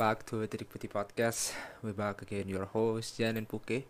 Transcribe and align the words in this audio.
Back 0.00 0.24
to 0.24 0.40
Titik 0.48 0.72
Putih 0.72 0.88
Podcast. 0.88 1.52
We're 1.84 1.92
back 1.92 2.24
again, 2.24 2.48
your 2.48 2.64
host 2.64 3.20
Jan 3.20 3.36
and 3.36 3.44
Puke. 3.44 3.84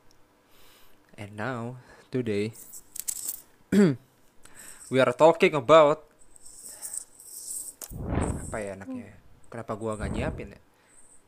And 1.14 1.38
now, 1.38 1.78
today, 2.10 2.50
we 4.90 4.98
are 4.98 5.14
talking 5.14 5.54
about 5.54 6.02
apa 8.42 8.58
ya 8.58 8.74
anaknya? 8.74 9.14
Kenapa 9.46 9.78
gua 9.78 9.94
nggak 9.94 10.10
nyiapin 10.10 10.58
ya? 10.58 10.60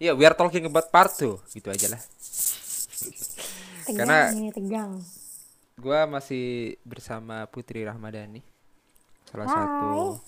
Ya, 0.02 0.12
we 0.18 0.26
are 0.26 0.34
talking 0.34 0.66
about 0.66 0.90
part 0.90 1.14
2 1.14 1.38
gitu 1.54 1.70
aja 1.70 1.86
lah. 1.94 2.02
Tegang 3.86 4.10
Karena- 4.10 4.34
ini 4.34 4.50
tegang. 4.50 4.98
Gua 5.78 6.10
masih 6.10 6.74
bersama 6.82 7.46
Putri 7.46 7.86
Rahmadani, 7.86 8.42
salah 9.30 9.46
Hai. 9.46 9.54
satu 9.54 10.18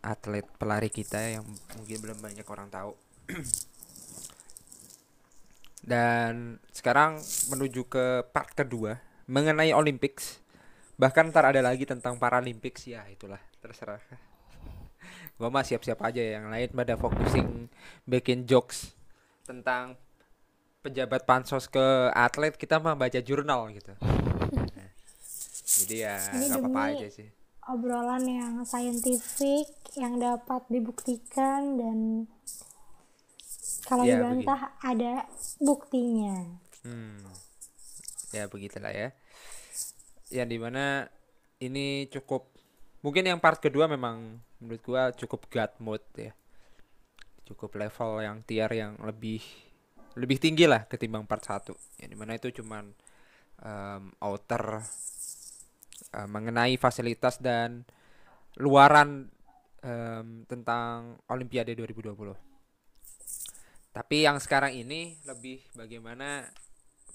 atlet 0.00 0.46
pelari 0.56 0.88
kita 0.88 1.20
yang 1.20 1.44
mungkin 1.76 2.00
belum 2.00 2.24
banyak 2.24 2.48
orang 2.48 2.72
tahu. 2.72 3.05
Dan 5.86 6.58
sekarang 6.74 7.22
menuju 7.50 7.86
ke 7.86 8.26
part 8.34 8.50
kedua 8.54 8.98
mengenai 9.30 9.74
Olympics. 9.74 10.42
Bahkan 10.98 11.30
ntar 11.30 11.50
ada 11.50 11.62
lagi 11.62 11.86
tentang 11.86 12.18
Paralympics 12.18 12.90
ya 12.90 13.06
itulah 13.06 13.38
terserah. 13.62 14.02
Gua 15.38 15.52
mah 15.52 15.62
siap-siap 15.62 16.00
aja 16.02 16.40
yang 16.40 16.50
lain 16.50 16.72
pada 16.72 16.96
focusing 16.96 17.68
bikin 18.08 18.48
jokes 18.48 18.96
tentang 19.46 19.94
pejabat 20.82 21.26
pansos 21.26 21.66
ke 21.66 22.10
atlet 22.14 22.54
kita 22.54 22.78
mah 22.78 22.94
baca 22.94 23.18
jurnal 23.18 23.70
gitu. 23.74 23.92
Nah, 24.54 24.66
Jadi 25.82 25.96
ya 26.02 26.18
nggak 26.18 26.62
apa-apa 26.62 26.82
aja 26.94 27.08
sih. 27.10 27.28
Obrolan 27.66 28.22
yang 28.22 28.62
saintifik 28.62 29.66
yang 29.98 30.22
dapat 30.22 30.62
dibuktikan 30.70 31.74
dan 31.74 32.30
kalau 33.86 34.02
Ya, 34.02 34.18
dibantah 34.18 34.74
ada 34.82 35.24
buktinya. 35.62 36.42
Hmm. 36.82 37.22
Ya 38.34 38.50
begitulah 38.50 38.90
ya. 38.90 39.14
Yang 40.28 40.48
di 40.50 40.58
mana 40.58 41.06
ini 41.62 42.10
cukup 42.10 42.50
mungkin 43.00 43.30
yang 43.30 43.38
part 43.38 43.62
kedua 43.62 43.86
memang 43.86 44.42
menurut 44.58 44.82
gua 44.82 45.02
cukup 45.14 45.46
god 45.46 45.72
mode 45.78 46.06
ya. 46.18 46.34
Cukup 47.46 47.78
level 47.78 48.26
yang 48.26 48.42
tier 48.42 48.66
yang 48.74 48.98
lebih 49.06 49.38
lebih 50.16 50.40
tinggi 50.42 50.66
lah 50.66 50.88
ketimbang 50.88 51.28
part 51.28 51.44
1. 51.44 51.70
Yang 52.02 52.10
di 52.10 52.16
mana 52.18 52.32
itu 52.34 52.48
cuman 52.50 52.90
em, 53.62 54.02
outer 54.18 54.82
eh, 56.16 56.28
mengenai 56.28 56.74
fasilitas 56.80 57.38
dan 57.38 57.84
luaran 58.58 59.28
em, 59.84 60.42
tentang 60.48 61.20
Olimpiade 61.30 61.76
2020. 61.76 62.55
Tapi 63.96 64.28
yang 64.28 64.36
sekarang 64.36 64.76
ini 64.76 65.16
lebih 65.24 65.64
bagaimana 65.72 66.44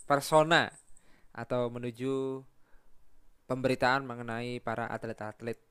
persona 0.09 0.65
atau 1.29 1.69
menuju 1.69 2.41
pemberitaan 3.45 4.01
mengenai 4.01 4.57
para 4.65 4.89
atlet-atlet 4.89 5.61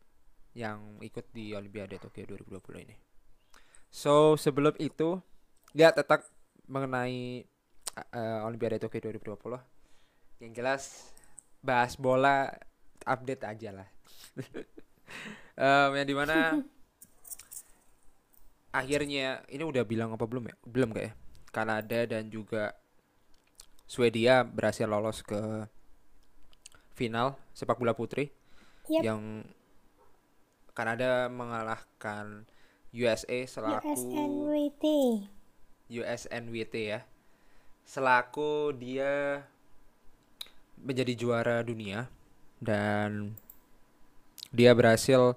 yang 0.54 1.03
ikut 1.03 1.26
di 1.34 1.50
Olimpiade 1.50 1.99
Tokyo 1.99 2.31
2020 2.38 2.87
ini. 2.87 2.94
So, 3.91 4.38
sebelum 4.38 4.78
itu 4.78 5.19
ya 5.75 5.91
tetap 5.91 6.31
mengenai 6.70 7.43
uh, 8.15 8.47
Olimpiade 8.47 8.78
Tokyo 8.78 9.10
2020. 9.10 10.47
Yang 10.47 10.53
jelas 10.54 10.82
bahas 11.59 11.99
bola 11.99 12.54
update 13.03 13.43
aja 13.50 13.82
lah. 13.82 13.88
Em, 15.59 15.91
yang 15.99 16.06
di 16.06 16.15
mana 16.15 16.37
akhirnya 18.70 19.42
ini 19.50 19.62
udah 19.66 19.82
bilang 19.86 20.14
apa 20.14 20.26
belum 20.26 20.50
ya? 20.50 20.56
Belum 20.66 20.91
kayak 20.94 21.14
Kanada 21.50 22.06
dan 22.06 22.31
juga 22.31 22.75
Swedia 23.91 24.47
berhasil 24.47 24.86
lolos 24.86 25.26
ke 25.26 25.66
final 26.94 27.34
sepak 27.56 27.75
bola 27.75 27.97
putri 27.97 28.31
Yap. 28.86 29.03
yang 29.03 29.42
Kanada 30.70 31.26
mengalahkan 31.26 32.47
USA 32.94 33.42
selaku 33.50 33.91
USNWT. 33.91 34.84
USNWT 35.91 36.75
ya 36.78 37.00
selaku 37.82 38.70
dia 38.78 39.42
menjadi 40.78 41.12
juara 41.19 41.66
dunia 41.66 42.06
dan 42.62 43.34
dia 44.54 44.70
berhasil 44.70 45.34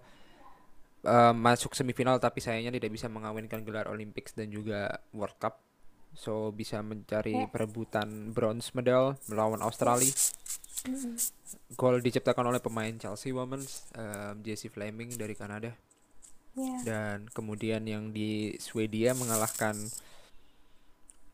eh, 1.03 1.33
masuk 1.35 1.75
semifinal 1.75 2.17
tapi 2.17 2.39
sayangnya 2.39 2.73
tidak 2.75 2.95
bisa 2.95 3.07
mengawinkan 3.11 3.61
gelar 3.67 3.91
Olympics 3.91 4.33
dan 4.33 4.49
juga 4.49 5.03
World 5.11 5.37
Cup. 5.37 5.59
So 6.13 6.53
bisa 6.53 6.79
mencari 6.85 7.49
perebutan 7.49 8.31
bronze 8.31 8.71
medal 8.77 9.17
melawan 9.27 9.61
Australia. 9.61 10.13
Mm. 10.83 11.15
gol 11.79 12.03
diciptakan 12.03 12.51
oleh 12.51 12.59
pemain 12.59 12.91
Chelsea 12.99 13.31
Women's 13.31 13.87
eh, 13.95 14.35
Jessie 14.43 14.67
Fleming 14.67 15.15
dari 15.15 15.35
Kanada. 15.37 15.71
Ya. 16.53 16.77
dan 16.85 17.33
kemudian 17.33 17.81
yang 17.89 18.13
di 18.13 18.53
Swedia 18.61 19.17
mengalahkan 19.17 19.73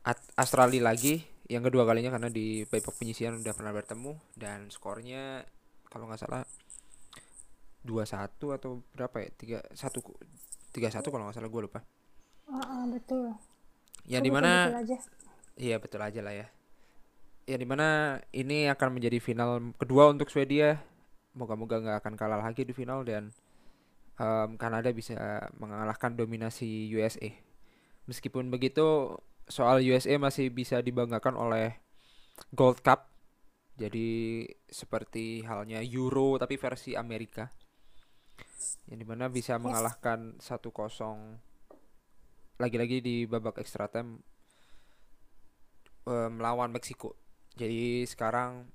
At- 0.08 0.32
Australia 0.40 0.88
lagi 0.88 1.28
yang 1.52 1.66
kedua 1.66 1.84
kalinya 1.84 2.14
karena 2.14 2.30
di 2.32 2.64
babak 2.64 2.96
penyisian 2.96 3.42
udah 3.42 3.54
pernah 3.58 3.74
bertemu. 3.74 4.16
Dan 4.38 4.70
skornya 4.70 5.44
kalau 5.90 6.06
nggak 6.06 6.22
salah 6.22 6.46
2-1 7.86 8.58
atau 8.60 8.84
berapa 8.96 9.16
ya? 9.24 9.30
3 9.64 9.76
1 9.76 10.70
3-1 10.76 11.12
kalau 11.12 11.24
nggak 11.26 11.36
salah 11.36 11.52
gue 11.52 11.62
lupa. 11.66 11.80
Ah, 12.50 12.62
ah, 12.62 12.84
betul. 12.90 13.34
Yang 14.06 14.24
di 14.26 14.32
mana 14.32 14.52
betul-betul 14.52 14.82
aja. 14.86 14.98
Iya 15.60 15.76
betul 15.78 16.02
aja 16.02 16.22
lah 16.24 16.34
ya. 16.34 16.48
Yang 17.50 17.60
di 17.66 17.68
mana 17.68 17.88
ini 18.32 18.70
akan 18.72 18.90
menjadi 18.96 19.18
final 19.20 19.76
kedua 19.76 20.10
untuk 20.10 20.32
Swedia. 20.32 20.80
Moga-moga 21.36 21.82
nggak 21.82 21.98
akan 22.06 22.14
kalah 22.18 22.42
lagi 22.42 22.66
di 22.66 22.74
final 22.74 23.06
dan 23.06 23.30
em, 24.18 24.50
Kanada 24.58 24.90
bisa 24.96 25.46
mengalahkan 25.58 26.16
dominasi 26.16 26.90
USA. 26.96 27.30
Meskipun 28.10 28.50
begitu, 28.50 29.14
soal 29.46 29.82
USA 29.86 30.18
masih 30.18 30.50
bisa 30.50 30.82
dibanggakan 30.82 31.38
oleh 31.38 31.78
Gold 32.56 32.82
Cup. 32.82 33.10
Jadi 33.78 34.44
seperti 34.68 35.46
halnya 35.46 35.80
Euro 35.86 36.36
tapi 36.42 36.58
versi 36.58 36.98
Amerika. 36.98 37.48
Yang 38.88 39.00
di 39.02 39.08
mana 39.08 39.26
bisa 39.32 39.56
mengalahkan 39.58 40.36
1-0 40.40 40.70
lagi-lagi 42.60 43.00
di 43.00 43.24
babak 43.24 43.64
extra 43.64 43.88
time 43.88 44.20
eh, 46.08 46.30
melawan 46.30 46.76
Meksiko. 46.76 47.16
Jadi 47.56 48.04
sekarang 48.04 48.68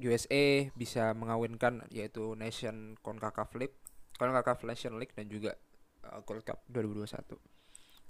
USA 0.00 0.72
bisa 0.72 1.12
mengawinkan 1.12 1.84
yaitu 1.92 2.32
Nation 2.34 2.96
CONCACAF 3.04 3.52
League, 3.60 3.76
CONCACAF 4.16 4.64
Nation 4.64 4.96
League 4.96 5.12
dan 5.12 5.28
juga 5.28 5.54
eh, 6.08 6.20
Gold 6.24 6.48
Cup 6.48 6.64
2021. 6.72 7.36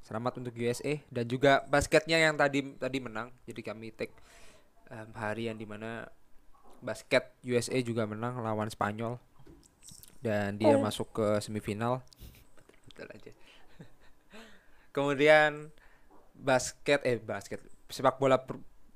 Selamat 0.03 0.38
untuk 0.43 0.55
USA 0.59 0.99
dan 1.15 1.31
juga 1.31 1.62
basketnya 1.71 2.19
yang 2.19 2.35
tadi 2.35 2.75
tadi 2.79 2.99
menang. 2.99 3.31
Jadi 3.47 3.61
kami 3.62 3.94
take 3.94 4.15
em, 4.91 5.11
hari 5.15 5.47
yang 5.47 5.59
di 5.59 5.67
mana 5.67 6.11
basket 6.82 7.38
USA 7.47 7.79
juga 7.79 8.03
menang 8.06 8.43
lawan 8.43 8.67
Spanyol 8.67 9.23
dan 10.23 10.55
dia 10.55 10.73
Oh. 10.73 10.81
masuk 10.81 11.11
ke 11.11 11.27
semifinal. 11.39 12.01
Betul 12.87 13.11
aja. 13.11 13.31
Kemudian 14.95 15.69
basket 16.33 17.03
eh 17.03 17.19
basket 17.19 17.61
sepak 17.87 18.17
bola 18.17 18.41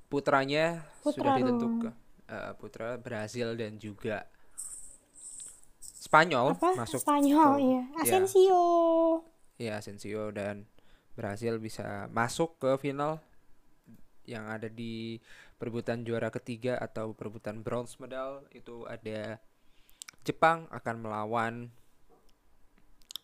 putranya 0.07 0.87
sudah 1.01 1.05
Putra 1.05 1.37
ditentukan 1.37 1.95
Eh, 2.27 2.53
putra 2.57 2.89
Brazil 2.97 3.55
dan 3.55 3.77
juga 3.77 4.27
Spanyol 5.79 6.55
Apa? 6.55 6.75
masuk 6.77 6.99
Spanyol 6.99 7.53
ke- 7.53 7.63
ya. 7.63 7.71
ya. 7.71 7.83
Asensio. 8.01 8.63
ya 9.57 9.73
Asensio 9.77 10.31
dan 10.31 10.67
Brazil 11.13 11.57
bisa 11.57 11.87
masuk 12.09 12.59
ke 12.59 12.77
final 12.79 13.23
yang 14.23 14.45
ada 14.45 14.67
di 14.67 15.23
perebutan 15.55 16.03
juara 16.03 16.29
ketiga 16.29 16.77
atau 16.77 17.11
perebutan 17.11 17.63
bronze 17.63 17.97
medal 17.97 18.43
itu 18.51 18.83
ada 18.85 19.39
Jepang 20.27 20.67
akan 20.69 20.95
melawan 20.99 21.55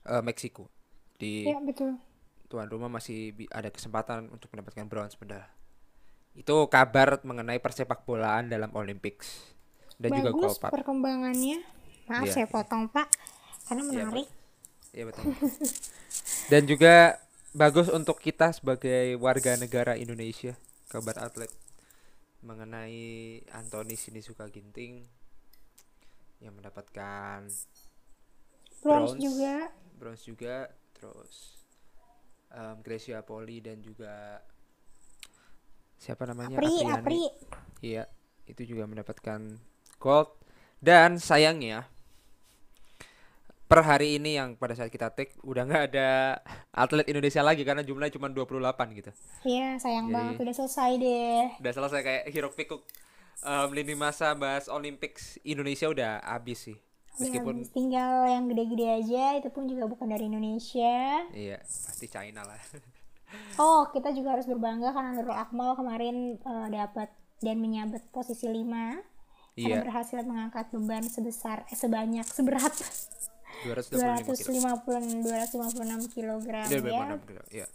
eh, 0.04 0.22
Meksiko 0.22 0.70
di 1.18 1.42
Ya 1.44 1.58
betul. 1.58 1.98
tuan 2.46 2.66
rumah 2.66 2.86
masih 2.88 3.32
ada 3.48 3.68
kesempatan 3.68 4.28
untuk 4.28 4.50
mendapatkan 4.50 4.86
bronze 4.86 5.18
medal. 5.18 5.42
Itu 6.32 6.66
kabar 6.66 7.20
mengenai 7.22 7.58
persepak 7.58 8.04
bolaan 8.04 8.46
dalam 8.46 8.70
Olympics 8.72 9.52
dan 9.96 10.12
juga 10.12 10.30
Bagus 10.30 10.56
Golpap. 10.56 10.70
perkembangannya. 10.70 11.58
Maaf 12.04 12.24
Iya. 12.24 12.32
saya 12.34 12.46
potong 12.46 12.88
Pak, 12.88 13.08
karena 13.64 13.82
Iya, 13.84 13.90
menarik. 14.04 14.28
Iya 14.92 15.04
betul. 15.06 15.24
Dan 16.50 16.62
juga 16.66 17.16
bagus 17.52 17.88
untuk 17.88 18.18
kita 18.18 18.50
sebagai 18.50 19.16
warga 19.16 19.54
negara 19.54 19.94
Indonesia, 19.94 20.52
kabar 20.86 21.16
atlet 21.16 21.48
mengenai 22.42 23.00
Anthony 23.48 23.94
Sinisuka 23.94 24.50
Ginting 24.50 25.06
yang 26.42 26.52
mendapatkan 26.52 27.46
Bronze 28.78 29.14
bronze. 29.14 29.14
juga. 29.16 29.54
bronze 29.94 30.22
juga, 30.24 30.56
terus 30.92 31.62
em, 32.50 32.76
Gracia 32.82 33.22
Poli 33.22 33.58
dan 33.58 33.78
juga 33.78 34.42
siapa 35.94 36.26
namanya 36.26 36.58
Apri, 36.58 36.82
Apriani. 36.82 36.90
Apri. 36.92 37.22
Iya, 37.80 38.04
itu 38.44 38.62
juga 38.66 38.84
mendapatkan 38.84 39.38
gold 39.96 40.34
dan 40.78 41.14
sayangnya 41.16 41.86
per 43.64 43.80
hari 43.80 44.18
ini 44.18 44.36
yang 44.36 44.52
pada 44.52 44.74
saat 44.74 44.90
kita 44.90 45.08
take 45.08 45.32
udah 45.40 45.64
nggak 45.64 45.84
ada 45.88 46.42
atlet 46.74 47.08
Indonesia 47.08 47.40
lagi 47.40 47.62
karena 47.62 47.80
jumlahnya 47.80 48.12
cuma 48.12 48.28
28 48.28 48.58
gitu. 48.92 49.10
Iya, 49.46 49.78
sayang 49.78 50.10
Jadi- 50.10 50.12
banget 50.12 50.34
udah 50.42 50.54
selesai 50.58 50.90
deh. 50.98 51.42
Udah 51.56 51.72
selesai 51.72 52.00
kayak 52.02 52.24
hiruk 52.28 52.52
pikuk 52.52 52.82
em, 53.40 53.68
lini 53.72 53.96
masa 53.96 54.36
bahas 54.36 54.68
Olympics 54.68 55.40
Indonesia 55.42 55.88
udah 55.88 56.20
habis 56.22 56.68
sih. 56.68 56.78
Meskipun 57.20 57.60
habis. 57.64 57.72
tinggal 57.72 58.24
yang 58.24 58.48
gede-gede 58.48 58.86
aja, 58.88 59.24
itu 59.36 59.48
pun 59.52 59.68
juga 59.68 59.84
bukan 59.88 60.08
dari 60.08 60.28
Indonesia. 60.28 61.24
iya 61.32 61.60
pasti 61.60 62.06
China 62.08 62.44
lah. 62.44 62.60
Oh, 63.56 63.88
kita 63.88 64.12
juga 64.12 64.36
harus 64.36 64.44
berbangga 64.44 64.92
karena 64.92 65.16
Nurul 65.16 65.32
Akmal 65.32 65.72
kemarin 65.72 66.36
eh, 66.36 66.68
dapat 66.68 67.08
dan 67.40 67.64
menyabet 67.64 68.04
posisi 68.12 68.44
5 68.44 68.52
karena 68.60 69.00
Iya, 69.56 69.84
berhasil 69.84 70.20
mengangkat 70.24 70.68
beban 70.72 71.04
sebesar 71.08 71.64
eh, 71.68 71.76
sebanyak 71.76 72.24
seberat 72.24 72.72
225 73.64 74.36
kilo. 74.36 74.52
250 74.84 75.24
256 75.24 76.12
kg 76.12 76.44
Iya, 76.68 76.76
ya. 76.76 77.16
26 77.16 77.28
kilo. 77.28 77.42
Iya. 77.52 77.66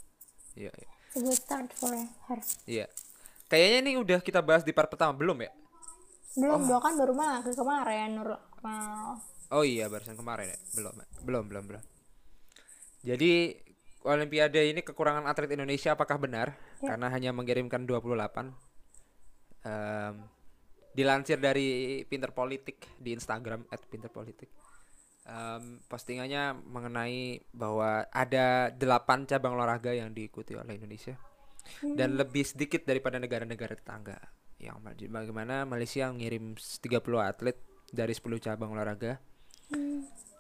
Iya, 0.58 0.72
iya. 0.74 0.90
It's 1.10 1.18
a 1.18 1.22
good 1.22 1.38
start 1.38 1.70
for 1.74 1.94
her. 1.94 2.40
Iya. 2.66 2.86
Kayaknya 3.48 3.78
ini 3.80 3.92
udah 3.96 4.20
kita 4.20 4.44
bahas 4.44 4.68
di 4.68 4.76
part 4.76 4.92
pertama 4.92 5.16
belum 5.16 5.40
ya? 5.40 5.52
Belum, 6.38 6.68
dong 6.68 6.84
kan 6.84 6.94
baru 7.00 7.14
makan 7.16 7.54
kemarin 7.56 8.08
Nurul 8.20 8.38
Akmal. 8.38 9.24
Oh 9.50 9.64
iya 9.64 9.88
barusan 9.88 10.20
kemarin 10.20 10.52
ya? 10.52 10.58
Belum, 10.76 10.94
belum, 11.24 11.44
belum, 11.48 11.64
belum. 11.72 11.84
Jadi 13.08 13.56
Olimpiade 14.08 14.72
ini 14.72 14.84
kekurangan 14.84 15.28
atlet 15.28 15.52
Indonesia 15.56 15.96
apakah 15.96 16.20
benar? 16.20 16.56
Karena 16.80 17.12
hanya 17.12 17.32
mengirimkan 17.32 17.84
28. 17.84 18.52
Em, 19.68 20.16
dilansir 20.96 21.40
dari 21.42 22.04
Pinter 22.08 22.32
Politik 22.32 22.88
di 23.00 23.12
Instagram 23.16 23.68
@pinterpolitik. 23.68 24.48
Em, 25.28 25.82
postingannya 25.92 26.56
mengenai 26.56 27.44
bahwa 27.52 28.08
ada 28.12 28.72
8 28.72 29.28
cabang 29.28 29.60
olahraga 29.60 29.92
yang 29.92 30.16
diikuti 30.16 30.56
oleh 30.56 30.80
Indonesia 30.80 31.20
dan 31.96 32.18
lebih 32.18 32.44
sedikit 32.44 32.84
daripada 32.84 33.18
negara-negara 33.18 33.78
tetangga. 33.78 34.18
Yang 34.58 34.78
ma- 34.82 35.22
bagaimana 35.22 35.64
Malaysia 35.70 36.10
ngirim 36.10 36.58
30 36.58 36.98
atlet 37.22 37.58
dari 37.94 38.14
10 38.14 38.42
cabang 38.42 38.74
olahraga 38.74 39.22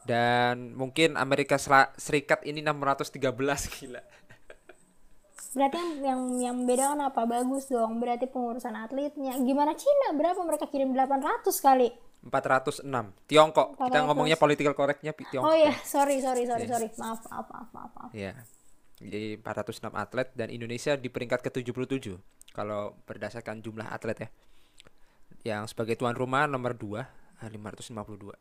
dan 0.08 0.72
mungkin 0.72 1.20
Amerika 1.20 1.60
Serikat 2.00 2.48
ini 2.48 2.64
613 2.64 3.20
gila. 3.76 4.02
Berarti 5.58 5.78
yang 5.80 5.92
yang 6.06 6.22
yang 6.38 6.58
beda 6.64 6.94
kan 6.96 7.02
apa? 7.12 7.22
Bagus 7.28 7.68
dong. 7.68 8.00
Berarti 8.00 8.30
pengurusan 8.30 8.78
atletnya. 8.78 9.36
Gimana 9.42 9.74
Cina? 9.74 10.14
Berapa 10.14 10.40
mereka 10.48 10.70
kirim 10.70 10.94
800 10.96 11.44
kali? 11.60 11.90
406. 12.24 12.84
Tiongkok. 13.28 13.76
Kita 13.76 14.00
400. 14.00 14.08
ngomongnya 14.08 14.38
political 14.40 14.74
correctnya 14.78 15.12
Tiongkok. 15.12 15.50
Oh 15.50 15.56
iya, 15.56 15.74
sorry 15.84 16.22
sorry 16.24 16.46
sorry 16.46 16.66
sorry. 16.70 16.88
Maaf 16.96 17.26
maaf 17.28 17.48
maaf 17.52 17.70
maaf. 17.74 17.92
maaf. 17.96 18.12
Ya. 18.14 18.38
Jadi 18.98 19.38
406 19.38 19.94
atlet 19.94 20.34
dan 20.34 20.50
Indonesia 20.50 20.98
di 20.98 21.14
peringkat 21.14 21.46
ke-77 21.46 22.18
kalau 22.50 22.98
berdasarkan 23.06 23.62
jumlah 23.62 23.86
atlet 23.86 24.26
ya. 24.26 24.30
Yang 25.54 25.78
sebagai 25.78 26.02
tuan 26.02 26.18
rumah 26.18 26.50
nomor 26.50 26.74
2 26.74 27.46
552. 27.46 28.34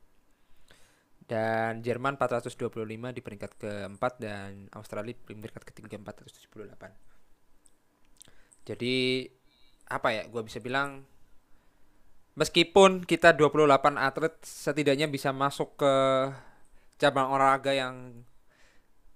Dan 1.27 1.83
Jerman 1.85 2.17
425 2.17 3.13
di 3.13 3.21
peringkat 3.21 3.53
keempat 3.61 4.13
dan 4.17 4.73
Australia 4.73 5.13
di 5.13 5.21
peringkat 5.21 5.69
ketiga 5.69 6.01
478. 6.01 6.97
Jadi 8.67 9.23
apa 9.87 10.11
ya 10.11 10.27
gua 10.27 10.43
bisa 10.43 10.59
bilang 10.59 11.07
meskipun 12.35 13.07
kita 13.07 13.39
28 13.39 13.95
atlet 13.95 14.35
setidaknya 14.43 15.07
bisa 15.07 15.31
masuk 15.31 15.79
ke 15.79 15.95
cabang 16.99 17.31
olahraga 17.31 17.71
yang 17.71 18.27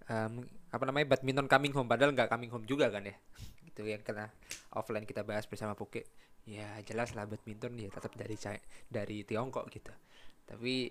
em, 0.06 0.46
apa 0.70 0.82
namanya 0.87 1.14
badminton 1.14 1.50
coming 1.50 1.75
home 1.75 1.90
padahal 1.90 2.14
nggak 2.14 2.31
coming 2.31 2.50
home 2.50 2.67
juga 2.67 2.90
kan 2.90 3.02
ya 3.02 3.14
itu 3.70 3.82
yang 3.87 4.02
kena 4.02 4.31
offline 4.75 5.06
kita 5.06 5.26
bahas 5.26 5.46
bersama 5.46 5.75
Puke 5.75 6.06
ya 6.46 6.78
jelas 6.87 7.12
lah 7.14 7.26
badminton 7.26 7.76
ya 7.78 7.90
tetap 7.90 8.14
dari 8.17 8.38
dari 8.88 9.22
Tiongkok 9.26 9.67
gitu 9.70 9.90
tapi 10.46 10.90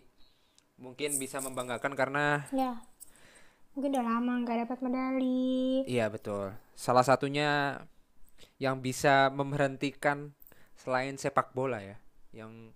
mungkin 0.80 1.20
bisa 1.20 1.44
membanggakan 1.44 1.92
karena 1.96 2.48
Ya. 2.56 2.80
Mungkin 3.78 3.96
udah 3.96 4.06
lama 4.08 4.34
nggak 4.44 4.58
dapat 4.66 4.78
medali. 4.82 5.84
iya 5.88 6.10
betul 6.12 6.52
salah 6.76 7.04
satunya 7.06 7.80
yang 8.60 8.80
bisa 8.80 9.32
memberhentikan 9.32 10.32
selain 10.76 11.16
sepak 11.20 11.52
bola 11.52 11.80
ya 11.84 12.00
yang 12.32 12.72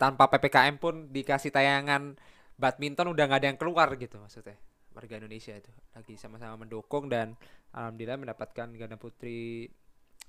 tanpa 0.00 0.32
ppkm 0.32 0.80
pun 0.80 1.12
dikasih 1.12 1.52
tayangan 1.52 2.16
badminton 2.56 3.12
udah 3.12 3.24
nggak 3.28 3.40
ada 3.44 3.48
yang 3.52 3.60
keluar 3.60 3.88
gitu 4.00 4.16
maksudnya 4.16 4.56
warga 4.94 5.18
Indonesia 5.18 5.54
itu. 5.54 5.70
Lagi 5.94 6.14
sama-sama 6.18 6.66
mendukung 6.66 7.06
dan 7.06 7.34
alhamdulillah 7.74 8.18
mendapatkan 8.18 8.66
ganda 8.74 8.96
putri 8.98 9.70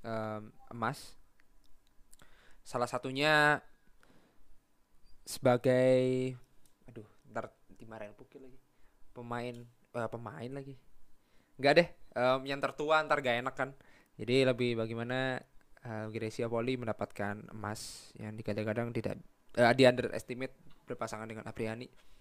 em, 0.06 0.42
emas. 0.70 1.18
Salah 2.62 2.90
satunya 2.90 3.60
sebagai 5.26 6.34
aduh 6.90 7.08
ntar 7.34 7.50
dimarahin 7.78 8.14
pukil 8.14 8.46
lagi. 8.46 8.60
Pemain 9.14 9.56
eh, 9.68 10.10
pemain 10.10 10.52
lagi. 10.52 10.76
Nggak 11.58 11.74
deh 11.78 11.88
em, 12.18 12.40
yang 12.46 12.60
tertua 12.62 13.02
ntar 13.06 13.22
gak 13.22 13.42
enak 13.42 13.56
kan. 13.58 13.70
Jadi 14.18 14.46
lebih 14.46 14.78
bagaimana 14.78 15.42
eh, 15.82 16.06
Gracia 16.14 16.46
Poli 16.46 16.78
mendapatkan 16.78 17.50
emas 17.54 18.14
yang 18.18 18.38
dikadang-kadang 18.38 18.94
tidak 18.94 19.18
eh, 19.58 19.74
di 19.74 19.84
underestimate 19.90 20.54
berpasangan 20.86 21.26
dengan 21.26 21.48
Apriani 21.50 22.12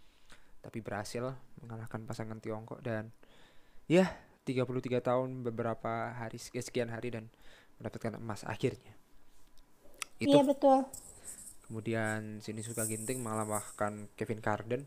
tapi 0.60 0.84
berhasil 0.84 1.34
mengalahkan 1.60 2.04
pasangan 2.04 2.38
Tiongkok 2.40 2.80
dan 2.84 3.12
ya 3.88 4.08
33 4.44 5.00
tahun 5.00 5.44
beberapa 5.44 6.14
hari 6.16 6.36
eh, 6.36 6.64
sekian 6.64 6.88
hari 6.92 7.12
dan 7.12 7.28
mendapatkan 7.80 8.16
emas 8.20 8.44
akhirnya. 8.44 8.92
Itu. 10.20 10.36
Iya 10.36 10.44
betul. 10.44 10.84
kemudian 11.70 12.42
Sinisuka 12.42 12.82
Ginting 12.82 13.22
mengalahkan 13.22 14.10
Kevin 14.18 14.42
Carden 14.42 14.82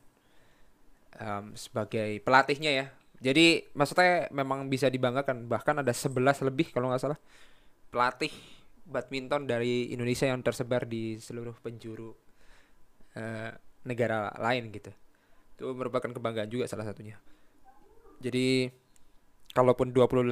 em, 1.16 1.46
sebagai 1.56 2.20
pelatihnya 2.22 2.72
ya. 2.76 2.86
Jadi 3.24 3.72
maksudnya 3.72 4.28
memang 4.36 4.68
bisa 4.68 4.92
dibanggakan 4.92 5.48
bahkan 5.48 5.80
ada 5.80 5.96
11 5.96 6.44
lebih 6.44 6.76
kalau 6.76 6.92
nggak 6.92 7.00
salah 7.00 7.20
pelatih 7.88 8.36
badminton 8.84 9.48
dari 9.48 9.96
Indonesia 9.96 10.28
yang 10.28 10.44
tersebar 10.44 10.84
di 10.84 11.16
seluruh 11.24 11.56
penjuru 11.64 12.12
eh, 13.16 13.56
negara 13.88 14.28
lain 14.36 14.68
gitu 14.76 14.92
itu 15.64 15.72
merupakan 15.72 16.12
kebanggaan 16.12 16.52
juga 16.52 16.68
salah 16.68 16.84
satunya. 16.84 17.16
Jadi 18.20 18.68
kalaupun 19.56 19.96
28 19.96 20.28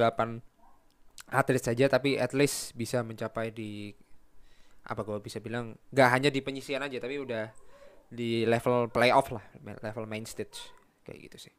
atlet 1.32 1.62
saja 1.62 1.88
tapi 1.88 2.20
at 2.20 2.36
least 2.36 2.76
bisa 2.76 3.00
mencapai 3.00 3.48
di 3.48 3.96
apa 4.82 5.00
gue 5.00 5.16
bisa 5.22 5.38
bilang 5.38 5.72
nggak 5.88 6.08
hanya 6.10 6.28
di 6.28 6.42
penyisian 6.42 6.82
aja 6.82 6.98
tapi 6.98 7.16
udah 7.16 7.48
di 8.10 8.42
level 8.44 8.90
playoff 8.90 9.30
lah 9.30 9.40
level 9.62 10.04
main 10.04 10.26
stage 10.28 10.68
kayak 11.02 11.30
gitu 11.30 11.48
sih. 11.48 11.54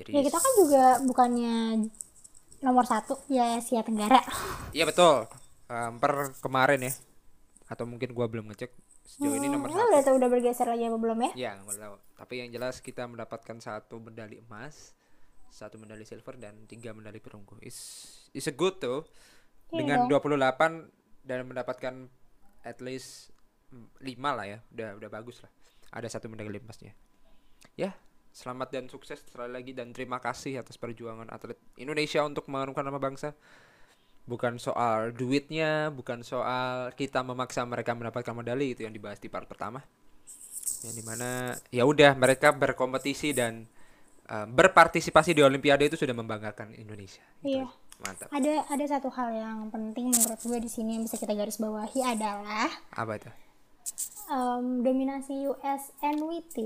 Jadi 0.00 0.16
Ya 0.16 0.20
kita 0.24 0.38
kan 0.40 0.52
juga 0.56 0.84
bukannya 1.04 1.56
nomor 2.64 2.88
satu 2.88 3.20
ya 3.28 3.60
Asia 3.60 3.84
Tenggara. 3.84 4.24
iya 4.76 4.88
betul. 4.88 5.28
Em, 5.68 6.00
per 6.00 6.32
kemarin 6.40 6.88
ya. 6.88 6.92
Atau 7.68 7.84
mungkin 7.84 8.16
gua 8.16 8.26
belum 8.26 8.48
ngecek 8.48 8.72
sejauh 9.04 9.34
ini 9.34 9.50
nomor 9.50 9.68
Hmm, 9.68 9.76
satu. 9.76 9.90
udah 9.90 10.12
udah 10.16 10.28
bergeser 10.30 10.66
lagi 10.70 10.86
apa 10.86 10.96
belum 10.96 11.18
ya? 11.18 11.30
ya 11.34 11.50
nggak 11.58 11.78
tahu 11.82 11.96
tapi 12.20 12.44
yang 12.44 12.52
jelas 12.52 12.84
kita 12.84 13.08
mendapatkan 13.08 13.56
satu 13.56 13.96
medali 13.96 14.36
emas 14.44 14.92
satu 15.48 15.80
medali 15.80 16.04
silver 16.06 16.38
dan 16.38 16.68
tiga 16.70 16.94
medali 16.94 17.18
perunggu. 17.18 17.58
Is 17.64 18.06
is 18.36 18.46
a 18.46 18.54
good 18.54 18.78
tuh 18.78 19.08
Iya. 19.70 19.86
Dengan 19.86 20.10
28 20.10 20.90
dan 21.22 21.46
mendapatkan 21.46 21.94
at 22.66 22.78
least 22.82 23.30
mm, 23.70 24.02
lima 24.02 24.34
lah 24.34 24.46
ya. 24.46 24.58
Udah 24.74 24.98
udah 24.98 25.10
bagus 25.10 25.38
lah. 25.46 25.50
Ada 25.94 26.18
satu 26.18 26.26
medali 26.26 26.58
emasnya. 26.58 26.94
Ya 27.78 27.94
selamat 28.30 28.68
dan 28.70 28.84
sukses 28.86 29.26
sekali 29.26 29.50
lagi 29.50 29.74
dan 29.74 29.90
terima 29.90 30.22
kasih 30.22 30.62
atas 30.62 30.78
perjuangan 30.78 31.26
atlet 31.34 31.58
Indonesia 31.74 32.22
untuk 32.22 32.46
mengharumkan 32.46 32.86
nama 32.86 33.02
bangsa. 33.02 33.34
Bukan 34.26 34.62
soal 34.62 35.10
duitnya 35.10 35.90
bukan 35.90 36.22
soal 36.22 36.94
kita 36.94 37.26
memaksa 37.26 37.66
mereka 37.66 37.98
mendapatkan 37.98 38.30
medali 38.30 38.78
itu 38.78 38.86
yang 38.86 38.94
dibahas 38.94 39.18
di 39.18 39.26
part 39.26 39.50
pertama 39.50 39.82
yang 40.80 40.94
di 40.94 41.04
mana 41.04 41.28
ya 41.68 41.84
udah 41.84 42.14
mereka 42.14 42.50
berkompetisi 42.50 43.32
dan 43.32 43.68
uh, 44.26 44.46
berpartisipasi 44.46 45.32
di 45.32 45.42
Olimpiade 45.42 45.84
itu 45.84 45.96
sudah 45.96 46.12
membanggakan 46.12 46.72
Indonesia. 46.72 47.20
Gitu 47.40 47.60
Iya. 47.60 47.66
mantap. 48.00 48.32
Ada 48.32 48.64
ada 48.66 48.84
satu 48.88 49.12
hal 49.12 49.28
yang 49.30 49.58
penting 49.68 50.08
menurut 50.08 50.40
gue 50.40 50.58
di 50.58 50.70
sini 50.70 50.96
yang 50.96 51.04
bisa 51.04 51.20
kita 51.20 51.36
garis 51.36 51.60
bawahi 51.60 52.00
adalah 52.00 52.72
apa 52.90 53.12
itu? 53.14 53.30
Em, 54.26 54.80
dominasi 54.80 55.48
US 55.48 55.82
NWT 56.00 56.56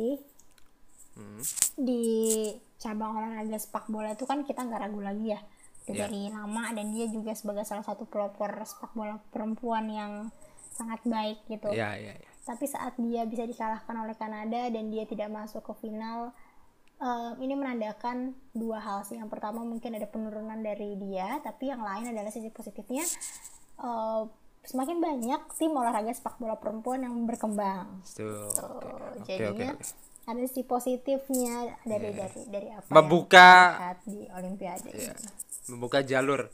Hmm. 1.15 1.39
di 1.79 2.03
cabang 2.77 3.15
olahraga 3.15 3.55
sepak 3.55 3.87
bola 3.87 4.13
itu 4.13 4.27
kan 4.27 4.43
kita 4.43 4.63
nggak 4.63 4.83
ragu 4.83 4.99
lagi 4.99 5.31
ya. 5.31 5.41
Iya. 5.85 6.09
dari 6.09 6.27
lama 6.27 6.73
dan 6.73 6.91
dia 6.91 7.07
juga 7.07 7.37
sebagai 7.37 7.63
salah 7.63 7.85
satu 7.85 8.03
pelopor 8.03 8.51
sepak 8.65 8.97
bola 8.97 9.21
perempuan 9.29 9.85
yang 9.87 10.13
sangat 10.73 11.05
baik 11.05 11.45
gitu. 11.47 11.69
Ya 11.71 11.93
ya 11.95 12.17
ya 12.17 12.31
tapi 12.45 12.65
saat 12.65 12.93
dia 12.97 13.25
bisa 13.25 13.43
dikalahkan 13.43 13.97
oleh 13.97 14.13
Kanada 14.15 14.69
dan 14.69 14.89
dia 14.89 15.05
tidak 15.05 15.29
masuk 15.29 15.65
ke 15.65 15.73
final 15.81 16.31
em, 16.97 17.33
ini 17.39 17.53
menandakan 17.53 18.17
dua 18.53 18.79
hal 18.79 19.03
sih 19.03 19.17
yang 19.17 19.27
pertama 19.27 19.61
mungkin 19.61 19.93
ada 19.93 20.05
penurunan 20.05 20.59
dari 20.59 20.95
dia 20.97 21.41
tapi 21.41 21.69
yang 21.69 21.81
lain 21.81 22.11
adalah 22.11 22.29
sisi 22.29 22.49
positifnya 22.49 23.03
eh, 23.79 24.23
semakin 24.63 24.97
banyak 24.99 25.41
tim 25.53 25.73
olahraga 25.73 26.09
sepak 26.11 26.37
bola 26.37 26.57
perempuan 26.57 27.01
yang 27.01 27.13
berkembang. 27.25 28.01
Tuh, 28.11 28.49
oke 28.49 28.89
oke 29.21 29.29
jadinya 29.29 29.77
oke. 29.77 29.85
ada 30.25 30.41
sisi 30.43 30.65
positifnya 30.65 31.69
dari 31.85 32.09
dari 32.11 32.41
dari 32.49 32.69
apa 32.71 32.89
Membuka- 32.89 33.93
di 34.05 34.25
Olimpiade 34.27 34.89
Iya. 34.89 35.13
ini. 35.13 35.29
membuka 35.69 36.01
jalur 36.01 36.49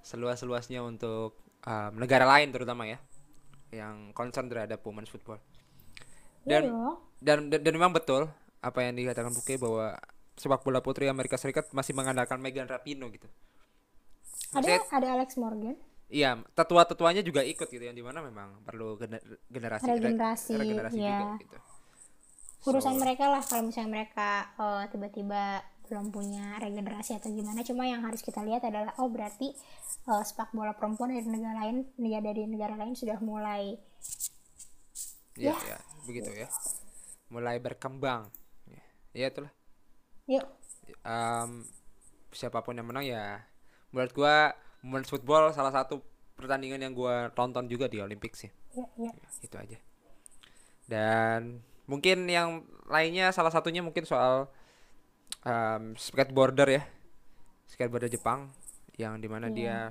seluas-luasnya 0.00 0.78
untuk 0.80 1.34
um, 1.62 1.92
negara 1.96 2.22
lain 2.28 2.50
terutama 2.50 2.84
ya 2.84 2.98
yang 3.70 4.12
concern 4.12 4.46
terhadap 4.46 4.82
women's 4.82 5.08
football 5.08 5.38
Iya 6.44 6.60
dan 6.60 6.62
dong. 6.68 6.96
dan 7.20 7.38
dan, 7.48 7.60
dan 7.62 7.72
memang 7.72 7.90
betul 7.90 8.28
apa 8.58 8.78
yang 8.80 8.92
dikatakan 8.92 9.32
Buke 9.32 9.56
bahwa 9.56 9.96
sepak 10.34 10.60
bola 10.60 10.80
putri 10.80 11.06
Amerika 11.06 11.36
Serikat 11.36 11.70
masih 11.70 11.92
mengandalkan 11.92 12.36
Megan 12.38 12.66
Rapinoe 12.66 13.08
gitu 13.10 13.28
ada 14.50 14.60
Maksudnya- 14.60 14.82
ada 14.90 15.08
Alex 15.14 15.30
Morgan 15.36 15.76
iya 16.08 16.36
tetua-tetuanya 16.52 17.20
juga 17.20 17.40
ikut 17.40 17.66
gitu 17.66 17.80
yang 17.80 17.92
di 17.92 18.02
mana 18.02 18.20
memang 18.20 18.60
perlu 18.62 18.94
gener- 18.94 19.24
generasi 19.46 19.88
Regenerasi, 19.88 20.52
regenerasi 20.54 20.98
ya. 20.98 21.18
juga 21.18 21.34
gitu 21.40 21.56
urusan 22.64 22.96
mereka 22.96 23.28
lah 23.28 23.40
kalau 23.40 23.68
misalnya 23.68 23.90
mereka 23.92 24.28
eh, 24.56 24.84
tiba-tiba 24.88 25.60
belum 25.88 26.10
punya 26.10 26.56
regenerasi 26.60 27.20
atau 27.20 27.28
gimana 27.30 27.60
cuma 27.60 27.84
yang 27.84 28.00
harus 28.04 28.24
kita 28.24 28.40
lihat 28.40 28.64
adalah 28.64 28.92
oh 29.00 29.08
berarti 29.12 29.52
eh, 30.08 30.22
sepak 30.24 30.52
bola 30.56 30.72
perempuan 30.72 31.12
dari 31.12 31.28
negara 31.28 31.64
lain 31.66 31.88
negara 32.00 32.32
dari 32.32 32.42
negara 32.48 32.74
lain 32.76 32.96
sudah 32.96 33.18
mulai 33.20 33.76
Iya, 35.34 35.50
ya, 35.50 35.78
begitu 36.06 36.30
ya. 36.30 36.46
Mulai 37.26 37.58
berkembang. 37.58 38.30
Ya, 38.70 38.82
ya 39.10 39.26
itulah. 39.34 39.52
yuk 40.30 40.46
Em, 41.04 41.66
siapa 42.32 42.64
pun 42.64 42.78
yang 42.78 42.88
menang 42.88 43.04
ya 43.04 43.44
menurut 43.92 44.12
gua 44.16 44.54
women's 44.80 45.10
football 45.10 45.52
salah 45.52 45.74
satu 45.74 46.00
pertandingan 46.38 46.80
yang 46.80 46.94
gua 46.94 47.28
tonton 47.34 47.66
juga 47.68 47.90
di 47.90 47.98
Olympic 47.98 48.38
sih. 48.38 48.50
ya 48.78 48.86
ya 48.94 49.10
Itu 49.42 49.58
aja. 49.58 49.78
Dan 50.86 51.60
mungkin 51.90 52.30
yang 52.30 52.64
lainnya 52.88 53.32
salah 53.34 53.52
satunya 53.52 53.84
mungkin 53.84 54.06
soal 54.08 54.48
em, 55.44 55.94
skateboarder 55.94 56.68
ya. 56.70 56.82
Skateboarder 57.66 58.08
Jepang 58.08 58.50
yang 58.94 59.18
di 59.18 59.26
mana 59.26 59.48
dia 59.48 59.90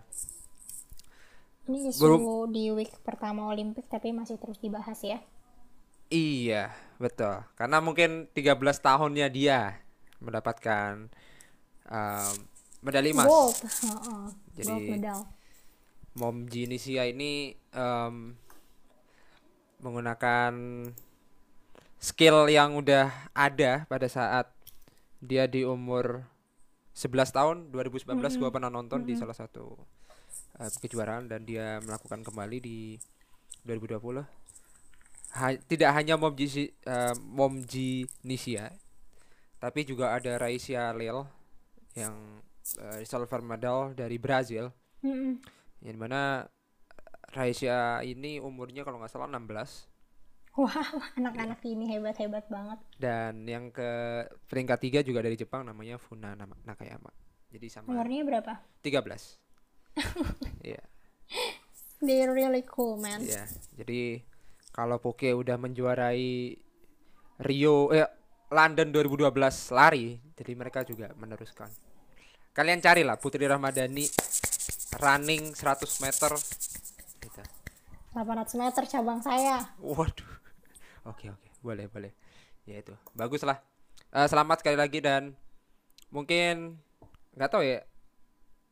ini 1.63 1.89
isu 1.89 2.47
di 2.47 2.71
week 2.71 2.91
pertama 3.01 3.47
Olimpik 3.47 3.87
tapi 3.87 4.11
masih 4.11 4.35
terus 4.37 4.59
dibahas 4.59 4.99
ya 4.99 5.19
Iya, 6.07 6.69
betul. 7.01 7.41
Karena 7.57 7.81
mungkin 7.81 8.29
13 8.29 8.53
tahunnya 8.77 9.27
dia 9.27 9.81
mendapatkan 10.21 11.09
em, 11.83 12.33
medali 12.79 13.09
emas. 13.09 13.25
gold 13.25 13.57
Heeh, 13.57 14.23
Jadi- 14.53 14.67
gold 14.69 14.85
medal 14.87 15.19
Mom 16.13 16.45
Jinisia 16.45 17.09
ini 17.09 17.57
em, 17.73 18.37
menggunakan 19.81 20.53
skill 21.97 22.45
yang 22.45 22.77
udah 22.77 23.09
ada 23.33 23.89
pada 23.89 24.05
saat 24.05 24.52
dia 25.23 25.47
di 25.47 25.63
umur 25.63 26.27
11 26.93 27.31
tahun 27.31 27.55
2019 27.71 28.11
gua 28.37 28.51
pernah 28.51 28.69
nonton 28.69 29.07
di 29.07 29.15
salah 29.15 29.33
satu 29.33 29.79
eh, 30.59 30.69
kejuaraan 30.83 31.31
dan 31.31 31.47
dia 31.47 31.79
melakukan 31.79 32.21
kembali 32.21 32.57
di 32.59 32.99
2020 33.65 34.43
Ha- 35.33 35.57
tidak 35.65 35.97
hanya 35.97 36.13
Mom 36.13 36.37
Ji 36.37 36.69
eh, 36.69 37.15
Mom 37.17 37.63
Jinisia 37.65 38.69
tapi 39.57 39.87
juga 39.87 40.13
ada 40.13 40.37
Raisya 40.37 40.91
Lil 40.93 41.23
yang 41.95 42.43
eh, 42.77 43.01
silver 43.07 43.39
medal 43.39 43.95
dari 43.95 44.19
Brazil. 44.19 44.69
Mm-mm. 45.03 45.39
yang 45.83 45.99
mana 45.99 46.47
Raisya 47.35 48.05
ini 48.07 48.39
umurnya 48.39 48.87
kalau 48.87 49.03
nggak 49.03 49.11
salah 49.11 49.27
16 49.27 49.92
wah 50.57 50.87
anak-anak 51.17 51.59
ini 51.65 51.89
hebat-hebat 51.89 52.45
banget. 52.49 52.79
Dan 52.97 53.45
yang 53.49 53.73
ke 53.73 54.23
peringkat 54.45 54.79
tiga 54.81 54.99
juga 55.01 55.25
dari 55.25 55.37
Jepang 55.37 55.65
namanya 55.65 55.97
Funa 55.97 56.37
Nakayama. 56.37 57.09
Jadi 57.53 57.67
sama 57.69 57.93
umurnya 57.93 58.25
berapa? 58.25 58.53
13 58.81 59.05
Iya. 60.73 60.81
They 62.01 62.25
really 62.25 62.65
cool 62.65 62.97
man. 62.97 63.21
Iya 63.21 63.45
jadi 63.77 64.25
kalau 64.73 64.97
Poke 64.97 65.29
udah 65.33 65.57
menjuarai 65.61 66.57
Rio 67.45 67.93
eh 67.93 68.09
London 68.53 68.89
2012 68.93 69.29
lari 69.73 70.17
jadi 70.33 70.51
mereka 70.57 70.81
juga 70.81 71.13
meneruskan. 71.13 71.69
Kalian 72.53 72.81
carilah 72.81 73.17
Putri 73.17 73.49
Ramadhani 73.49 74.05
running 75.01 75.57
100 75.57 76.05
meter. 76.05 76.31
Gitu. 77.17 77.41
800 78.13 78.61
meter 78.61 78.83
cabang 78.85 79.21
saya. 79.25 79.73
Waduh. 79.81 80.32
Oke 81.03 81.27
oke, 81.27 81.47
boleh 81.59 81.85
boleh. 81.87 82.11
Ya 82.63 82.79
itu, 82.79 82.95
bagus 83.11 83.43
lah. 83.43 83.59
Eh, 84.09 84.27
selamat 84.27 84.63
sekali 84.63 84.77
lagi 84.79 85.03
dan 85.03 85.35
mungkin 86.09 86.79
nggak 87.35 87.49
tahu 87.51 87.63
ya. 87.63 87.83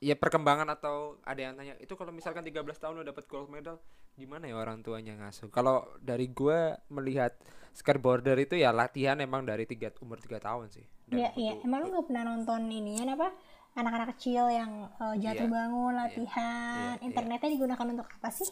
Ya 0.02 0.18
perkembangan 0.18 0.66
atau 0.72 1.22
ada 1.22 1.38
yang 1.38 1.54
tanya 1.54 1.78
itu 1.78 1.94
kalau 1.94 2.10
misalkan 2.10 2.42
13 2.42 2.58
tahun 2.74 3.04
udah 3.04 3.14
dapat 3.14 3.30
gold 3.30 3.54
medal 3.54 3.78
gimana 4.18 4.50
ya 4.50 4.58
orang 4.58 4.82
tuanya 4.82 5.14
ngasuh. 5.20 5.52
Kalau 5.54 5.86
dari 6.02 6.26
gua 6.32 6.74
melihat 6.90 7.38
skateboarder 7.72 8.36
itu 8.40 8.58
ya 8.58 8.74
latihan 8.74 9.20
emang 9.22 9.46
dari 9.46 9.70
tiga 9.70 9.94
umur 10.02 10.18
3 10.18 10.42
tahun 10.42 10.68
sih. 10.74 10.86
Iya, 11.12 11.30
iya. 11.38 11.54
Emang 11.62 11.86
lu 11.86 11.94
nggak 11.94 12.08
pernah 12.10 12.24
nonton 12.34 12.66
inian 12.72 13.14
apa? 13.14 13.30
Anak-anak 13.72 14.18
kecil 14.18 14.52
yang 14.52 14.90
eh, 15.00 15.16
jatuh 15.22 15.48
Iya. 15.48 15.54
bangun, 15.54 15.94
latihan. 15.96 16.96
Iya, 16.98 16.98
iya. 16.98 17.06
Internetnya 17.08 17.50
digunakan 17.52 17.86
untuk 17.88 18.08
apa 18.10 18.30
sih? 18.34 18.50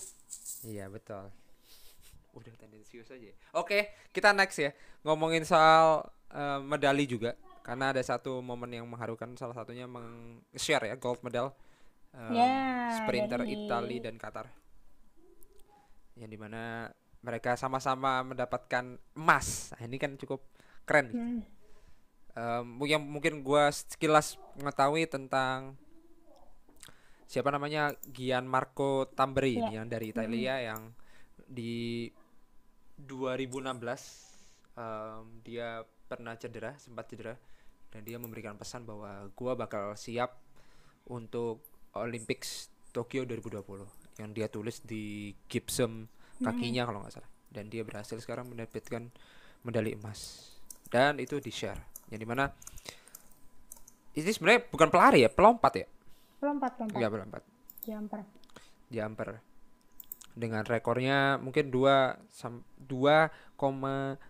Iya 0.70 0.86
betul. 0.88 1.32
Udah 2.32 2.54
tendensius 2.56 3.10
aja. 3.10 3.22
ya. 3.24 3.36
Oke, 3.54 3.80
kita 4.10 4.32
next 4.32 4.58
ya. 4.58 4.72
Ngomongin 5.02 5.44
soal 5.44 6.04
eh, 6.30 6.60
medali 6.60 7.06
juga. 7.06 7.34
Karena 7.60 7.90
ada 7.90 8.02
satu 8.02 8.40
momen 8.40 8.72
yang 8.72 8.86
mengharukan 8.86 9.34
salah 9.36 9.54
satunya 9.54 9.86
meng-share 9.86 10.86
ya 10.86 10.96
gold 10.96 11.22
medal 11.22 11.54
em, 12.10 12.34
Ya, 12.34 12.98
sprinter 12.98 13.40
dari- 13.40 13.54
Itali 13.56 13.98
dan 14.00 14.16
Qatar. 14.16 14.50
Yang 16.14 16.30
di 16.34 16.40
mana 16.40 16.90
mereka 17.20 17.54
sama-sama 17.54 18.24
mendapatkan 18.24 18.98
emas. 19.14 19.70
Nah, 19.72 19.86
ini 19.86 19.98
kan 19.98 20.16
cukup 20.16 20.42
keren. 20.84 21.08
Hmm. 21.12 21.40
Em, 22.32 22.66
yang 22.86 23.04
mungkin 23.04 23.42
gua 23.42 23.70
sekilas 23.70 24.40
mengetahui 24.56 25.06
tentang 25.06 25.76
siapa 27.26 27.50
namanya 27.50 27.94
Gian 28.08 28.46
Marco 28.46 29.06
Tamberi 29.08 29.54
Iya. 29.54 29.62
ini 29.62 29.74
yang 29.76 29.88
dari 29.88 30.10
Italia 30.10 30.56
yang 30.64 30.82
di 31.50 32.06
2016 33.02 33.74
em, 34.78 35.24
dia 35.42 35.82
pernah 36.06 36.38
cedera 36.38 36.78
sempat 36.78 37.10
cedera. 37.10 37.34
Dan 37.90 38.06
dia 38.06 38.22
memberikan 38.22 38.54
pesan 38.54 38.86
bahwa 38.86 39.34
gua 39.34 39.58
bakal 39.58 39.98
siap 39.98 40.38
untuk 41.10 41.66
Olympics 41.98 42.70
Tokyo 42.94 43.26
2020 43.26 44.22
yang 44.22 44.30
dia 44.30 44.46
tulis 44.46 44.86
di 44.86 45.34
Gibson 45.50 46.06
kakinya 46.38 46.86
kalau 46.86 47.02
nggak 47.02 47.18
salah. 47.18 47.32
Dan 47.50 47.74
dia 47.74 47.82
berhasil 47.82 48.22
sekarang 48.22 48.46
mendapatkan 48.46 49.10
medali 49.66 49.98
emas. 49.98 50.54
Dan 50.86 51.18
itu 51.18 51.42
di 51.42 51.50
share 51.50 51.82
yang 52.14 52.22
di 52.22 52.30
mana 52.30 52.46
ini 54.18 54.30
sebenarnya 54.30 54.70
bukan 54.70 54.90
pelari 54.90 55.26
ya 55.26 55.30
pelompat 55.34 55.74
ya? 55.78 55.88
Lompat, 56.46 56.72
lompat. 56.78 57.00
Iya 57.02 57.08
pelompat. 57.10 57.44
Jumper. 57.86 58.22
jumper 58.90 59.49
dengan 60.40 60.64
rekornya 60.64 61.36
mungkin 61.38 61.68
2 61.68 62.32
sam 62.32 62.64
2,39 62.80 64.24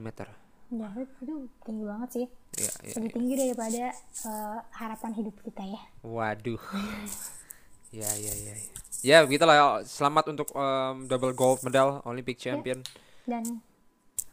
meter 0.00 0.28
Ya, 0.66 0.90
itu 0.98 1.46
tinggi 1.62 1.86
banget 1.86 2.08
sih. 2.10 2.26
ya, 2.58 2.72
ya. 2.82 2.94
Lebih 2.98 3.10
tinggi 3.14 3.34
daripada 3.38 3.94
eh, 4.26 4.58
harapan 4.74 5.14
hidup 5.14 5.38
kita 5.46 5.62
ya. 5.62 5.78
Waduh. 6.02 6.58
ya 7.94 8.10
ya 8.18 8.34
ya. 8.34 8.54
Ya, 8.58 8.66
ya 9.06 9.18
begitulah. 9.22 9.86
Selamat 9.86 10.26
untuk 10.26 10.50
em, 10.50 11.06
double 11.06 11.38
gold 11.38 11.62
medal 11.62 12.02
Olympic 12.02 12.34
champion. 12.34 12.82
Dan 13.22 13.62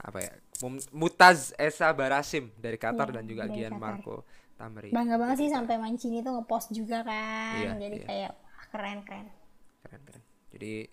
Apa 0.02 0.26
ya? 0.26 0.34
Mutaz 0.90 1.54
Esa 1.54 1.94
Barasim 1.94 2.50
dari 2.58 2.82
Qatar 2.82 3.14
Iya, 3.14 3.22
dan 3.22 3.24
juga 3.30 3.46
dari 3.46 3.54
Qatar. 3.54 3.70
Gianmarco 3.70 4.16
Tamri. 4.58 4.90
bangga 4.90 5.22
banget 5.22 5.38
sih 5.38 5.50
sampai 5.54 5.78
Mancini 5.78 6.26
tuh 6.26 6.34
ngepost 6.34 6.74
juga 6.74 7.06
kan. 7.06 7.62
Iya, 7.62 7.72
Jadi 7.78 7.98
iya. 8.02 8.08
kayak 8.10 8.32
wah, 8.34 8.66
keren 8.74 9.00
keren. 9.06 9.28
Keren 9.86 10.02
keren. 10.02 10.23
Jadi 10.54 10.88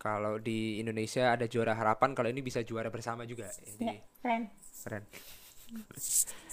kalau 0.00 0.40
di 0.40 0.80
Indonesia 0.80 1.36
ada 1.36 1.44
juara 1.44 1.76
harapan, 1.76 2.16
kalau 2.16 2.28
ini 2.32 2.40
bisa 2.40 2.64
juara 2.64 2.88
bersama 2.88 3.22
juga. 3.28 3.46
Jadi 3.64 3.84
Ya, 3.84 3.94
keren. 4.24 4.42
keren. 4.82 5.04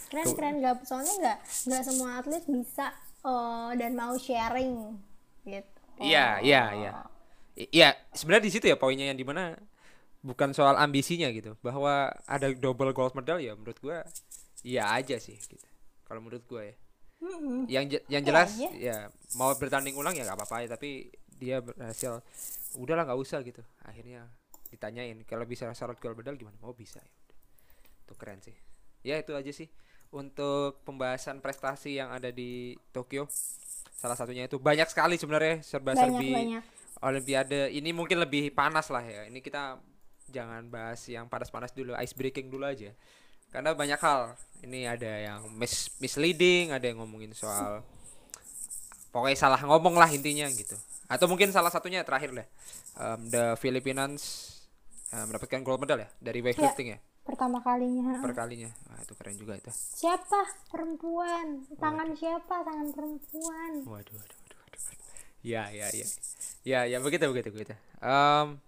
Keren 0.08 0.27
keren 0.38 0.56
nggak 0.63 0.75
soalnya 0.88 1.13
nggak 1.20 1.38
nggak 1.67 1.84
semua 1.84 2.10
atlet 2.22 2.44
bisa 2.48 2.86
eh, 3.27 3.72
dan 3.79 3.91
mau 3.98 4.13
sharing 4.15 4.96
gitu. 5.44 5.72
Iya, 5.98 6.39
iya, 6.46 6.63
iya. 6.77 6.91
I- 7.58 7.72
Iya, 7.74 7.89
sebenarnya 8.13 8.46
di 8.48 8.51
situ 8.53 8.65
ya 8.70 8.77
poinnya 8.77 9.10
yang 9.10 9.17
di 9.17 9.25
mana 9.25 9.58
bukan 10.22 10.53
soal 10.53 10.77
ambisinya 10.77 11.29
gitu, 11.34 11.58
bahwa 11.65 12.13
ada 12.29 12.48
double 12.53 12.94
gold 12.94 13.17
medal 13.17 13.41
ya 13.41 13.58
menurut 13.58 13.77
gua 13.82 14.06
iya 14.62 14.91
aja 14.94 15.17
sih 15.17 15.38
gitu. 15.39 15.65
Kalau 16.06 16.22
menurut 16.22 16.46
gua 16.46 16.62
ya. 16.70 16.75
Mm-mm. 17.17 17.65
Yang 17.65 17.86
je- 17.98 18.06
yang 18.13 18.24
Iya 18.24 18.29
jelas 18.29 18.50
aja. 18.53 18.70
ya 18.77 18.98
mau 19.34 19.50
bertanding 19.58 19.98
ulang 19.98 20.13
ya 20.13 20.24
nggak 20.29 20.38
apa-apa 20.38 20.58
ya, 20.63 20.67
tapi 20.77 21.10
dia 21.38 21.62
berhasil 21.62 22.20
udahlah 22.75 23.06
nggak 23.06 23.22
usah 23.22 23.39
gitu. 23.46 23.62
Akhirnya 23.86 24.27
ditanyain 24.74 25.22
kalau 25.24 25.48
bisa 25.48 25.70
syarat 25.72 26.01
gold 26.01 26.17
medal 26.17 26.36
gimana? 26.36 26.58
Mau 26.60 26.74
bisa 26.74 27.00
ya. 27.00 27.13
Itu 28.03 28.13
keren 28.17 28.41
sih. 28.41 28.58
Ya 29.06 29.22
itu 29.22 29.32
aja 29.38 29.51
sih 29.53 29.70
untuk 30.12 30.82
pembahasan 30.84 31.39
prestasi 31.39 32.01
yang 32.01 32.12
ada 32.12 32.34
di 32.34 32.75
Tokyo. 32.91 33.29
Salah 33.98 34.17
satunya 34.17 34.46
itu 34.46 34.62
banyak 34.62 34.89
sekali 34.89 35.17
sebenarnya 35.17 35.63
serba-serbi 35.65 36.29
banyak. 36.34 36.63
Olimpiade 36.98 37.70
ini 37.74 37.94
mungkin 37.94 38.22
lebih 38.22 38.53
panas 38.53 38.89
lah 38.89 39.06
ya. 39.06 39.29
Ini 39.29 39.39
kita 39.41 39.77
jangan 40.27 40.67
bahas 40.67 41.00
yang 41.08 41.29
panas-panas 41.32 41.72
dulu, 41.72 41.96
ice 41.98 42.13
breaking 42.17 42.50
dulu 42.51 42.67
aja. 42.67 42.91
Karena 43.48 43.72
banyak 43.72 44.01
hal. 44.01 44.36
Ini 44.65 44.98
ada 44.98 45.12
yang 45.22 45.39
mis 45.53 45.94
misleading, 46.01 46.74
ada 46.74 46.84
yang 46.84 47.00
ngomongin 47.00 47.32
soal 47.38 47.86
pokoknya 49.10 49.38
salah 49.38 49.62
ngomong 49.62 49.96
lah 49.96 50.10
intinya 50.12 50.48
gitu. 50.52 50.76
Atau 51.08 51.32
mungkin 51.32 51.50
salah 51.56 51.72
satunya 51.72 52.04
terakhir 52.04 52.36
deh. 52.36 52.48
Um, 53.00 53.30
the 53.32 53.56
Philippines 53.62 54.54
uh, 55.16 55.24
mendapatkan 55.28 55.64
gold 55.64 55.80
medal 55.80 56.02
ya 56.04 56.10
dari 56.20 56.44
weightlifting 56.44 56.98
ya, 56.98 57.00
Pertama 57.24 57.60
kalinya. 57.64 58.20
per 58.24 58.34
kalinya. 58.36 58.72
Wah, 58.88 59.00
itu 59.04 59.14
keren 59.16 59.36
juga 59.36 59.54
itu. 59.60 59.72
Siapa 59.72 60.48
perempuan? 60.72 61.64
Tangan 61.76 62.16
siapa? 62.16 62.64
Tangan 62.64 62.88
perempuan. 62.96 63.72
Waduh, 63.84 64.16
waduh, 64.16 64.38
waduh, 64.44 64.60
waduh. 64.64 64.82
waduh. 64.84 65.08
Ya, 65.44 65.70
ya, 65.72 65.88
ya. 65.92 66.08
Ya, 66.68 66.80
ya 66.84 66.98
begitu, 67.00 67.28
begitu, 67.32 67.56
begitu. 67.56 67.76
Em, 68.04 68.60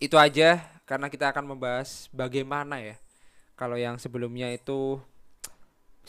itu 0.00 0.16
aja 0.16 0.58
karena 0.88 1.06
kita 1.12 1.30
akan 1.30 1.54
membahas 1.54 2.08
bagaimana 2.10 2.80
ya 2.82 2.96
kalau 3.54 3.76
yang 3.76 4.00
sebelumnya 4.00 4.48
itu 4.50 4.96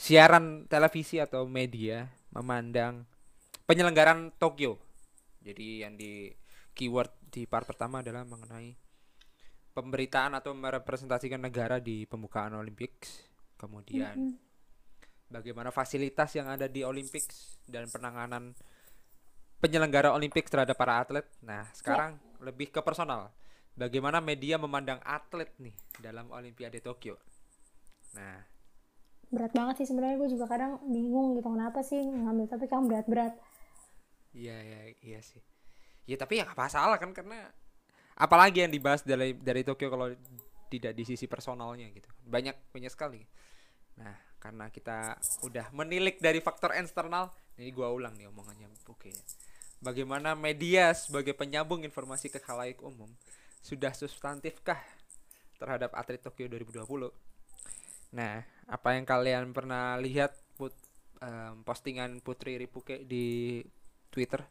siaran 0.00 0.64
televisi 0.66 1.20
atau 1.20 1.44
media 1.44 2.08
memandang 2.32 3.04
penyelenggaran 3.66 4.34
Tokyo. 4.38 4.78
Jadi 5.42 5.82
yang 5.82 5.98
di 5.98 6.30
keyword 6.72 7.12
di 7.32 7.44
part 7.48 7.66
pertama 7.66 8.00
adalah 8.00 8.22
mengenai 8.22 8.74
pemberitaan 9.72 10.36
atau 10.36 10.52
merepresentasikan 10.52 11.40
negara 11.40 11.80
di 11.80 12.04
pembukaan 12.04 12.54
Olympics. 12.56 13.26
Kemudian 13.56 14.36
bagaimana 15.32 15.72
fasilitas 15.72 16.34
yang 16.36 16.50
ada 16.52 16.68
di 16.68 16.84
Olympics 16.84 17.56
dan 17.64 17.88
penanganan 17.88 18.52
penyelenggara 19.62 20.12
Olympics 20.12 20.50
terhadap 20.50 20.76
para 20.76 21.00
atlet. 21.00 21.24
Nah, 21.40 21.64
sekarang 21.72 22.18
lebih 22.42 22.74
ke 22.74 22.82
personal. 22.82 23.30
Bagaimana 23.72 24.20
media 24.20 24.60
memandang 24.60 25.00
atlet 25.00 25.48
nih 25.56 25.72
dalam 26.02 26.28
Olimpiade 26.28 26.82
Tokyo. 26.84 27.16
Nah, 28.12 28.52
Berat 29.32 29.48
banget 29.56 29.80
sih 29.80 29.88
sebenarnya 29.88 30.20
gue 30.20 30.28
juga 30.28 30.44
kadang 30.44 30.76
bingung 30.92 31.40
gitu 31.40 31.48
kenapa 31.48 31.80
sih 31.80 32.04
ngambil 32.04 32.52
topik 32.52 32.68
yang 32.68 32.84
berat-berat. 32.84 33.32
Iya 34.32 34.56
iya 34.60 34.80
iya 35.00 35.20
sih. 35.20 35.40
Ya 36.08 36.18
tapi 36.18 36.40
ya 36.40 36.48
nggak 36.48 36.58
masalah 36.58 36.98
kan 36.98 37.14
karena 37.14 37.48
apalagi 38.18 38.66
yang 38.66 38.72
dibahas 38.72 39.06
dari 39.06 39.36
dari 39.38 39.62
Tokyo 39.62 39.88
kalau 39.92 40.12
tidak 40.72 40.92
di 40.96 41.04
sisi 41.04 41.28
personalnya 41.28 41.88
gitu. 41.92 42.08
Banyak 42.24 42.72
banyak 42.72 42.92
sekali. 42.92 43.20
Nah, 44.00 44.16
karena 44.40 44.72
kita 44.72 45.20
udah 45.44 45.68
menilik 45.76 46.16
dari 46.16 46.40
faktor 46.40 46.72
eksternal, 46.72 47.28
ini 47.60 47.68
gua 47.76 47.92
ulang 47.92 48.16
nih 48.16 48.32
omongannya. 48.32 48.72
Oke. 48.88 49.12
Bagaimana 49.82 50.32
media 50.32 50.94
sebagai 50.96 51.36
penyambung 51.36 51.84
informasi 51.84 52.32
ke 52.32 52.40
khalayak 52.40 52.80
umum 52.80 53.10
sudah 53.60 53.92
substantifkah 53.92 54.78
terhadap 55.60 55.92
atlet 55.92 56.22
Tokyo 56.22 56.48
2020? 56.48 57.12
Nah, 58.16 58.44
apa 58.68 58.88
yang 58.94 59.04
kalian 59.04 59.50
pernah 59.50 59.98
lihat 59.98 60.36
put, 60.54 60.72
em, 61.18 61.64
postingan 61.66 62.22
Putri 62.22 62.56
Ripuke 62.60 63.02
di 63.02 63.58
Twitter 64.12 64.44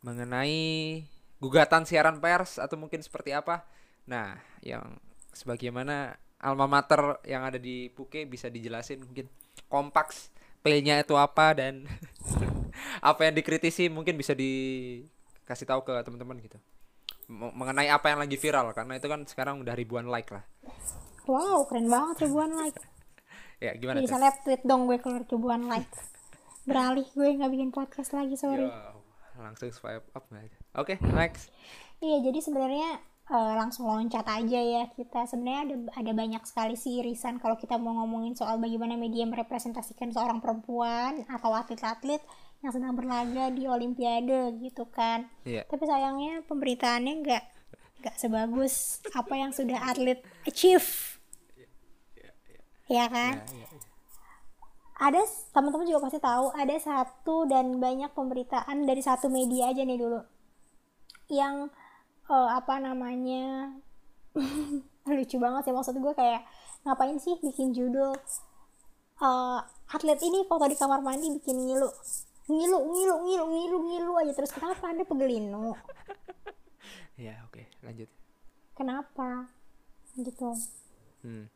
mengenai 0.00 1.02
gugatan 1.42 1.84
siaran 1.84 2.22
pers 2.22 2.56
atau 2.56 2.78
mungkin 2.80 3.02
seperti 3.04 3.34
apa? 3.36 3.66
Nah, 4.08 4.38
yang 4.64 4.96
sebagaimana 5.34 6.16
alma 6.40 6.64
mater 6.64 7.20
yang 7.28 7.44
ada 7.44 7.60
di 7.60 7.92
Puke 7.92 8.24
bisa 8.24 8.48
dijelasin 8.48 9.04
mungkin 9.04 9.28
kompaks 9.68 10.32
P-nya 10.60 11.00
itu 11.00 11.16
apa 11.16 11.56
dan 11.56 11.88
apa 13.10 13.20
yang 13.24 13.34
dikritisi 13.36 13.88
mungkin 13.88 14.16
bisa 14.16 14.36
dikasih 14.36 15.64
tahu 15.68 15.84
ke 15.84 15.92
teman-teman 16.04 16.36
gitu. 16.40 16.60
M- 17.32 17.54
mengenai 17.56 17.88
apa 17.88 18.12
yang 18.12 18.20
lagi 18.20 18.36
viral 18.36 18.72
karena 18.76 19.00
itu 19.00 19.08
kan 19.08 19.20
sekarang 19.24 19.64
udah 19.64 19.72
ribuan 19.72 20.08
like 20.08 20.28
lah. 20.28 20.44
Wow, 21.24 21.64
keren 21.68 21.88
banget 21.88 22.28
ribuan 22.28 22.52
like. 22.56 22.76
Ya, 23.60 23.76
gimana 23.76 24.00
tuh? 24.00 24.08
seleb 24.08 24.40
tweet 24.40 24.64
dong 24.64 24.88
gue 24.88 24.96
keluar 25.04 25.20
ribuan 25.28 25.68
like. 25.68 25.92
Beralih 26.70 27.06
gue 27.10 27.28
nggak 27.34 27.50
bikin 27.50 27.70
podcast 27.74 28.14
lagi 28.14 28.38
sorry. 28.38 28.70
Yo, 28.70 29.02
langsung 29.42 29.74
swipe 29.74 30.06
up 30.14 30.30
aja. 30.30 30.54
Oke, 30.78 31.02
next. 31.02 31.50
Iya, 31.98 32.30
jadi 32.30 32.38
sebenarnya 32.38 33.02
eh, 33.26 33.54
langsung 33.58 33.90
loncat 33.90 34.22
aja 34.22 34.60
ya 34.62 34.86
kita. 34.94 35.26
Sebenarnya 35.26 35.60
ada 35.66 35.76
ada 35.98 36.12
banyak 36.14 36.42
sekali 36.46 36.78
sih 36.78 37.02
irisan 37.02 37.42
kalau 37.42 37.58
kita 37.58 37.74
mau 37.74 37.98
ngomongin 37.98 38.38
soal 38.38 38.62
bagaimana 38.62 38.94
media 38.94 39.26
merepresentasikan 39.26 40.14
seorang 40.14 40.38
perempuan 40.38 41.26
atau 41.26 41.50
atlet-atlet 41.50 42.22
yang 42.62 42.70
sedang 42.70 42.94
berlaga 42.94 43.50
di 43.50 43.66
Olimpiade 43.66 44.54
gitu 44.62 44.86
kan. 44.86 45.26
Iya. 45.42 45.66
Tapi 45.66 45.84
sayangnya 45.90 46.46
pemberitaannya 46.46 47.14
nggak 47.26 47.44
nggak 48.00 48.16
sebagus 48.16 49.02
apa 49.12 49.34
yang 49.34 49.50
sudah 49.50 49.90
atlet 49.90 50.22
achieve. 50.46 51.18
Ya 52.90 53.06
kan? 53.06 53.42
Ya, 53.42 53.66
ya, 53.66 53.66
ya. 53.70 53.89
Ada 55.00 55.20
teman-teman 55.56 55.88
juga 55.88 56.04
pasti 56.04 56.20
tahu 56.20 56.52
ada 56.52 56.76
satu 56.76 57.48
dan 57.48 57.80
banyak 57.80 58.12
pemberitaan 58.12 58.84
dari 58.84 59.00
satu 59.00 59.32
media 59.32 59.72
aja 59.72 59.80
nih 59.80 59.96
dulu. 59.96 60.20
Yang 61.32 61.72
eh, 62.28 62.48
apa 62.52 62.76
namanya 62.84 63.72
lucu 65.08 65.36
banget 65.40 65.62
sih 65.64 65.74
maksud 65.74 65.96
gue 65.96 66.12
kayak 66.12 66.44
ngapain 66.84 67.16
sih 67.16 67.40
bikin 67.40 67.72
judul 67.72 68.12
eh, 69.24 69.60
atlet 69.88 70.20
ini 70.20 70.44
foto 70.44 70.68
di 70.68 70.76
kamar 70.76 71.00
mandi 71.00 71.32
bikin 71.32 71.56
ngilu. 71.64 71.88
Ngilu 72.52 72.78
ngilu 72.92 73.14
ngilu 73.24 73.44
ngilu 73.48 73.76
ngilu 73.88 74.12
aja. 74.20 74.32
Terus 74.36 74.52
kenapa 74.52 74.84
anda 74.92 75.08
pegelinu. 75.08 75.72
Ya, 77.20 77.36
oke, 77.44 77.68
lanjut. 77.84 78.08
kenapa? 78.72 79.44
Gitu. 80.16 80.56
Hmm. 81.20 81.52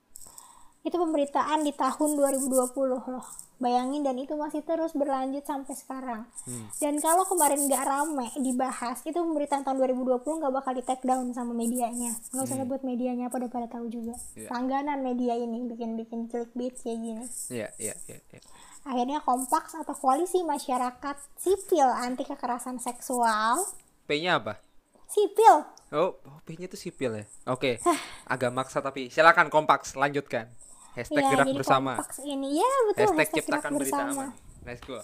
Itu 0.85 0.94
pemberitaan 0.94 1.64
di 1.64 1.73
tahun 1.73 2.11
2020 2.14 2.53
loh 2.87 3.25
bayangin 3.57 4.05
dan 4.05 4.14
itu 4.14 4.35
masih 4.35 4.61
terus 4.61 4.92
berlanjut 4.92 5.40
sampai 5.42 5.73
sekarang 5.73 6.23
Hmm. 6.44 6.68
dan 6.77 6.94
kalau 6.99 7.25
kemarin 7.25 7.57
nggak 7.62 7.83
rame 7.83 8.29
dibahas 8.37 9.01
itu 9.03 9.16
pemberitaan 9.16 9.64
tahun 9.64 9.81
2020 9.81 10.20
nggak 10.20 10.53
bakal 10.53 10.73
di 10.73 10.83
take 10.83 11.01
down 11.03 11.33
sama 11.33 11.51
medianya 11.51 12.12
nggak 12.31 12.44
usah 12.44 12.59
sebut 12.59 12.81
medianya 12.83 13.27
apa 13.27 13.38
udah 13.38 13.49
pada 13.49 13.68
tahu 13.70 13.88
juga 13.88 14.12
Iya. 14.35 14.49
langganan 14.51 15.01
media 15.01 15.33
ini 15.35 15.64
bikin 15.64 15.97
bikin 15.97 16.29
clickbait 16.29 16.77
kayak 16.77 16.99
gini 16.99 17.25
Iya, 17.49 17.68
iya, 17.79 17.94
iya, 18.05 18.18
iya. 18.29 18.40
akhirnya 18.85 19.18
kompaks 19.18 19.73
atau 19.75 19.94
koalisi 19.94 20.44
masyarakat 20.44 21.16
sipil 21.35 21.88
anti 21.88 22.23
kekerasan 22.23 22.77
seksual 22.77 23.64
P-nya 24.05 24.37
apa? 24.37 24.61
sipil 25.07 25.64
Oh, 25.88 26.18
oh 26.18 26.38
P-nya 26.42 26.66
itu 26.66 26.75
sipil 26.75 27.14
ya. 27.14 27.25
Oke. 27.47 27.79
Agak 28.27 28.51
maksa 28.51 28.83
tapi 28.83 29.07
silakan 29.07 29.47
kompaks 29.47 29.94
lanjutkan. 29.94 30.51
Hashtag 30.94 31.20
ya 31.20 31.30
gerak 31.33 31.46
bersama. 31.52 31.92
ini 32.22 32.48
ya 32.57 32.70
betul 32.87 33.02
Hashtag 33.04 33.18
hashtag 33.18 33.37
ciptakan 33.37 33.70
berita 33.72 33.83
bersama 33.92 34.11
aman. 34.12 34.28
Let's 34.62 34.83
go. 34.83 34.98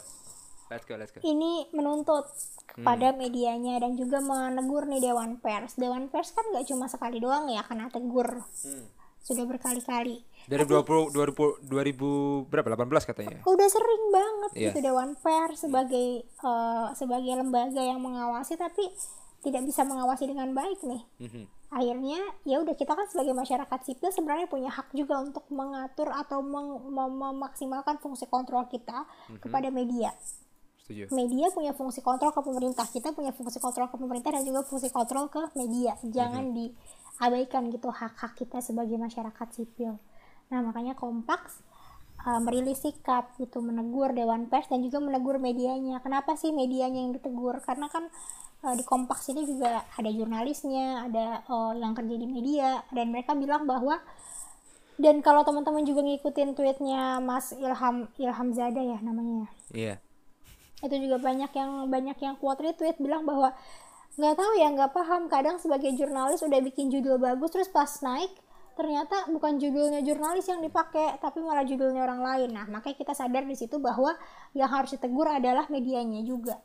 Let's 0.67 0.85
go, 0.85 0.95
let's 0.95 1.11
go. 1.11 1.19
ini 1.21 1.67
menuntut 1.71 2.31
kepada 2.65 3.11
medianya 3.13 3.77
dan 3.77 3.95
juga 3.95 4.19
menegur 4.21 4.87
nih 4.87 5.03
Dewan 5.03 5.37
Pers. 5.37 5.75
Dewan 5.75 6.07
Pers 6.07 6.31
kan 6.31 6.47
nggak 6.47 6.65
cuma 6.65 6.87
sekali 6.87 7.19
doang 7.19 7.47
ya 7.47 7.61
kena 7.61 7.87
tegur. 7.89 8.47
Hmm. 8.63 8.87
sudah 9.21 9.45
berkali-kali 9.45 10.25
2020 10.49 11.13
2000 11.13 11.69
2000 11.69 12.49
berapa 12.49 12.69
18 12.73 13.05
katanya 13.05 13.37
udah 13.45 13.69
sering 13.69 14.05
banget 14.09 14.51
Iya. 14.51 14.69
gitu 14.73 14.81
Dewan 14.83 15.13
Pers 15.15 15.61
sebagai 15.61 16.09
eh, 16.25 16.87
sebagai 16.95 17.29
lembaga 17.31 17.85
yang 17.85 18.01
mengawasi 18.01 18.57
tapi 18.57 18.89
tidak 19.41 19.69
bisa 19.69 19.85
mengawasi 19.85 20.25
dengan 20.25 20.57
baik 20.57 20.81
nih 20.83 21.05
Mhm. 21.21 21.45
Akhirnya 21.71 22.19
ya 22.43 22.59
udah 22.59 22.75
kita 22.75 22.99
kan 22.99 23.07
sebagai 23.07 23.31
masyarakat 23.31 23.81
sipil 23.87 24.11
sebenarnya 24.11 24.51
punya 24.51 24.75
hak 24.75 24.91
juga 24.91 25.23
untuk 25.23 25.47
mengatur 25.55 26.11
atau 26.11 26.43
meng- 26.43 26.83
mem- 26.91 27.19
memaksimalkan 27.31 28.03
fungsi 28.03 28.27
kontrol 28.27 28.67
kita 28.67 29.07
kepada 29.39 29.71
media. 29.71 30.11
Setuju. 30.83 31.15
Media 31.15 31.47
punya 31.55 31.71
fungsi 31.71 32.03
kontrol 32.03 32.35
ke 32.35 32.43
pemerintah 32.43 32.83
kita 32.91 33.15
punya 33.15 33.31
fungsi 33.31 33.63
kontrol 33.63 33.87
ke 33.87 33.97
pemerintah 34.03 34.35
dan 34.35 34.43
juga 34.43 34.67
fungsi 34.67 34.91
kontrol 34.91 35.31
ke 35.31 35.55
media. 35.55 35.95
Jangan 36.03 36.51
diabaikan 36.51 37.71
gitu 37.71 37.95
hak-hak 37.95 38.35
kita 38.35 38.59
sebagai 38.59 38.99
masyarakat 38.99 39.49
sipil. 39.55 40.03
Nah 40.51 40.67
makanya 40.67 40.99
Kompas 40.99 41.63
uh, 42.27 42.43
merilis 42.43 42.83
sikap 42.83 43.39
gitu 43.39 43.63
menegur 43.63 44.11
Dewan 44.11 44.51
Pers 44.51 44.67
dan 44.67 44.83
juga 44.83 44.99
menegur 44.99 45.39
medianya. 45.39 46.03
Kenapa 46.03 46.35
sih 46.35 46.51
medianya 46.51 47.07
yang 47.07 47.15
ditegur? 47.15 47.63
Karena 47.63 47.87
kan 47.87 48.11
uh, 48.65 48.75
di 48.77 48.85
Kompas 48.85 49.25
ini 49.33 49.45
juga 49.49 49.85
ada 49.97 50.11
jurnalisnya 50.11 51.09
ada 51.09 51.45
uh, 51.49 51.73
yang 51.77 51.97
kerja 51.97 52.15
di 52.17 52.27
media 52.29 52.85
dan 52.93 53.13
mereka 53.13 53.33
bilang 53.37 53.65
bahwa 53.65 54.01
dan 55.01 55.25
kalau 55.25 55.41
teman-teman 55.49 55.81
juga 55.89 56.05
ngikutin 56.05 56.53
tweetnya 56.53 57.25
Mas 57.25 57.57
Ilham 57.57 58.13
Ilham 58.21 58.49
Zada 58.53 58.85
ya 58.85 59.01
namanya 59.01 59.49
ya? 59.49 59.49
Iya. 59.73 59.95
Itu 60.85 60.97
juga 61.01 61.17
banyak 61.17 61.51
yang 61.57 61.89
banyak 61.89 62.17
yang 62.21 62.37
quote 62.37 62.61
retweet 62.61 63.01
bilang 63.01 63.25
bahwa 63.25 63.57
nggak 64.21 64.35
tahu 64.37 64.53
ya 64.61 64.69
nggak 64.77 64.93
paham. 64.93 65.33
Kadang 65.33 65.57
sebagai 65.57 65.97
jurnalis 65.97 66.45
udah 66.45 66.61
bikin 66.61 66.93
judul 66.93 67.17
bagus 67.17 67.49
terus 67.49 67.73
pas 67.73 67.89
naik 68.05 68.29
ternyata 68.77 69.29
bukan 69.29 69.61
judulnya 69.61 70.01
jurnalis 70.05 70.49
yang 70.49 70.61
dipakai 70.61 71.17
tapi 71.21 71.41
malah 71.41 71.65
judulnya 71.65 72.05
orang 72.05 72.21
lain. 72.21 72.49
Nah 72.53 72.69
makanya 72.69 72.97
kita 73.01 73.17
sadar 73.17 73.49
di 73.49 73.57
situ 73.57 73.81
bahwa 73.81 74.13
yang 74.53 74.69
harus 74.69 74.93
ditegur 74.93 75.33
adalah 75.33 75.65
medianya 75.73 76.21
juga 76.29 76.61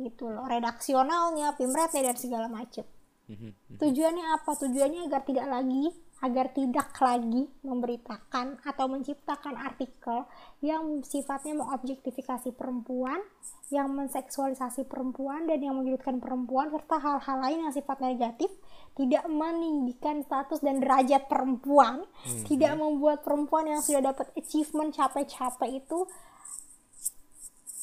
gitu 0.00 0.30
loh. 0.30 0.46
Redaksionalnya 0.46 1.54
pimretnya 1.54 2.12
dan 2.12 2.16
segala 2.16 2.46
macem. 2.46 2.84
Mhm. 3.30 3.78
Tujuannya 3.78 4.26
apa? 4.34 4.50
Tujuannya 4.58 5.06
agar 5.06 5.22
tidak 5.22 5.46
lagi 5.46 5.94
agar 6.20 6.52
tidak 6.52 6.92
lagi 7.00 7.48
memberitakan 7.64 8.60
atau 8.60 8.86
menciptakan 8.92 9.56
artikel 9.56 10.28
yang 10.60 11.00
sifatnya 11.00 11.56
mengobjektifikasi 11.56 12.52
perempuan, 12.52 13.24
yang 13.72 13.88
menseksualisasi 13.96 14.84
perempuan 14.84 15.48
dan 15.48 15.64
yang 15.64 15.80
menyudutkan 15.80 16.20
perempuan 16.20 16.68
serta 16.68 17.00
hal-hal 17.00 17.36
lain 17.40 17.58
yang 17.64 17.72
sifatnya 17.72 18.12
negatif, 18.12 18.52
tidak 19.00 19.24
meninggikan 19.32 20.20
status 20.20 20.60
dan 20.60 20.84
derajat 20.84 21.24
perempuan, 21.24 22.04
tidak 22.44 22.76
membuat 22.76 23.24
perempuan 23.24 23.72
yang 23.72 23.80
sudah 23.80 24.12
dapat 24.12 24.28
achievement 24.36 24.92
capek-capek 24.92 25.80
itu 25.80 26.04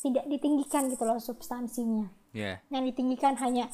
tidak 0.04 0.26
ditinggikan 0.30 0.90
gitu 0.94 1.04
loh 1.04 1.18
substansinya. 1.18 2.08
Iya 2.36 2.62
yang 2.70 2.84
ditinggikan 2.86 3.34
hanya 3.42 3.72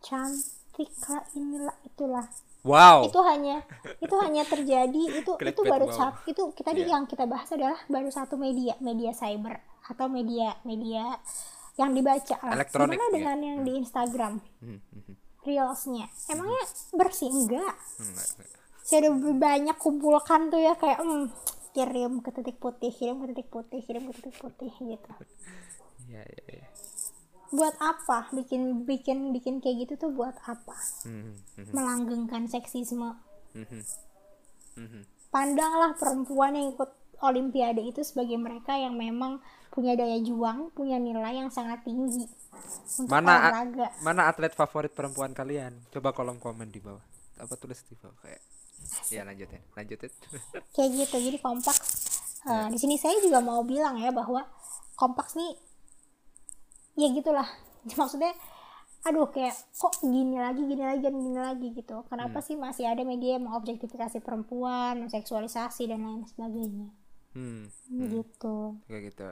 cantik 0.00 0.90
lah 1.08 1.24
inilah 1.34 1.76
itulah. 1.84 2.26
Wow. 2.66 3.06
Itu 3.06 3.20
hanya 3.22 3.62
itu 4.02 4.14
hanya 4.18 4.42
terjadi 4.44 5.02
itu 5.22 5.32
itu 5.38 5.62
baru 5.62 5.86
wow. 5.88 5.94
satu 5.94 6.18
itu 6.26 6.42
kita 6.58 6.74
Iya. 6.74 6.98
yang 6.98 7.04
kita 7.06 7.24
bahas 7.24 7.48
adalah 7.54 7.78
baru 7.86 8.10
satu 8.10 8.34
media 8.34 8.74
media 8.82 9.14
cyber 9.14 9.62
atau 9.88 10.06
media 10.10 10.58
media 10.66 11.16
yang 11.78 11.94
dibaca 11.94 12.36
lah. 12.42 12.58
Elektronik, 12.58 12.98
gimana 12.98 13.08
ya. 13.08 13.14
dengan 13.14 13.38
yang 13.38 13.58
di 13.62 13.72
Instagram. 13.78 14.32
Mhm, 14.58 14.78
mhm. 14.82 15.14
reelsnya. 15.46 16.06
Emangnya 16.28 16.64
bersih? 16.92 17.30
Enggak. 17.30 17.74
Enggak. 18.02 18.28
saya 18.88 19.12
udah 19.12 19.36
banyak 19.36 19.76
kumpulkan 19.76 20.48
tuh 20.48 20.64
ya 20.64 20.72
kayak 20.72 21.04
hmm, 21.04 21.28
kirim 21.72 22.24
ke 22.24 22.30
titik 22.32 22.56
putih 22.60 22.92
kirim 22.92 23.22
ke 23.22 23.26
titik 23.32 23.48
putih 23.48 23.80
kirim 23.84 24.08
ke 24.08 24.12
titik 24.20 24.36
putih 24.40 24.72
gitu. 24.72 25.10
Iya 26.08 26.22
iya 26.24 26.44
iya. 26.60 26.68
Buat 27.48 27.76
apa 27.80 28.28
bikin 28.36 28.84
bikin 28.84 29.32
bikin 29.32 29.60
kayak 29.64 29.88
gitu 29.88 30.08
tuh 30.08 30.10
buat 30.12 30.36
apa? 30.44 30.76
Mhm, 31.08 31.32
mhm, 31.64 31.72
melanggengkan 31.72 32.44
seksisme. 32.48 33.16
Mhm. 33.56 33.82
Mhm. 34.78 35.02
pandanglah 35.28 35.92
perempuan 35.98 36.56
yang 36.56 36.72
ikut 36.72 36.88
olimpiade 37.20 37.84
itu 37.84 38.00
sebagai 38.00 38.38
mereka 38.40 38.78
yang 38.78 38.96
memang 38.96 39.42
punya 39.68 39.92
daya 39.98 40.16
juang 40.22 40.72
punya 40.72 40.96
nilai 40.96 41.36
yang 41.36 41.50
sangat 41.52 41.84
tinggi. 41.84 42.24
Untuk 42.98 43.12
mana 43.12 43.50
olahraga. 43.50 43.88
mana 44.02 44.26
atlet 44.30 44.54
favorit 44.54 44.90
perempuan 44.94 45.36
kalian? 45.36 45.76
Coba 45.92 46.16
kolom 46.16 46.40
komen 46.40 46.72
di 46.72 46.80
bawah. 46.80 47.02
Apa 47.38 47.54
tulis 47.54 47.82
di 47.86 47.94
bawah 47.94 48.16
kayak 48.24 48.40
ya 49.12 49.22
lanjutin 49.24 49.62
lanjutin. 49.76 50.10
Kayak 50.74 50.90
gitu 50.94 51.16
jadi 51.20 51.38
kompak. 51.40 51.76
Eh, 52.48 52.66
di 52.72 52.78
sini 52.78 52.96
saya 52.96 53.18
juga 53.20 53.42
mau 53.42 53.60
bilang 53.66 53.98
ya 54.00 54.14
bahwa 54.14 54.46
kompak 54.96 55.34
nih 55.36 55.52
ya 56.98 57.08
gitulah. 57.12 57.48
Maksudnya 58.00 58.32
aduh 59.06 59.30
kayak 59.30 59.54
kok 59.78 60.02
gini 60.02 60.36
lagi 60.36 60.58
gini 60.66 60.82
lagi 60.82 61.00
dan 61.06 61.16
gini 61.16 61.38
lagi 61.38 61.66
gitu. 61.72 62.04
Kenapa 62.10 62.42
sih 62.42 62.58
masih 62.58 62.90
ada 62.90 63.06
media 63.06 63.38
yang 63.38 63.46
mengobjektifikasi 63.46 64.20
perempuan 64.20 65.06
seksualisasi 65.06 65.86
dan 65.88 66.02
lain 66.02 66.22
sebagainya? 66.26 66.88
Hmm 67.32 67.70
gitu. 67.88 68.74
kayak 68.90 69.14
gitu. 69.14 69.30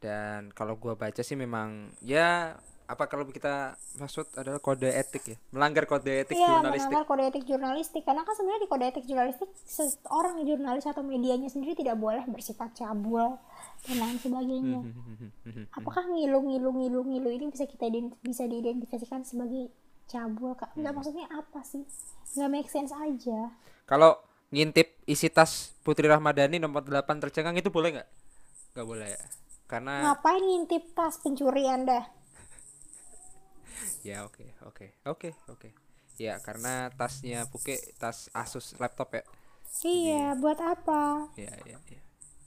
Dan 0.00 0.48
kalau 0.56 0.80
gua 0.80 0.96
baca 0.96 1.20
sih 1.20 1.36
memang 1.36 1.92
ya 2.00 2.56
apa 2.90 3.06
kalau 3.06 3.22
kita 3.30 3.78
maksud 4.02 4.34
adalah 4.34 4.58
kode 4.58 4.90
etik 4.90 5.22
ya 5.22 5.38
melanggar 5.54 5.86
kode 5.86 6.26
etik 6.26 6.34
Iya, 6.34 6.58
jurnalistik 6.58 6.90
melanggar 6.90 7.06
kode 7.06 7.22
etik 7.30 7.44
jurnalistik 7.46 8.02
karena 8.02 8.22
kan 8.26 8.34
sebenarnya 8.34 8.62
di 8.66 8.70
kode 8.70 8.84
etik 8.90 9.04
jurnalistik 9.06 9.50
seorang 9.62 10.42
jurnalis 10.42 10.90
atau 10.90 11.06
medianya 11.06 11.46
sendiri 11.46 11.78
tidak 11.78 11.94
boleh 11.94 12.26
bersifat 12.26 12.74
cabul 12.74 13.38
dan 13.86 13.96
lain 13.96 14.18
sebagainya. 14.18 14.80
Hmm. 14.82 15.70
Apakah 15.70 16.02
ngilu 16.10 16.42
ngilu 16.42 16.70
ngilu 16.74 17.00
ngilu 17.06 17.30
ini 17.30 17.46
bisa 17.54 17.70
kita 17.70 17.86
bisa 18.26 18.50
diidentifikasikan 18.50 19.22
sebagai 19.22 19.70
cabul? 20.10 20.58
Kak? 20.58 20.74
Enggak 20.74 20.92
maksudnya 20.98 21.30
apa 21.30 21.62
sih? 21.62 21.86
Nggak 22.34 22.50
make 22.50 22.70
sense 22.70 22.90
aja. 22.90 23.54
kalau 23.86 24.18
ngintip 24.50 24.98
isi 25.06 25.30
tas 25.30 25.74
Putri 25.86 26.10
Rahmadani 26.10 26.58
nomor 26.58 26.82
8 26.82 27.06
tercengang 27.22 27.54
itu 27.54 27.70
boleh 27.70 27.94
nggak 27.94 28.08
nggak 28.74 28.86
boleh 28.86 29.08
ya 29.14 29.22
karena 29.66 30.10
Ngapain 30.10 30.42
ngintip 30.42 30.90
tas 30.94 31.18
pencuri 31.22 31.66
Anda? 31.70 32.02
Ya 34.02 34.24
oke 34.26 34.44
oke 34.66 34.86
oke 35.06 35.30
oke 35.48 35.68
ya 36.20 36.36
karena 36.40 36.88
tasnya 36.94 37.48
Puke 37.48 37.76
tas 37.96 38.28
Asus 38.32 38.76
laptop 38.76 39.10
ya 39.16 39.24
Iya, 39.80 40.34
buat 40.36 40.58
apa? 40.58 41.30
Iya 41.38 41.52
iya 41.62 41.78
iya. 41.88 42.00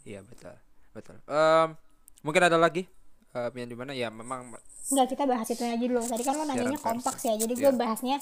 Iya 0.04 0.20
betul. 0.28 0.54
Betul. 0.92 1.18
Em, 1.26 1.70
mungkin 2.20 2.44
ada 2.44 2.60
lagi 2.60 2.84
em, 3.32 3.52
yang 3.56 3.70
di 3.72 3.78
mana 3.80 3.92
ya 3.96 4.12
memang 4.12 4.54
Enggak, 4.92 5.16
kita 5.16 5.24
bahas 5.24 5.48
itu 5.48 5.64
aja 5.64 5.80
dulu. 5.80 6.04
Tadi 6.04 6.24
kan 6.28 6.36
lo 6.36 6.44
nanyanya 6.44 6.76
pers. 6.76 6.84
kompaks 6.84 7.24
ya. 7.24 7.34
Jadi 7.40 7.54
gue 7.56 7.72
Iya. 7.72 7.80
bahasnya 7.80 8.18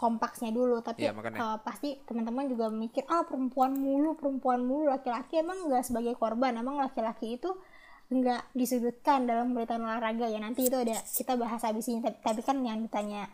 kompaksnya 0.00 0.50
dulu. 0.50 0.80
Tapi 0.80 1.04
Iya, 1.04 1.12
makanya. 1.12 1.38
eh, 1.38 1.58
pasti 1.60 2.00
teman-teman 2.08 2.48
juga 2.48 2.72
mikir, 2.72 3.04
ah 3.06 3.22
perempuan 3.28 3.76
mulu, 3.76 4.16
perempuan 4.16 4.64
mulu, 4.64 4.88
laki-laki 4.88 5.44
emang 5.44 5.68
enggak 5.68 5.84
sebagai 5.84 6.16
korban. 6.16 6.56
Emang 6.56 6.80
laki-laki 6.80 7.36
itu 7.36 7.52
enggak 8.06 8.46
disudutkan 8.54 9.26
dalam 9.26 9.50
pemberitaan 9.52 9.82
olahraga 9.82 10.30
ya. 10.30 10.38
Nanti 10.38 10.70
itu 10.70 10.76
ada 10.78 10.94
kita 11.02 11.34
bahas 11.34 11.62
habis 11.66 11.90
ini. 11.90 12.02
Tapi, 12.02 12.18
tapi 12.22 12.40
kan 12.42 12.62
yang 12.62 12.82
ditanya 12.82 13.26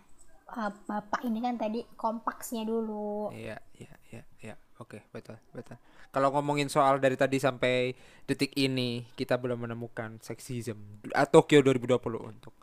eh, 0.48 0.72
bapak 0.88 1.20
ini 1.28 1.38
kan 1.44 1.54
tadi 1.60 1.84
kompaksnya 1.96 2.64
dulu. 2.64 3.32
iya 3.32 3.60
iya 3.76 3.94
iya 4.12 4.22
iya. 4.40 4.54
Oke, 4.80 5.04
betul 5.14 5.38
betul. 5.54 5.78
Kalau 6.12 6.28
ngomongin 6.34 6.66
soal 6.66 6.98
dari 6.98 7.14
tadi 7.14 7.38
sampai 7.38 7.94
detik 8.26 8.52
ini 8.58 9.06
kita 9.14 9.38
belum 9.38 9.68
menemukan 9.68 10.18
seksism 10.18 11.04
ah, 11.14 11.28
Tokyo 11.28 11.62
2020 11.62 12.02
untuk 12.18 12.54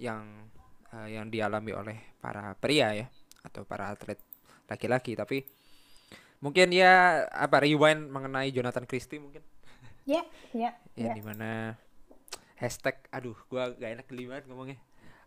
yang 0.00 0.48
eh, 0.94 1.18
yang 1.18 1.28
dialami 1.28 1.72
oleh 1.74 1.98
para 2.22 2.54
pria 2.56 2.94
ya 2.94 3.06
atau 3.44 3.64
para 3.64 3.92
atlet 3.92 4.20
laki-laki 4.70 5.18
tapi 5.18 5.42
mungkin 6.40 6.72
ya 6.72 7.24
apa 7.28 7.60
rewind 7.60 8.08
mengenai 8.08 8.52
Jonathan 8.54 8.86
Christie 8.88 9.20
mungkin 9.20 9.42
Ya, 10.08 10.24
ya, 10.56 10.74
ya 11.00 11.10
ya. 11.10 11.12
di 11.16 11.22
mana 11.24 11.80
hashtag 12.60 13.00
aduh 13.08 13.36
gua 13.48 13.72
gak 13.72 13.90
enak 13.96 14.06
geli 14.06 14.28
banget 14.28 14.44
ngomongnya 14.52 14.78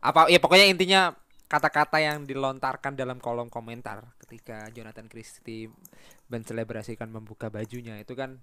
apa 0.04 0.30
ya 0.30 0.38
pokoknya 0.38 0.70
intinya 0.70 1.02
kata-kata 1.50 2.02
yang 2.02 2.26
dilontarkan 2.26 2.98
dalam 2.98 3.18
kolom 3.22 3.50
komentar 3.50 4.06
ketika 4.26 4.70
Jonathan 4.74 5.06
Christie 5.10 5.70
menselebrasikan 6.30 7.10
membuka 7.10 7.50
bajunya 7.50 7.98
itu 8.02 8.14
kan 8.18 8.42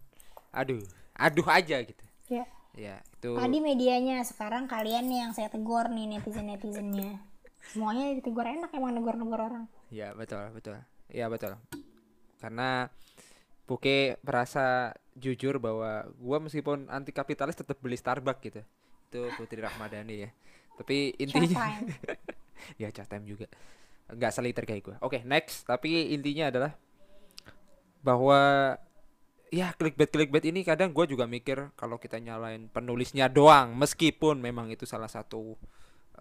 aduh 0.54 0.82
aduh 1.18 1.46
aja 1.50 1.82
gitu 1.82 2.04
ya. 2.30 2.46
ya 2.74 3.02
itu 3.18 3.34
Tadi 3.34 3.58
medianya, 3.58 4.22
sekarang 4.22 4.70
kalian 4.70 5.10
yang 5.10 5.30
saya 5.34 5.50
tegur 5.50 5.90
nih 5.90 6.06
netizen-netizennya. 6.16 7.18
Semuanya 7.60 8.14
ditegur 8.14 8.46
enak 8.46 8.70
emang 8.72 8.94
negur-negur 8.94 9.42
orang. 9.42 9.64
ya 9.90 10.14
betul 10.14 10.54
betul 10.54 10.78
ya 11.10 11.26
betul 11.26 11.58
karena 12.38 12.86
Puke 13.70 14.18
merasa 14.26 14.98
jujur 15.14 15.62
bahwa 15.62 16.10
gua 16.18 16.42
meskipun 16.42 16.90
anti 16.90 17.14
kapitalis 17.14 17.54
tetap 17.54 17.78
beli 17.78 17.94
Starbucks 17.94 18.42
gitu. 18.42 18.66
Itu 19.06 19.30
Putri 19.38 19.62
Rahmadani 19.62 20.26
ya. 20.26 20.30
Tapi 20.74 21.14
intinya 21.22 21.78
ya 22.82 22.90
chat 22.90 23.06
time 23.06 23.30
juga. 23.30 23.46
Nggak 24.10 24.34
seliter 24.34 24.66
kayak 24.66 24.82
gue 24.82 24.96
oke 24.98 25.22
next. 25.22 25.70
Tapi 25.70 26.10
intinya 26.10 26.50
adalah 26.50 26.74
bahwa 28.02 28.74
ya 29.54 29.74
clickbait 29.74 30.10
clickbait 30.10 30.46
ini 30.46 30.66
kadang 30.66 30.94
gue 30.94 31.06
juga 31.10 31.26
mikir 31.26 31.74
kalau 31.74 31.98
kita 31.98 32.18
nyalain 32.22 32.70
penulisnya 32.70 33.26
doang 33.26 33.74
meskipun 33.76 34.38
memang 34.38 34.70
itu 34.70 34.86
salah 34.86 35.10
satu 35.10 35.58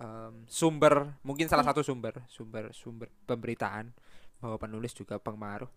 um, 0.02 0.34
sumber 0.50 1.14
mungkin 1.22 1.46
salah 1.46 1.64
satu 1.64 1.86
sumber 1.86 2.26
sumber 2.26 2.74
sumber 2.74 3.08
pemberitaan 3.30 3.94
bahwa 4.42 4.58
penulis 4.58 4.98
juga 4.98 5.22
pengaruh 5.22 5.70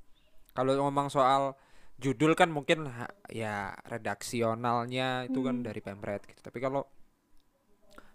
kalau 0.53 0.73
ngomong 0.77 1.09
soal 1.09 1.57
judul 2.03 2.35
kan 2.35 2.51
mungkin 2.51 2.91
ya 3.31 3.73
redaksionalnya 3.87 5.31
itu 5.31 5.41
kan 5.45 5.63
dari 5.63 5.81
pemret 5.81 6.27
gitu. 6.27 6.41
Tapi 6.43 6.59
kalau 6.59 6.83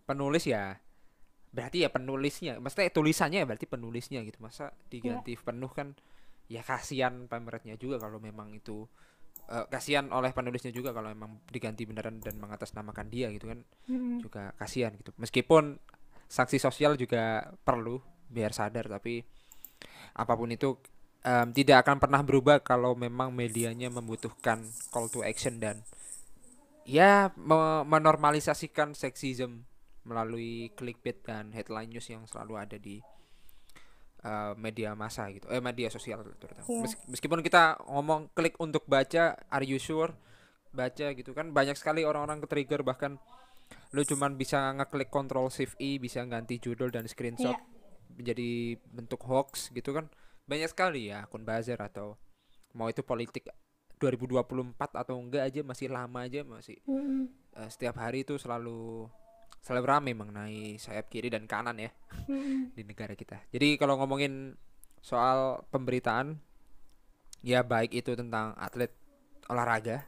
penulis 0.08 0.44
ya 0.48 0.78
berarti 1.52 1.88
ya 1.88 1.90
penulisnya. 1.90 2.60
Maksudnya 2.60 2.92
tulisannya 2.92 3.38
ya 3.44 3.48
berarti 3.48 3.66
penulisnya 3.66 4.20
gitu. 4.28 4.38
Masa 4.44 4.76
diganti 4.92 5.34
penuh 5.40 5.72
kan 5.72 5.96
ya 6.48 6.64
kasihan 6.64 7.28
pemretnya 7.28 7.76
juga 7.76 8.00
kalau 8.00 8.20
memang 8.24 8.56
itu 8.56 8.88
eh, 9.52 9.66
kasihan 9.72 10.08
oleh 10.12 10.32
penulisnya 10.32 10.72
juga 10.72 10.92
kalau 10.96 11.12
memang 11.12 11.44
diganti 11.52 11.84
beneran 11.88 12.20
dan 12.24 12.40
mengatasnamakan 12.40 13.08
dia 13.12 13.32
gitu 13.32 13.52
kan 13.52 13.64
Mm-mm. 13.88 14.20
juga 14.24 14.52
kasihan 14.60 14.92
gitu. 14.96 15.16
Meskipun 15.18 15.80
sanksi 16.28 16.60
sosial 16.60 17.00
juga 17.00 17.56
perlu 17.64 18.04
biar 18.28 18.52
sadar 18.52 18.92
tapi 18.92 19.24
apa 20.20 20.34
pun 20.36 20.52
itu 20.52 20.76
em, 21.28 21.48
tidak 21.52 21.84
akan 21.84 22.00
pernah 22.00 22.22
berubah 22.22 22.62
kalau 22.62 22.96
memang 22.96 23.30
medianya 23.32 23.90
membutuhkan 23.90 24.64
call 24.88 25.08
to 25.08 25.20
action 25.22 25.60
dan 25.60 25.84
ya 26.84 27.12
me- 27.36 27.84
menormalisasikan 27.84 28.96
sexism 28.96 29.68
melalui 30.02 30.72
clickbait 30.72 31.20
dan 31.22 31.52
headline 31.52 31.92
news 31.92 32.08
yang 32.08 32.24
selalu 32.24 32.54
ada 32.56 32.78
di 32.78 33.04
eh, 34.24 34.54
media 34.56 34.96
massa 34.96 35.28
gitu 35.30 35.46
eh 35.48 35.60
media 35.60 35.88
sosial 35.88 36.24
terutama 36.34 36.64
Iya. 36.66 36.82
Mes- 36.82 37.04
meskipun 37.10 37.40
kita 37.42 37.76
ngomong 37.86 38.32
klik 38.32 38.56
untuk 38.58 38.88
baca 38.88 39.36
are 39.48 39.64
you 39.64 39.78
sure 39.78 40.16
baca 40.72 41.12
gitu 41.12 41.32
kan 41.32 41.52
banyak 41.52 41.76
sekali 41.76 42.02
orang-orang 42.02 42.40
ke 42.40 42.48
trigger 42.48 42.82
bahkan 42.82 43.20
lu 43.92 44.02
cuman 44.02 44.36
bisa 44.36 44.72
ngeklik 44.74 45.10
control 45.10 45.48
shift 45.48 45.76
i 45.78 45.98
bisa 45.98 46.24
ganti 46.24 46.56
judul 46.58 46.88
dan 46.88 47.04
screenshot 47.06 47.52
Iya. 47.52 47.64
menjadi 48.16 48.50
bentuk 48.88 49.22
hoax 49.22 49.70
gitu 49.70 49.92
kan 49.92 50.08
banyak 50.48 50.72
sekali 50.72 51.12
ya 51.12 51.28
akun 51.28 51.44
buzzer 51.44 51.78
atau 51.78 52.16
mau 52.74 52.88
itu 52.88 53.04
politik 53.04 53.52
2024 54.00 54.78
atau 54.78 55.16
enggak 55.20 55.44
aja 55.44 55.62
masih 55.66 55.88
lama 55.92 56.24
aja 56.24 56.46
masih 56.48 56.80
Mm-mm. 56.88 57.28
eh, 57.58 57.70
setiap 57.70 58.00
hari 58.00 58.24
itu 58.24 58.40
selalu 58.40 59.10
selalu 59.60 59.86
ramai 59.86 60.14
mengenai 60.16 60.80
sayap 60.80 61.12
kiri 61.12 61.28
dan 61.28 61.50
kanan 61.50 61.76
ya 61.82 61.92
Mm-mm. 62.30 62.72
di 62.78 62.82
negara 62.88 63.18
kita. 63.18 63.44
Jadi 63.52 63.76
kalau 63.76 64.00
ngomongin 64.00 64.56
soal 65.04 65.68
pemberitaan 65.70 66.40
ya 67.46 67.62
baik 67.62 67.94
itu 67.94 68.16
tentang 68.18 68.56
atlet 68.58 68.94
olahraga 69.52 70.08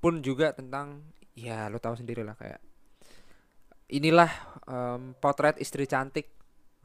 pun 0.00 0.24
juga 0.24 0.52
tentang 0.56 1.04
ya 1.36 1.68
lo 1.68 1.78
tahu 1.80 1.96
sendiri 1.96 2.24
lah 2.24 2.36
kayak 2.36 2.60
inilah 3.90 4.30
em, 4.70 5.12
potret 5.18 5.58
istri 5.58 5.84
cantik. 5.84 6.30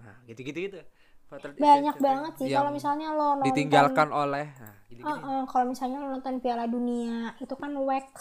Nah, 0.02 0.26
gitu. 0.28 0.42
Potret 0.42 0.58
istri 0.58 0.95
banyak 1.28 1.96
cantik 1.96 2.06
banget 2.06 2.34
sih. 2.38 2.48
Kalau 2.50 2.72
misalnya 2.72 3.08
lo 3.12 3.36
nonton 3.36 3.48
ditinggalkan 3.50 4.10
oleh 4.10 4.46
nah, 4.56 4.74
gitu-gitu. 4.88 5.10
Uh-uh, 5.10 5.42
kalau 5.50 5.66
misalnya 5.68 5.98
lo 6.00 6.08
nonton 6.12 6.38
Piala 6.40 6.66
Dunia 6.66 7.34
itu 7.42 7.54
kan 7.54 7.72
wax. 7.82 8.14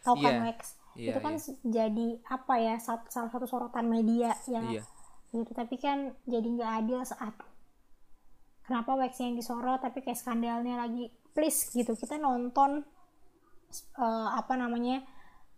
Tahu 0.00 0.16
kan 0.20 0.32
Iya. 0.32 0.42
wax? 0.46 0.58
Iya, 0.94 1.10
itu 1.10 1.18
kan 1.18 1.34
s- 1.34 1.58
jadi 1.60 2.08
apa 2.30 2.54
ya 2.56 2.74
salah 2.78 3.02
satu 3.10 3.44
sorotan 3.44 3.90
media 3.90 4.30
ya 4.46 4.62
Iya. 4.62 4.82
gitu 5.34 5.50
tapi 5.50 5.74
kan 5.74 6.14
jadi 6.22 6.46
nggak 6.46 6.72
adil 6.86 7.02
saat 7.02 7.34
kenapa 8.62 8.94
wax 8.94 9.18
yang 9.18 9.34
disorot 9.34 9.82
tapi 9.82 10.00
kayak 10.00 10.16
skandalnya 10.16 10.78
lagi. 10.78 11.10
Please 11.34 11.66
gitu 11.68 11.98
kita 11.98 12.14
nonton 12.16 12.86
eh, 13.98 14.28
apa 14.30 14.54
namanya 14.54 15.02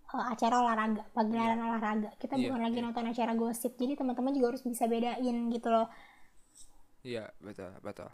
eh, 0.09 0.25
acara 0.25 0.65
olahraga 0.65 1.05
pagelaran 1.13 1.61
olahraga. 1.61 2.11
Kita 2.17 2.35
Iya, 2.35 2.49
bukan 2.49 2.61
lagi 2.65 2.79
iya. 2.81 2.85
nonton 2.89 3.05
acara 3.05 3.33
gosip. 3.37 3.77
Jadi 3.77 3.93
teman-teman 3.95 4.33
juga 4.33 4.57
harus 4.57 4.65
bisa 4.65 4.89
bedain 4.89 5.37
gitu 5.53 5.69
loh 5.69 5.93
Iya, 7.07 7.31
betul, 7.39 7.71
betul. 7.81 8.11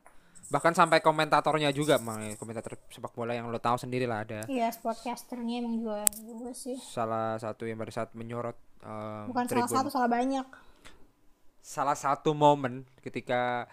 Bahkan 0.52 0.76
sampai 0.76 1.00
komentatornya 1.00 1.72
juga, 1.72 1.96
mang 1.96 2.20
komentator 2.36 2.76
sepak 2.92 3.16
bola 3.16 3.32
yang 3.32 3.48
lo 3.48 3.56
tahu 3.56 3.80
sendiri 3.80 4.04
lah 4.04 4.20
ada 4.20 4.44
iya 4.52 4.68
sportcasternya 4.68 5.64
emang 5.64 5.80
juga 5.80 6.04
juga 6.12 6.52
sih 6.52 6.76
salah 6.76 7.40
satu 7.40 7.64
yang 7.64 7.80
pada 7.80 7.88
saat 7.88 8.12
menyorot 8.12 8.52
em, 8.84 9.32
bukan 9.32 9.48
salah 9.48 9.64
tribun. 9.64 9.76
satu 9.80 9.88
salah 9.88 10.10
banyak 10.12 10.46
salah 11.62 11.96
satu 11.96 12.36
momen 12.36 12.84
ketika 13.00 13.64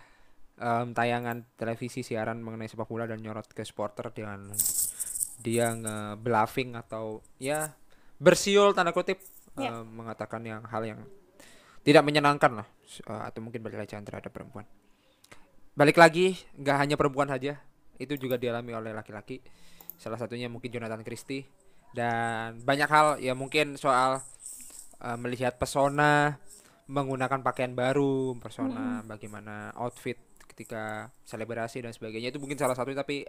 em, 0.56 0.96
tayangan 0.96 1.44
televisi 1.60 2.00
siaran 2.00 2.40
mengenai 2.40 2.72
sepak 2.72 2.88
bola 2.88 3.04
dan 3.04 3.20
nyorot 3.20 3.50
ke 3.52 3.68
supporter 3.68 4.14
dengan 4.16 4.48
dia 5.40 5.76
nge-bluffing 5.76 6.80
atau 6.80 7.20
ya 7.42 7.76
bersiul 8.18 8.72
tanda 8.72 8.96
kutip 8.96 9.20
Ya. 9.58 9.76
em, 9.76 9.84
mengatakan 9.84 10.40
yang 10.48 10.64
hal 10.64 10.88
yang 10.88 11.02
tidak 11.84 12.08
menyenangkan 12.08 12.64
lah 12.64 12.68
eh, 12.88 13.22
atau 13.28 13.44
mungkin 13.44 13.60
pelecehan 13.60 14.08
terhadap 14.08 14.32
perempuan. 14.32 14.64
Balik 15.80 15.96
lagi 15.96 16.36
nggak 16.60 16.76
hanya 16.76 16.96
perempuan 17.00 17.32
saja, 17.32 17.56
itu 17.96 18.20
juga 18.20 18.36
dialami 18.36 18.76
oleh 18.76 18.92
laki-laki. 18.92 19.40
Salah 19.96 20.20
satunya 20.20 20.52
mungkin 20.52 20.76
Jonathan 20.76 21.08
Christie 21.08 21.48
dan 21.96 22.60
banyak 22.68 22.90
hal 22.92 23.08
ya 23.24 23.32
mungkin 23.32 23.80
soal 23.80 24.20
eh, 25.00 25.18
melihat 25.18 25.56
pesona 25.56 26.36
menggunakan 26.92 27.40
pakaian 27.40 27.72
baru, 27.72 28.36
persona 28.44 29.00
bagaimana 29.08 29.72
outfit 29.80 30.20
ketika 30.52 31.08
selebrasi 31.24 31.80
dan 31.80 31.96
sebagainya 31.96 32.36
itu 32.36 32.44
mungkin 32.44 32.60
salah 32.60 32.76
satu 32.76 32.92
tapi 32.92 33.24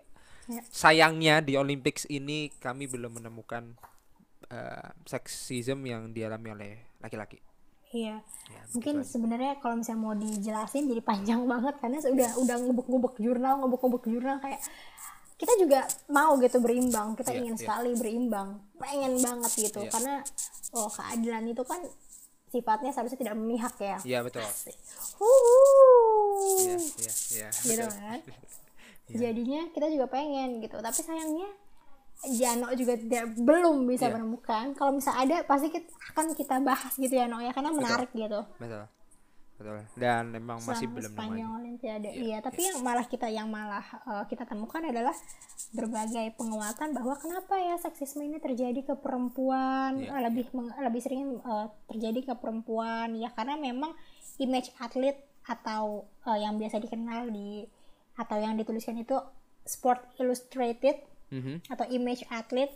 Ya. 0.50 0.66
sayangnya 0.66 1.44
di 1.44 1.54
Olympics 1.54 2.08
ini 2.10 2.50
kami 2.58 2.90
belum 2.90 3.22
menemukan 3.22 3.76
eh, 4.50 4.88
sexism 5.06 5.78
yang 5.86 6.10
dialami 6.10 6.48
oleh 6.50 6.72
laki-laki. 6.98 7.38
Iya. 7.90 8.22
Ya, 8.22 8.62
Mungkin 8.70 9.02
sebenarnya 9.02 9.58
kalau 9.58 9.78
misalnya 9.78 10.00
mau 10.00 10.14
dijelasin 10.14 10.86
jadi 10.86 11.02
panjang 11.02 11.42
banget 11.52 11.74
karena 11.82 11.98
udah 11.98 12.30
udah 12.38 12.56
ngubek-ngubek 12.62 13.14
jurnal, 13.18 13.54
ngubek-ngubek 13.62 14.04
jurnal 14.06 14.36
kayak 14.38 14.62
kita 15.40 15.56
juga 15.56 15.88
mau 16.12 16.36
gitu 16.36 16.60
berimbang, 16.60 17.16
kita 17.16 17.32
Iya, 17.32 17.38
ingin 17.40 17.54
iya. 17.56 17.60
sekali 17.64 17.90
berimbang, 17.96 18.48
pengen 18.76 19.16
banget 19.18 19.52
gitu 19.56 19.80
Iya. 19.82 19.90
karena 19.90 20.14
oh 20.76 20.86
keadilan 20.92 21.44
itu 21.48 21.62
kan 21.64 21.80
sifatnya 22.50 22.90
seharusnya 22.92 23.18
tidak 23.18 23.34
memihak 23.38 23.74
ya. 23.78 23.98
Iya 24.04 24.18
betul. 24.22 24.42
Asik. 24.42 24.76
Huhu. 25.16 25.56
Iya, 26.60 26.76
iya, 26.76 27.12
iya. 27.32 27.48
Gitu 27.50 27.84
betul. 27.86 27.90
kan. 27.98 28.20
Iya. 29.10 29.34
Jadinya 29.34 29.66
kita 29.74 29.90
juga 29.90 30.06
pengen 30.06 30.62
gitu, 30.62 30.78
tapi 30.78 31.02
sayangnya 31.02 31.50
Jano 32.22 32.68
juga 32.74 32.94
tidak 32.94 33.32
belum 33.34 33.84
bisa 33.84 34.06
Iya. 34.06 34.14
menemukan. 34.14 34.64
Kalau 34.74 34.92
misalnya 34.92 35.20
ada 35.20 35.36
pasti 35.42 35.68
kita, 35.68 35.88
akan 36.10 36.26
kita 36.34 36.56
bahas 36.60 36.92
gitu 36.94 37.10
ya, 37.10 37.24
No 37.24 37.38
ya, 37.38 37.50
karena 37.50 37.70
menarik 37.70 38.10
gitu. 38.10 38.44
Betul. 38.56 38.84
Betul. 39.56 39.76
Dan 39.94 40.28
memang 40.30 40.56
masih 40.58 40.84
selama 40.84 40.94
belum 40.94 41.10
sepanjang 41.10 41.50
olimpiade 41.52 42.08
iya 42.16 42.40
tapi 42.40 42.64
yang 42.64 42.80
malah 42.80 43.04
kita 43.04 43.28
yang 43.28 43.44
malah 43.46 43.84
eh, 44.02 44.24
kita 44.26 44.48
temukan 44.48 44.80
adalah 44.80 45.12
berbagai 45.70 46.32
penguatan 46.34 46.88
bahwa 46.90 47.12
kenapa 47.14 47.54
ya 47.54 47.76
seksisme 47.76 48.24
ini 48.24 48.40
terjadi 48.40 48.80
ke 48.82 48.96
perempuan 48.96 50.00
Iya, 50.00 50.10
eh, 50.10 50.20
lebih 50.24 50.46
meng- 50.50 50.72
lebih 50.72 51.00
sering 51.00 51.20
eh, 51.38 51.66
terjadi 51.86 52.20
ke 52.24 52.34
perempuan 52.34 53.12
ya 53.14 53.28
karena 53.30 53.54
memang 53.54 53.92
image 54.38 54.72
atlet 54.78 55.20
atau 55.44 56.08
eh, 56.24 56.40
yang 56.40 56.56
biasa 56.56 56.80
dikenal 56.80 57.28
di 57.28 57.68
atau 58.16 58.36
yang 58.36 58.56
dituliskan 58.56 58.96
itu 58.96 59.20
Sport 59.60 60.16
Illustrated 60.16 61.04
Mhm. 61.30 61.66
atau 61.66 61.86
image 61.88 62.26
atlet 62.28 62.70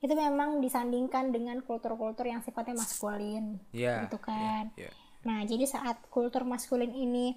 itu 0.00 0.10
memang 0.10 0.58
disandingkan 0.58 1.28
dengan 1.28 1.60
kultur-kultur 1.60 2.24
yang 2.24 2.40
sifatnya 2.40 2.72
maskulin 2.74 3.60
Iya. 3.70 4.04
gitu 4.04 4.18
kan 4.18 4.72
Iya. 4.74 4.90
Nah, 5.20 5.44
jadi 5.44 5.64
saat 5.64 6.00
kultur 6.08 6.42
maskulin 6.42 6.90
ini 6.90 7.36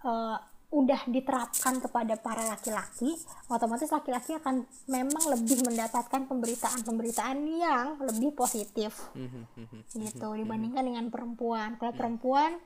eh, 0.00 0.38
udah 0.68 1.06
diterapkan 1.06 1.78
kepada 1.78 2.12
para 2.16 2.42
laki-laki, 2.44 3.14
otomatis 3.46 3.86
laki-laki 3.88 4.34
akan 4.34 4.66
memang 4.84 5.22
lebih 5.30 5.62
mendapatkan 5.62 6.26
pemberitaan-pemberitaan 6.26 7.38
yang 7.48 7.86
lebih 8.00 8.34
positif 8.34 9.14
Mhm, 9.14 9.42
mhm. 9.56 9.78
gitu 9.96 10.28
dibandingkan 10.34 10.82
dengan 10.82 11.06
perempuan. 11.08 11.78
Kalau 11.78 11.94
perempuan 11.94 12.58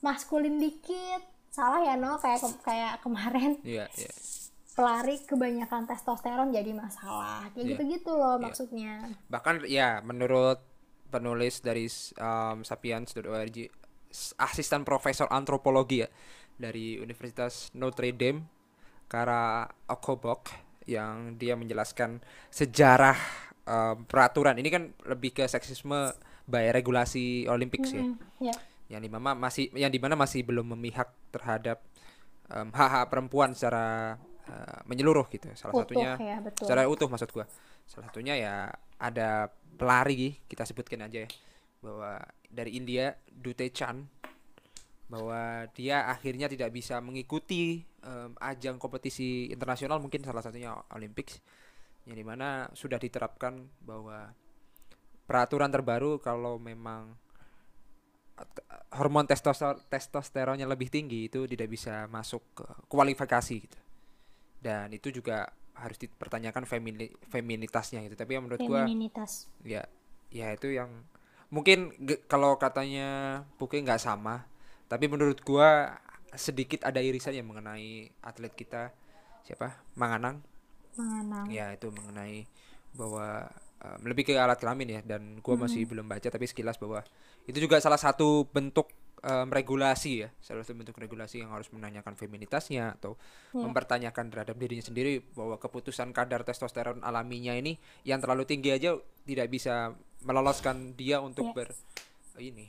maskulin 0.00 0.56
dikit, 0.56 1.20
salah 1.46 1.84
ya 1.84 1.94
no 1.94 2.16
kayak 2.16 2.40
ke- 2.40 2.60
kayak 2.64 2.92
kemarin 2.98 3.60
Iya, 3.62 3.84
iya. 3.92 4.10
Pelari 4.72 5.20
kebanyakan 5.22 5.84
testosteron 5.84 6.48
jadi 6.48 6.72
masalah. 6.72 7.48
Kayak 7.50 7.56
Iya. 7.56 7.70
gitu-gitu 7.76 8.12
loh 8.12 8.36
maksudnya. 8.36 8.92
Bahkan 9.28 9.66
ya 9.66 10.00
menurut 10.00 10.60
penulis 11.08 11.60
dari 11.60 11.84
um, 12.16 12.62
sapiens.org 12.62 13.56
asisten 14.38 14.82
profesor 14.82 15.28
antropologi 15.28 16.00
ya 16.00 16.08
dari 16.54 16.96
Universitas 16.96 17.68
Notre 17.72 18.12
Dame 18.12 18.44
Kara 19.06 19.64
Okobok 19.86 20.48
yang 20.84 21.36
dia 21.36 21.52
menjelaskan 21.52 22.20
sejarah 22.48 23.16
um, 23.64 24.04
peraturan 24.04 24.56
ini 24.56 24.68
kan 24.68 24.82
lebih 25.04 25.32
ke 25.32 25.44
seksisme 25.44 26.12
by 26.44 26.72
regulasi 26.72 27.44
Olympics 27.46 27.92
ya 27.92 28.02
Mm, 28.02 28.16
ya. 28.40 28.54
yang 28.88 29.00
di 29.00 29.08
mana 29.08 29.32
masih 29.32 29.68
yang 29.72 29.88
di 29.88 29.96
mana 29.96 30.12
masih 30.12 30.42
belum 30.42 30.72
memihak 30.72 31.12
terhadap 31.30 31.80
em, 32.48 32.68
hak-hak 32.68 33.08
perempuan 33.08 33.52
secara 33.52 34.16
uh, 34.52 34.80
menyeluruh 34.84 35.24
gitu 35.32 35.48
salah 35.56 35.72
Utuh, 35.72 35.88
satunya 35.88 36.12
ya, 36.20 36.36
betul. 36.44 36.68
secara 36.68 36.84
utuh 36.84 37.08
maksud 37.08 37.32
gua 37.32 37.48
salah 37.88 38.12
satunya 38.12 38.34
ya 38.36 38.68
ada 39.00 39.48
pelari 39.80 40.36
kita 40.44 40.68
sebutkan 40.68 41.08
aja 41.08 41.24
ya 41.24 41.30
bahwa 41.80 42.20
dari 42.46 42.76
India 42.76 43.16
Dute 43.26 43.72
Chan 43.72 44.04
bahwa 45.10 45.66
dia 45.76 46.08
akhirnya 46.08 46.48
tidak 46.48 46.72
bisa 46.72 47.00
mengikuti 47.02 47.84
um, 48.04 48.32
ajang 48.40 48.80
kompetisi 48.80 49.50
internasional 49.52 50.00
mungkin 50.00 50.24
salah 50.24 50.40
satunya 50.40 50.72
Olympics 50.94 51.42
yang 52.08 52.16
di 52.16 52.24
mana 52.24 52.70
sudah 52.72 52.96
diterapkan 52.96 53.60
bahwa 53.84 54.32
peraturan 55.26 55.68
terbaru 55.68 56.18
kalau 56.18 56.56
memang 56.56 57.14
hormon 58.96 59.28
testoster 59.28 59.78
testosteronnya 59.86 60.66
lebih 60.66 60.90
tinggi 60.90 61.30
itu 61.30 61.46
tidak 61.46 61.68
bisa 61.70 62.10
masuk 62.10 62.42
ke 62.56 62.66
kualifikasi 62.90 63.56
gitu. 63.62 63.78
Dan 64.62 64.94
itu 64.94 65.10
juga 65.10 65.50
harus 65.74 65.98
dipertanyakan 65.98 66.62
femini, 66.64 67.10
feminitasnya 67.26 68.06
gitu. 68.06 68.14
Tapi 68.14 68.38
yang 68.38 68.46
menurut 68.46 68.62
gua 68.62 68.86
ya 69.66 69.82
ya 70.32 70.46
itu 70.54 70.72
yang 70.72 70.88
mungkin 71.52 71.92
kalau 72.30 72.56
katanya 72.56 73.42
Puke 73.58 73.82
nggak 73.82 74.00
sama, 74.00 74.46
tapi 74.86 75.10
menurut 75.10 75.42
gua 75.42 75.98
sedikit 76.32 76.88
ada 76.88 77.02
irisan 77.02 77.36
yang 77.36 77.50
mengenai 77.50 78.08
atlet 78.24 78.54
kita 78.54 78.94
siapa? 79.44 79.82
Manganang. 79.98 80.40
Manganang. 80.96 81.46
Ya, 81.52 81.74
itu 81.74 81.92
mengenai 81.92 82.48
bahwa 82.96 83.48
um, 83.80 84.00
lebih 84.04 84.28
ke 84.28 84.32
alat 84.36 84.56
kelamin 84.60 85.00
ya 85.00 85.00
dan 85.04 85.40
gua 85.44 85.58
hmm. 85.58 85.62
masih 85.66 85.82
belum 85.88 86.06
baca 86.08 86.28
tapi 86.28 86.46
sekilas 86.48 86.78
bahwa 86.78 87.04
itu 87.48 87.58
juga 87.58 87.82
salah 87.82 87.98
satu 87.98 88.46
bentuk 88.48 88.88
um, 89.22 89.48
regulasi 89.48 90.26
ya 90.26 90.28
salah 90.42 90.66
satu 90.66 90.78
bentuk 90.78 90.98
regulasi 90.98 91.42
yang 91.42 91.54
harus 91.54 91.70
menanyakan 91.70 92.18
feminitasnya 92.18 92.98
atau 92.98 93.16
yeah. 93.54 93.62
mempertanyakan 93.62 94.28
terhadap 94.28 94.56
dirinya 94.58 94.84
sendiri 94.84 95.22
bahwa 95.34 95.56
keputusan 95.56 96.10
kadar 96.10 96.42
testosteron 96.42 97.00
alaminya 97.06 97.54
ini 97.54 97.78
yang 98.02 98.18
terlalu 98.18 98.44
tinggi 98.44 98.74
aja 98.74 98.98
tidak 99.24 99.48
bisa 99.48 99.94
meloloskan 100.26 100.98
dia 100.98 101.22
untuk 101.22 101.50
yeah. 101.50 101.56
ber 101.56 101.68
ini 102.42 102.66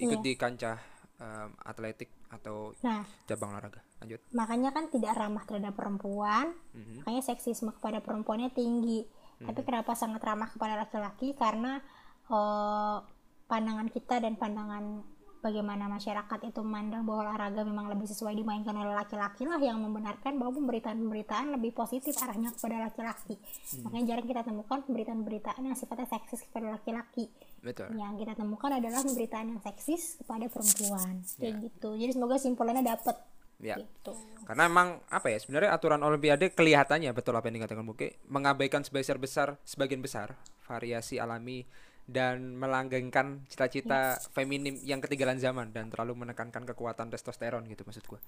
ikut 0.00 0.20
yeah. 0.20 0.24
di 0.24 0.32
kancah 0.34 0.78
um, 1.20 1.50
atletik 1.62 2.10
atau 2.32 2.72
nah, 2.80 3.04
cabang 3.28 3.52
olahraga 3.52 3.84
lanjut 4.00 4.20
makanya 4.32 4.70
kan 4.72 4.88
tidak 4.88 5.12
ramah 5.14 5.44
terhadap 5.44 5.76
perempuan 5.76 6.56
mm-hmm. 6.72 7.04
makanya 7.04 7.22
seksisme 7.22 7.70
kepada 7.76 8.00
perempuannya 8.00 8.50
tinggi 8.56 9.04
mm-hmm. 9.04 9.46
tapi 9.52 9.60
kenapa 9.62 9.92
sangat 9.92 10.24
ramah 10.24 10.48
kepada 10.48 10.80
laki-laki 10.80 11.36
karena 11.36 11.84
uh, 12.32 13.04
pandangan 13.52 13.92
kita 13.92 14.24
dan 14.24 14.40
pandangan 14.40 15.04
bagaimana 15.42 15.90
masyarakat 15.90 16.40
itu 16.46 16.62
memandang 16.62 17.02
bahwa 17.02 17.26
olahraga 17.28 17.66
memang 17.66 17.90
lebih 17.90 18.06
sesuai 18.06 18.38
dimainkan 18.38 18.72
oleh 18.72 18.94
laki-laki 18.94 19.42
lah 19.42 19.58
yang 19.58 19.82
membenarkan 19.82 20.38
bahwa 20.38 20.62
pemberitaan-pemberitaan 20.62 21.58
lebih 21.58 21.74
positif 21.74 22.14
arahnya 22.22 22.54
kepada 22.54 22.86
laki-laki. 22.88 23.34
Hmm. 23.36 23.90
Makanya 23.90 24.04
jarang 24.14 24.26
kita 24.30 24.42
temukan 24.46 24.78
pemberitaan-pemberitaan 24.86 25.62
yang 25.66 25.76
sifatnya 25.76 26.06
seksis 26.06 26.40
kepada 26.46 26.78
laki-laki. 26.78 27.26
Betul. 27.58 27.90
Yang 27.98 28.14
kita 28.22 28.32
temukan 28.38 28.70
adalah 28.70 29.00
pemberitaan 29.02 29.46
yang 29.50 29.60
seksis 29.60 30.02
kepada 30.22 30.46
perempuan. 30.46 31.14
Kayak 31.36 31.54
ya. 31.58 31.62
gitu. 31.66 31.90
Jadi 31.98 32.10
semoga 32.14 32.36
simpulannya 32.38 32.84
dapat. 32.86 33.16
Ya. 33.62 33.78
Gitu. 33.78 34.14
Karena 34.46 34.66
emang 34.66 34.98
apa 35.10 35.30
ya 35.30 35.38
sebenarnya 35.38 35.70
aturan 35.74 36.02
olimpiade 36.02 36.50
kelihatannya 36.50 37.14
betul 37.14 37.38
apa 37.38 37.46
yang 37.46 37.62
dikatakan 37.62 37.86
Buke 37.86 38.18
mengabaikan 38.26 38.82
sebesar 38.82 39.22
besar 39.22 39.54
sebagian 39.62 40.02
besar 40.02 40.34
variasi 40.66 41.22
alami 41.22 41.62
dan 42.02 42.58
melanggengkan 42.58 43.46
cita-cita 43.46 44.18
yes. 44.18 44.26
feminim 44.34 44.74
yang 44.82 44.98
ketinggalan 44.98 45.38
zaman 45.38 45.70
dan 45.70 45.86
terlalu 45.86 46.26
menekankan 46.26 46.66
kekuatan 46.66 47.08
testosteron 47.14 47.62
gitu 47.70 47.86
maksud 47.86 48.04
gue. 48.04 48.20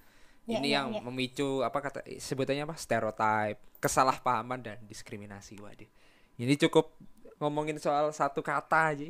Yeah, 0.44 0.60
Ini 0.60 0.68
yeah, 0.68 0.76
yang 0.78 0.86
yeah. 1.00 1.02
memicu 1.02 1.48
apa 1.64 1.78
kata 1.80 2.00
sebutannya 2.20 2.68
apa 2.68 2.76
stereotip, 2.78 3.58
kesalahpahaman 3.82 4.60
dan 4.62 4.78
diskriminasi 4.86 5.58
waduh. 5.58 5.88
Ini 6.38 6.54
cukup 6.66 6.94
ngomongin 7.42 7.80
soal 7.82 8.12
satu 8.14 8.44
kata 8.44 8.94
aja. 8.94 9.06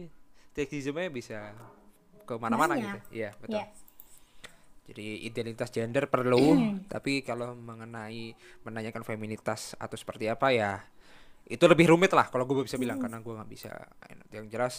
Seksisme 0.54 1.10
bisa 1.10 1.50
ke 2.24 2.34
mana-mana 2.38 2.78
gitu. 2.78 2.98
Iya, 3.10 3.30
betul. 3.36 3.60
Yeah. 3.60 3.68
Jadi 4.84 5.24
identitas 5.24 5.72
gender 5.72 6.12
perlu, 6.12 6.76
tapi 6.92 7.24
kalau 7.24 7.56
mengenai 7.56 8.36
menanyakan 8.68 9.00
feminitas 9.00 9.72
atau 9.80 9.96
seperti 9.96 10.28
apa 10.28 10.52
ya 10.52 10.84
itu 11.44 11.64
lebih 11.68 11.92
rumit 11.92 12.12
lah 12.16 12.32
kalau 12.32 12.48
gue 12.48 12.64
bisa 12.64 12.80
bilang 12.80 12.96
hmm. 12.96 13.04
karena 13.04 13.18
gue 13.20 13.34
nggak 13.36 13.50
bisa. 13.50 13.70
Yang 14.32 14.46
jelas 14.48 14.74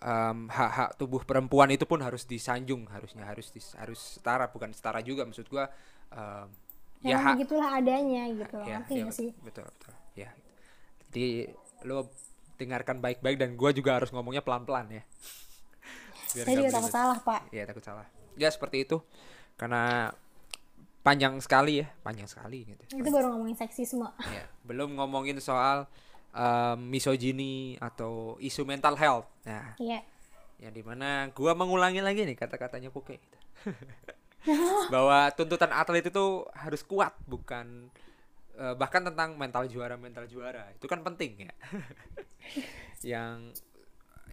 um, 0.00 0.48
hak-hak 0.48 0.96
tubuh 1.00 1.22
perempuan 1.24 1.68
itu 1.72 1.88
pun 1.88 2.00
harus 2.04 2.28
disanjung 2.28 2.88
harusnya 2.88 3.24
harus 3.24 3.48
dis, 3.52 3.72
harus 3.76 4.20
setara 4.20 4.48
bukan 4.52 4.72
setara 4.72 5.00
juga 5.00 5.24
maksud 5.24 5.48
gue 5.48 5.64
um, 6.12 6.48
ya, 7.04 7.16
ya 7.16 7.18
hak 7.20 7.34
gitulah 7.44 7.70
adanya 7.76 8.22
gitu 8.32 8.56
ya, 8.64 8.78
ya, 8.84 9.12
sih? 9.12 9.30
betul 9.40 9.64
betul. 9.64 9.94
Ya. 10.16 10.30
Jadi 11.12 11.52
lo 11.84 12.08
dengarkan 12.56 13.04
baik-baik 13.04 13.36
dan 13.36 13.52
gue 13.56 13.70
juga 13.76 14.00
harus 14.00 14.08
ngomongnya 14.12 14.40
pelan-pelan 14.40 14.88
ya. 15.00 15.02
Saya 16.26 16.56
juga 16.60 16.72
takut 16.80 16.92
salah 16.92 17.18
pak. 17.20 17.40
Ya 17.52 17.64
takut 17.68 17.84
salah. 17.84 18.06
Ya 18.36 18.48
seperti 18.48 18.84
itu. 18.88 19.00
Karena 19.56 20.12
panjang 21.06 21.38
sekali 21.38 21.78
ya 21.78 21.86
panjang 22.02 22.26
sekali 22.26 22.66
gitu. 22.66 22.82
Itu 22.98 23.10
baru 23.14 23.30
ngomongin 23.30 23.54
seksisme. 23.54 24.10
Ya, 24.26 24.50
belum 24.66 24.98
ngomongin 24.98 25.38
soal 25.38 25.86
um, 26.34 26.78
misogyni 26.82 27.78
atau 27.78 28.34
isu 28.42 28.66
mental 28.66 28.98
health. 28.98 29.30
Nah 29.46 29.78
iya. 29.78 30.02
yang 30.58 30.74
di 30.74 30.82
mana 30.82 31.30
gua 31.30 31.54
mengulangi 31.54 32.02
lagi 32.02 32.26
nih 32.26 32.34
kata-katanya 32.34 32.90
Puke. 32.90 33.22
Gitu. 33.22 33.38
bahwa 34.94 35.30
tuntutan 35.30 35.70
atlet 35.70 36.10
itu 36.10 36.42
harus 36.54 36.82
kuat 36.82 37.14
bukan 37.26 37.90
uh, 38.58 38.74
bahkan 38.74 39.06
tentang 39.06 39.38
mental 39.38 39.70
juara 39.70 39.94
mental 39.94 40.26
juara. 40.26 40.74
Itu 40.74 40.90
kan 40.90 41.06
penting 41.06 41.46
ya. 41.46 41.54
Yang 43.14 43.62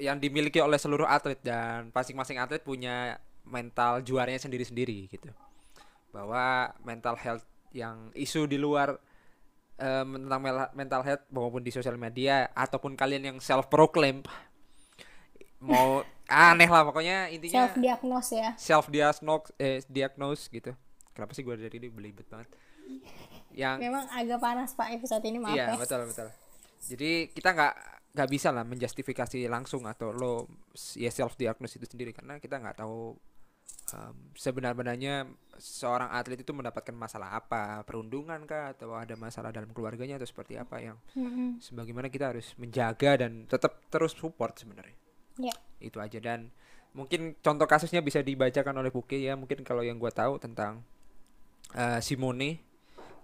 yang 0.01 0.17
dimiliki 0.17 0.57
oleh 0.57 0.81
seluruh 0.81 1.05
atlet 1.05 1.37
dan 1.45 1.93
masing-masing 1.93 2.41
atlet 2.41 2.65
punya 2.65 3.21
mental 3.45 4.01
juaranya 4.01 4.41
sendiri-sendiri 4.41 5.05
gitu 5.05 5.29
bahwa 6.13 6.69
mental 6.85 7.17
health 7.17 7.43
yang 7.73 8.13
isu 8.13 8.45
di 8.45 8.61
luar 8.61 8.93
um, 9.81 10.07
tentang 10.21 10.41
mental 10.77 11.01
health 11.01 11.25
maupun 11.33 11.65
di 11.65 11.73
sosial 11.73 11.97
media 11.97 12.53
ataupun 12.53 12.93
kalian 12.93 13.33
yang 13.33 13.37
self 13.41 13.67
proclaim 13.67 14.21
mau 15.57 16.05
aneh 16.29 16.69
lah 16.69 16.85
pokoknya 16.85 17.33
intinya 17.33 17.67
self 17.67 17.75
diagnose 17.81 18.33
ya. 18.37 18.51
Self 18.55 18.85
diagnose 18.93 19.49
eh 19.57 19.81
diagnose 19.89 20.47
gitu. 20.53 20.71
Kenapa 21.13 21.31
sih 21.33 21.41
gue 21.45 21.55
dari 21.57 21.77
ini 21.81 21.89
belibet 21.89 22.25
banget? 22.29 22.49
Yang 23.53 23.77
memang 23.85 24.05
agak 24.09 24.39
panas 24.41 24.73
pak 24.73 24.89
episode 24.93 25.23
ini 25.25 25.37
maaf 25.41 25.53
iya 25.53 25.73
ya. 25.73 25.77
betul 25.77 26.05
betul. 26.09 26.29
Jadi 26.83 27.11
kita 27.31 27.53
nggak 27.53 27.75
nggak 28.13 28.29
bisa 28.29 28.49
lah 28.53 28.61
menjustifikasi 28.61 29.49
langsung 29.49 29.89
atau 29.89 30.13
lo 30.13 30.45
ya 30.97 31.09
self 31.09 31.37
diagnose 31.37 31.77
itu 31.77 31.85
sendiri. 31.89 32.13
Karena 32.13 32.37
kita 32.37 32.59
nggak 32.59 32.81
tahu 32.81 33.17
um, 33.93 34.15
sebenar-benarnya 34.33 35.29
seorang 35.61 36.09
atlet 36.09 36.41
itu 36.41 36.51
mendapatkan 36.51 36.95
masalah 36.95 37.37
apa? 37.37 37.85
Perundungan 37.85 38.43
kah? 38.49 38.73
Atau 38.73 38.97
ada 38.97 39.13
masalah 39.13 39.53
dalam 39.53 39.69
keluarganya? 39.71 40.17
Atau 40.17 40.27
seperti 40.29 40.57
apa 40.57 40.81
yang 40.81 40.97
mm-hmm. 41.13 41.61
sebagaimana 41.61 42.09
kita 42.09 42.33
harus 42.33 42.51
menjaga 42.57 43.25
dan 43.25 43.45
tetap 43.45 43.79
terus 43.93 44.17
support 44.17 44.57
sebenarnya? 44.57 44.97
Yeah. 45.33 45.57
itu 45.81 45.97
aja. 45.97 46.21
Dan 46.21 46.53
mungkin 46.93 47.33
contoh 47.41 47.65
kasusnya 47.65 48.05
bisa 48.05 48.21
dibacakan 48.21 48.77
oleh 48.77 48.93
Buke 48.93 49.17
ya. 49.17 49.33
Mungkin 49.33 49.65
kalau 49.65 49.81
yang 49.81 49.97
gue 49.97 50.11
tahu 50.13 50.37
tentang 50.37 50.85
uh, 51.73 51.99
Simone 52.01 52.61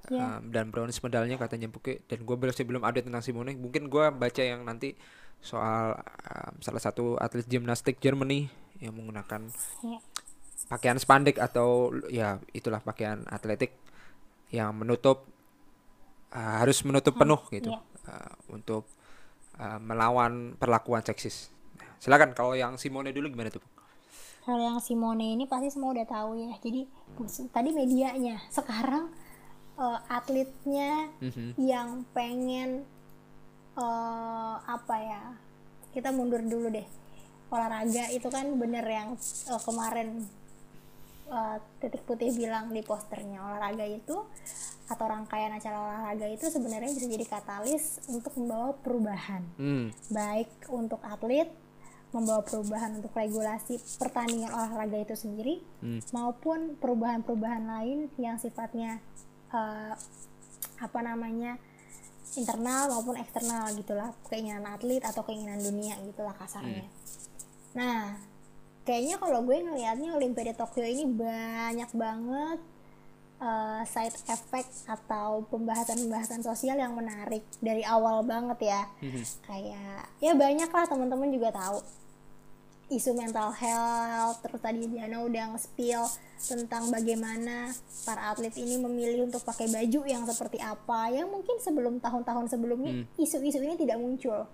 yeah. 0.09 0.41
um, 0.41 0.49
dan 0.49 0.73
bronze 0.73 0.99
medalnya 1.05 1.37
katanya 1.37 1.69
Buke 1.69 2.01
dan 2.09 2.25
gue 2.25 2.35
belum 2.35 2.53
belum 2.53 2.83
update 2.83 3.05
tentang 3.07 3.23
Simone 3.23 3.53
mungkin 3.55 3.87
gue 3.87 4.05
baca 4.09 4.41
yang 4.41 4.65
nanti 4.65 4.97
soal 5.39 5.95
um, 6.01 6.53
salah 6.59 6.81
satu 6.81 7.15
atlet 7.15 7.47
gimnastik 7.47 8.01
Germany 8.01 8.49
yang 8.81 8.97
menggunakan 8.97 9.47
yeah 9.85 10.01
pakaian 10.67 10.99
spandex 10.99 11.39
atau 11.39 11.93
ya 12.11 12.41
itulah 12.51 12.83
pakaian 12.83 13.23
atletik 13.31 13.77
yang 14.49 14.75
menutup 14.75 15.29
uh, 16.33 16.59
harus 16.59 16.81
menutup 16.83 17.15
hmm, 17.15 17.21
penuh 17.21 17.41
gitu 17.53 17.71
yeah. 17.71 17.81
Iya. 17.81 18.17
uh, 18.17 18.33
untuk 18.51 18.83
uh, 19.61 19.79
melawan 19.79 20.57
perlakuan 20.57 21.05
seksis. 21.05 21.53
Silakan 21.99 22.31
kalau 22.33 22.55
yang 22.55 22.79
Simone 22.79 23.11
dulu 23.11 23.29
gimana 23.31 23.51
tuh? 23.51 23.63
Kalau 24.43 24.59
yang 24.59 24.79
Simone 24.81 25.35
ini 25.35 25.45
pasti 25.45 25.69
semua 25.69 25.93
udah 25.93 26.07
tahu 26.07 26.39
ya. 26.39 26.51
Jadi 26.63 26.87
hmm. 26.87 27.51
tadi 27.53 27.69
medianya, 27.75 28.39
sekarang 28.49 29.11
uh, 29.79 29.99
atletnya 30.11 31.11
mm-hmm. 31.23 31.49
yang 31.59 32.03
pengen 32.11 32.87
uh, 33.79 34.59
apa 34.63 34.95
ya? 34.99 35.21
Kita 35.91 36.09
mundur 36.15 36.43
dulu 36.43 36.71
deh. 36.71 36.87
Olahraga 37.49 38.09
itu 38.13 38.29
kan 38.29 38.45
bener 38.55 38.85
yang 38.85 39.17
uh, 39.49 39.61
kemarin 39.61 40.23
uh, 41.29 41.57
titik 41.79 42.03
putih 42.03 42.33
bilang 42.33 42.73
di 42.73 42.81
posternya 42.81 43.39
olahraga 43.39 43.85
itu 43.85 44.17
atau 44.89 45.05
rangkaian 45.05 45.53
acara 45.53 45.77
olahraga 45.77 46.25
itu 46.27 46.49
sebenarnya 46.49 46.89
bisa 46.89 47.05
jadi 47.05 47.25
katalis 47.29 48.01
untuk 48.09 48.33
membawa 48.35 48.73
perubahan 48.81 49.45
hmm. 49.61 49.93
baik 50.09 50.49
untuk 50.73 50.97
atlet 51.05 51.49
membawa 52.09 52.41
perubahan 52.41 52.97
untuk 52.97 53.13
regulasi 53.13 53.77
pertandingan 54.01 54.49
olahraga 54.49 54.97
itu 54.97 55.13
sendiri 55.13 55.61
hmm. 55.85 56.09
maupun 56.09 56.73
perubahan-perubahan 56.81 57.69
lain 57.69 58.09
yang 58.17 58.41
sifatnya 58.41 58.97
eh, 59.53 59.93
apa 60.81 60.99
namanya 61.05 61.61
internal 62.33 62.89
maupun 62.89 63.13
eksternal 63.17 63.69
gitulah 63.77 64.09
keinginan 64.29 64.65
atlet 64.73 65.05
atau 65.05 65.21
keinginan 65.21 65.61
dunia 65.61 65.97
gitulah 66.01 66.33
kasarnya. 66.33 66.85
Nah 67.77 68.17
kayaknya 68.89 69.21
kalau 69.21 69.45
gue 69.45 69.61
ngelihatnya 69.61 70.17
Olimpiade 70.17 70.57
Tokyo 70.57 70.81
ini 70.81 71.05
banyak 71.05 71.93
banget 71.93 72.57
uh, 73.37 73.85
side 73.85 74.17
effect 74.33 74.89
atau 74.89 75.45
pembahasan-pembahasan 75.53 76.41
sosial 76.41 76.81
yang 76.81 76.97
menarik 76.97 77.45
dari 77.61 77.85
awal 77.85 78.25
banget 78.25 78.73
ya. 78.73 78.81
Kayak 79.45 80.09
ya 80.17 80.33
banyak 80.33 80.73
lah 80.73 80.85
teman-teman 80.89 81.29
juga 81.29 81.53
tahu. 81.53 81.85
Isu 82.89 83.13
mental 83.13 83.53
health 83.53 84.41
terus 84.41 84.57
tadi 84.57 84.81
Diana 84.89 85.21
udah 85.21 85.53
nge-spill 85.53 86.09
tentang 86.41 86.89
bagaimana 86.89 87.69
para 88.01 88.33
atlet 88.33 88.57
ini 88.57 88.81
memilih 88.81 89.29
untuk 89.29 89.45
pakai 89.45 89.69
baju 89.69 90.01
yang 90.09 90.25
seperti 90.25 90.57
apa. 90.57 91.13
Yang 91.13 91.29
mungkin 91.29 91.61
sebelum 91.61 92.01
tahun-tahun 92.01 92.49
sebelumnya 92.49 93.05
isu-isu 93.21 93.61
ini 93.61 93.77
tidak 93.77 94.01
muncul 94.01 94.49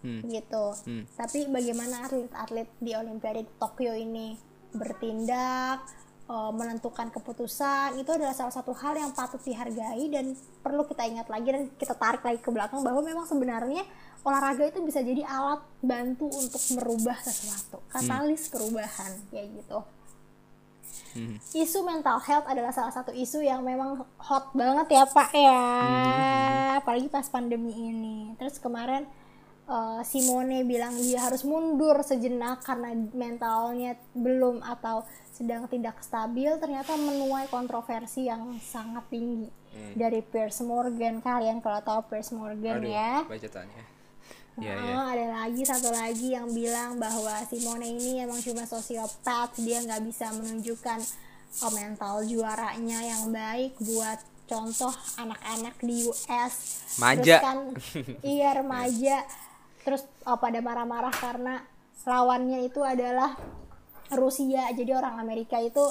Hmm. 0.00 0.24
gitu 0.26 0.64
Hmm. 0.88 1.04
tapi 1.12 1.44
bagaimana 1.46 2.08
atlet-atlet 2.08 2.68
di 2.80 2.96
Olimpiade 2.96 3.44
Tokyo 3.56 3.92
ini 3.92 4.32
bertindak 4.72 5.84
eh, 6.24 6.52
menentukan 6.54 7.10
keputusan 7.10 7.98
itu 7.98 8.08
adalah 8.08 8.30
salah 8.30 8.54
satu 8.54 8.70
hal 8.72 8.94
yang 8.94 9.10
patut 9.10 9.42
dihargai 9.42 10.06
dan 10.08 10.32
perlu 10.62 10.86
kita 10.86 11.04
ingat 11.04 11.26
lagi 11.26 11.50
dan 11.50 11.68
kita 11.74 11.92
tarik 11.92 12.22
lagi 12.22 12.38
ke 12.38 12.48
belakang 12.48 12.80
bahwa 12.80 13.02
memang 13.02 13.26
sebenarnya 13.26 13.82
olahraga 14.20 14.68
itu 14.68 14.78
bisa 14.80 15.00
jadi 15.00 15.26
alat 15.26 15.58
bantu 15.80 16.30
untuk 16.30 16.62
merubah 16.76 17.18
sesuatu 17.20 17.82
katalis 17.88 18.46
perubahan 18.48 19.10
kayak 19.28 19.58
gitu 19.58 19.80
Hmm. 21.10 21.42
isu 21.50 21.82
mental 21.82 22.22
health 22.22 22.46
adalah 22.46 22.70
salah 22.70 22.94
satu 22.94 23.10
isu 23.10 23.42
yang 23.42 23.66
memang 23.66 24.06
hot 24.14 24.54
banget 24.54 24.94
ya 24.94 25.02
pak 25.10 25.34
ya 25.34 25.62
apalagi 26.78 27.10
pas 27.10 27.26
pandemi 27.26 27.74
ini 27.74 28.30
terus 28.38 28.62
kemarin 28.62 29.10
eh, 29.70 30.02
Simone 30.02 30.66
bilang 30.66 30.98
dia 30.98 31.30
harus 31.30 31.46
mundur 31.46 32.02
sejenak 32.02 32.66
karena 32.66 32.90
mentalnya 33.14 33.94
belum 34.18 34.66
atau 34.66 35.06
sedang 35.30 35.64
tidak 35.70 36.02
stabil 36.04 36.52
ternyata 36.60 36.98
menuai 36.98 37.48
kontroversi 37.48 38.28
yang 38.28 38.60
sangat 38.60 39.08
tinggi 39.08 39.48
dari 39.94 40.20
Piers 40.20 40.60
Morgan 40.60 41.22
kalian 41.22 41.62
kalau 41.62 41.80
tahu 41.80 42.00
Piers 42.10 42.34
Morgan 42.34 42.82
Aduh, 42.82 42.90
ya 42.90 43.12
bacotannya. 43.24 43.84
Iya, 44.60 44.76
iya. 44.76 44.92
Nah, 44.92 45.06
ada 45.14 45.26
lagi 45.46 45.62
satu 45.64 45.88
lagi 45.88 46.36
yang 46.36 46.52
bilang 46.52 47.00
bahwa 47.00 47.32
Simone 47.48 47.96
ini 47.96 48.20
emang 48.20 48.42
cuma 48.44 48.68
sosiopat, 48.68 49.56
dia 49.56 49.80
nggak 49.80 50.04
bisa 50.04 50.28
menunjukkan 50.36 51.00
oh, 51.64 51.72
mental 51.72 52.26
juaranya 52.28 52.98
yang 53.00 53.32
baik 53.32 53.72
buat 53.80 54.20
contoh 54.50 54.92
anak-anak 55.16 55.78
di 55.80 56.04
US. 56.10 56.82
Terus 56.98 57.40
kan, 57.40 57.58
iya 58.36 58.58
remaja. 58.58 59.22
Terus 59.80 60.04
oh, 60.24 60.36
pada 60.36 60.60
marah-marah 60.60 61.12
karena 61.12 61.64
lawannya 62.02 62.64
itu 62.64 62.80
adalah 62.80 63.36
Rusia. 64.10 64.68
Jadi 64.72 64.90
orang 64.90 65.18
Amerika 65.18 65.56
itu 65.56 65.82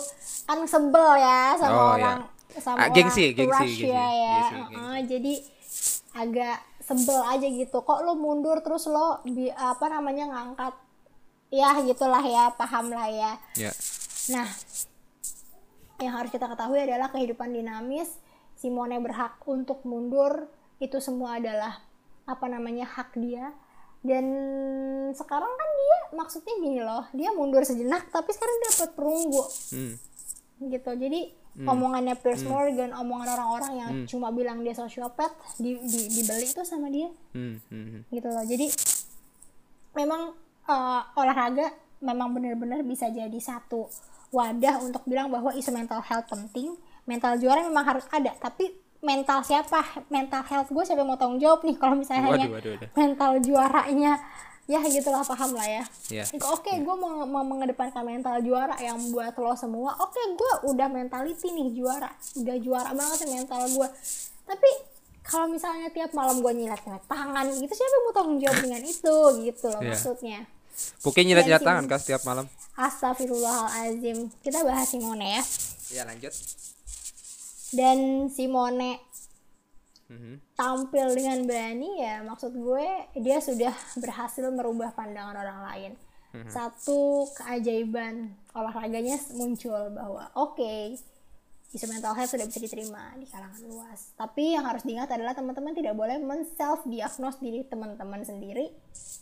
kan 0.46 0.66
sebel 0.66 1.10
ya 1.18 1.56
sama 1.56 1.72
Oh, 1.72 1.78
iya. 1.78 1.94
orang 1.96 2.20
sama 2.52 2.78
Ah, 2.82 2.90
gengsi, 2.90 3.24
orang 3.30 3.38
gengsi, 3.38 3.64
Rusia 3.64 3.86
gengsi, 3.86 4.20
ya. 4.20 4.34
gengsi, 4.36 4.56
Heeh, 4.58 4.98
jadi 5.06 5.34
agak 6.12 6.58
sebel 6.82 7.22
aja 7.22 7.46
gitu 7.46 7.78
kok 7.80 8.02
lo 8.02 8.18
mundur 8.18 8.58
terus 8.60 8.90
lo 8.90 9.22
bi- 9.22 9.54
apa 9.54 9.86
namanya 9.88 10.26
ngangkat 10.26 10.74
ya 11.54 11.78
gitulah 11.86 12.18
ya 12.20 12.50
paham 12.52 12.90
lah 12.90 13.06
ya 13.06 13.32
Ya. 13.54 13.70
nah 14.28 14.50
yang 16.00 16.16
harus 16.16 16.32
kita 16.32 16.48
ketahui 16.48 16.82
adalah 16.82 17.14
kehidupan 17.14 17.52
dinamis 17.52 18.10
Simone 18.58 18.98
berhak 18.98 19.38
untuk 19.46 19.86
mundur 19.86 20.50
itu 20.78 20.98
semua 20.98 21.38
adalah 21.38 21.78
apa 22.26 22.46
namanya 22.48 22.90
hak 22.90 23.14
dia 23.16 23.54
dan 24.02 24.26
sekarang 25.12 25.50
kan 25.50 25.70
dia 25.76 25.98
maksudnya 26.14 26.54
gini 26.56 26.80
loh 26.80 27.04
dia 27.12 27.30
mundur 27.30 27.62
sejenak 27.62 28.08
tapi 28.08 28.32
sekarang 28.32 28.58
dapat 28.66 28.90
perunggu 28.94 29.44
Hmm. 29.70 29.94
gitu 30.62 30.92
jadi 30.94 31.22
omongannya 31.62 32.16
Piers 32.16 32.44
Morgan 32.44 32.92
omongan 32.94 33.28
orang-orang 33.30 33.74
yang 33.76 33.92
cuma 34.06 34.30
bilang 34.30 34.60
dia 34.60 34.72
sosiopat 34.72 35.28
di, 35.56 35.76
di, 35.78 36.00
dibeli 36.10 36.48
itu 36.48 36.64
sama 36.64 36.88
dia 36.88 37.12
Hmm. 37.32 37.60
Hmm. 37.68 38.08
gitu 38.08 38.28
loh 38.28 38.46
jadi 38.46 38.68
memang 39.94 40.32
eh, 40.66 41.02
olahraga 41.16 41.68
memang 42.00 42.32
benar-benar 42.32 42.80
bisa 42.82 43.12
jadi 43.12 43.36
satu 43.36 43.92
wadah 44.30 44.80
untuk 44.80 45.04
bilang 45.04 45.28
bahwa 45.28 45.52
isu 45.52 45.74
mental 45.74 46.00
health 46.00 46.30
penting 46.30 46.72
mental 47.04 47.36
juara 47.36 47.60
memang 47.60 47.84
harus 47.84 48.06
ada 48.08 48.32
tapi 48.38 48.72
mental 49.02 49.40
siapa? 49.42 49.80
Mental 50.08 50.44
health 50.44 50.70
gue 50.70 50.84
siapa 50.84 51.00
yang 51.00 51.10
mau 51.10 51.18
tanggung 51.18 51.38
jawab 51.38 51.62
nih 51.62 51.76
kalau 51.76 51.96
misalnya 51.96 52.24
hanya 52.28 52.46
Waduh, 52.46 52.54
waduh, 52.54 52.72
waduh. 52.76 52.90
mental 52.94 53.32
juaranya? 53.40 54.14
Ya 54.66 54.78
gitulah 54.82 55.24
paham 55.24 55.52
lah 55.52 55.66
ya. 55.66 55.84
Ya. 56.08 56.24
oke 56.46 56.70
gue 56.70 56.96
mau, 56.96 57.26
mau 57.26 57.42
mengedepankan 57.42 58.06
mental 58.06 58.38
juara 58.40 58.78
yang 58.78 59.02
buat 59.10 59.34
lo 59.34 59.56
semua. 59.56 59.98
Oke 59.98 60.22
gue 60.30 60.52
udah 60.68 60.86
mentality 60.88 61.50
nih 61.50 61.74
juara. 61.74 62.10
Udah 62.36 62.56
juara 62.56 62.92
banget 62.92 63.26
nih 63.26 63.40
mental 63.40 63.66
gue 63.66 63.88
tapi 64.46 64.70
kalau 65.22 65.46
misalnya 65.46 65.90
tiap 65.90 66.10
malam 66.12 66.42
gue 66.42 66.50
nyilat-nyilat 66.50 67.06
tangan 67.06 67.46
gitu 67.52 67.70
siapa 67.70 67.90
yang 67.92 68.04
mau 68.04 68.14
tanggung 68.14 68.38
jawab 68.38 68.58
dengan 68.66 68.82
itu? 68.82 69.16
Gitu 69.42 69.66
loh 69.66 69.80
Iya. 69.80 69.90
maksudnya. 69.90 70.40
Pokoknya 71.02 71.26
nyilat-nyilat 71.28 71.64
tangan 71.64 71.84
kah 71.86 72.00
setiap 72.00 72.22
malam? 72.24 72.46
Astagfirullahalazim. 72.74 74.30
Kita 74.40 74.62
bahas 74.62 74.88
Simone 74.88 75.26
ya? 75.32 75.44
Ya 75.92 76.04
lanjut. 76.06 76.32
Dan 77.74 78.30
Simone 78.30 78.98
Mhm. 80.10 80.58
tampil 80.58 81.14
dengan 81.14 81.46
berani 81.46 82.02
ya 82.02 82.26
maksud 82.26 82.58
gue 82.58 82.86
dia 83.22 83.38
sudah 83.38 83.70
berhasil 84.02 84.42
merubah 84.50 84.90
pandangan 84.98 85.38
orang 85.38 85.60
lain. 85.70 85.92
Satu 86.46 87.26
keajaiban 87.34 88.38
olahraganya 88.54 89.18
muncul 89.34 89.94
bahwa 89.94 90.30
oke 90.38 90.94
isu 91.70 91.86
mental 91.86 92.18
health 92.18 92.34
sudah 92.34 92.50
bisa 92.50 92.58
diterima 92.58 93.14
di 93.18 93.30
kalangan 93.30 93.62
luas. 93.66 94.14
Tapi 94.18 94.58
yang 94.58 94.66
harus 94.66 94.82
diingat 94.82 95.10
adalah 95.14 95.38
teman-teman 95.38 95.78
tidak 95.78 95.94
boleh 95.94 96.18
men-self 96.18 96.82
diagnose 96.90 97.38
diri 97.38 97.62
teman-teman 97.66 98.26
sendiri 98.26 98.74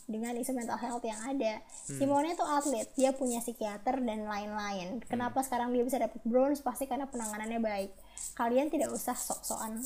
dengan 0.08 0.32
isu 0.36 0.56
mental 0.56 0.80
health 0.80 1.04
yang 1.04 1.20
ada. 1.28 1.60
Simone 1.84 2.32
itu 2.32 2.44
atlet 2.44 2.88
dia 2.96 3.12
punya 3.12 3.44
psikiater 3.44 4.00
dan 4.00 4.24
lain-lain. 4.24 5.04
Kenapa 5.04 5.44
sekarang 5.44 5.76
dia 5.76 5.84
bisa 5.84 6.00
dapat 6.00 6.20
bronze 6.24 6.64
pasti 6.64 6.88
karena 6.88 7.04
penanganannya 7.04 7.60
baik 7.60 7.92
kalian 8.34 8.70
tidak 8.70 8.90
usah 8.94 9.16
sok-sokan 9.16 9.82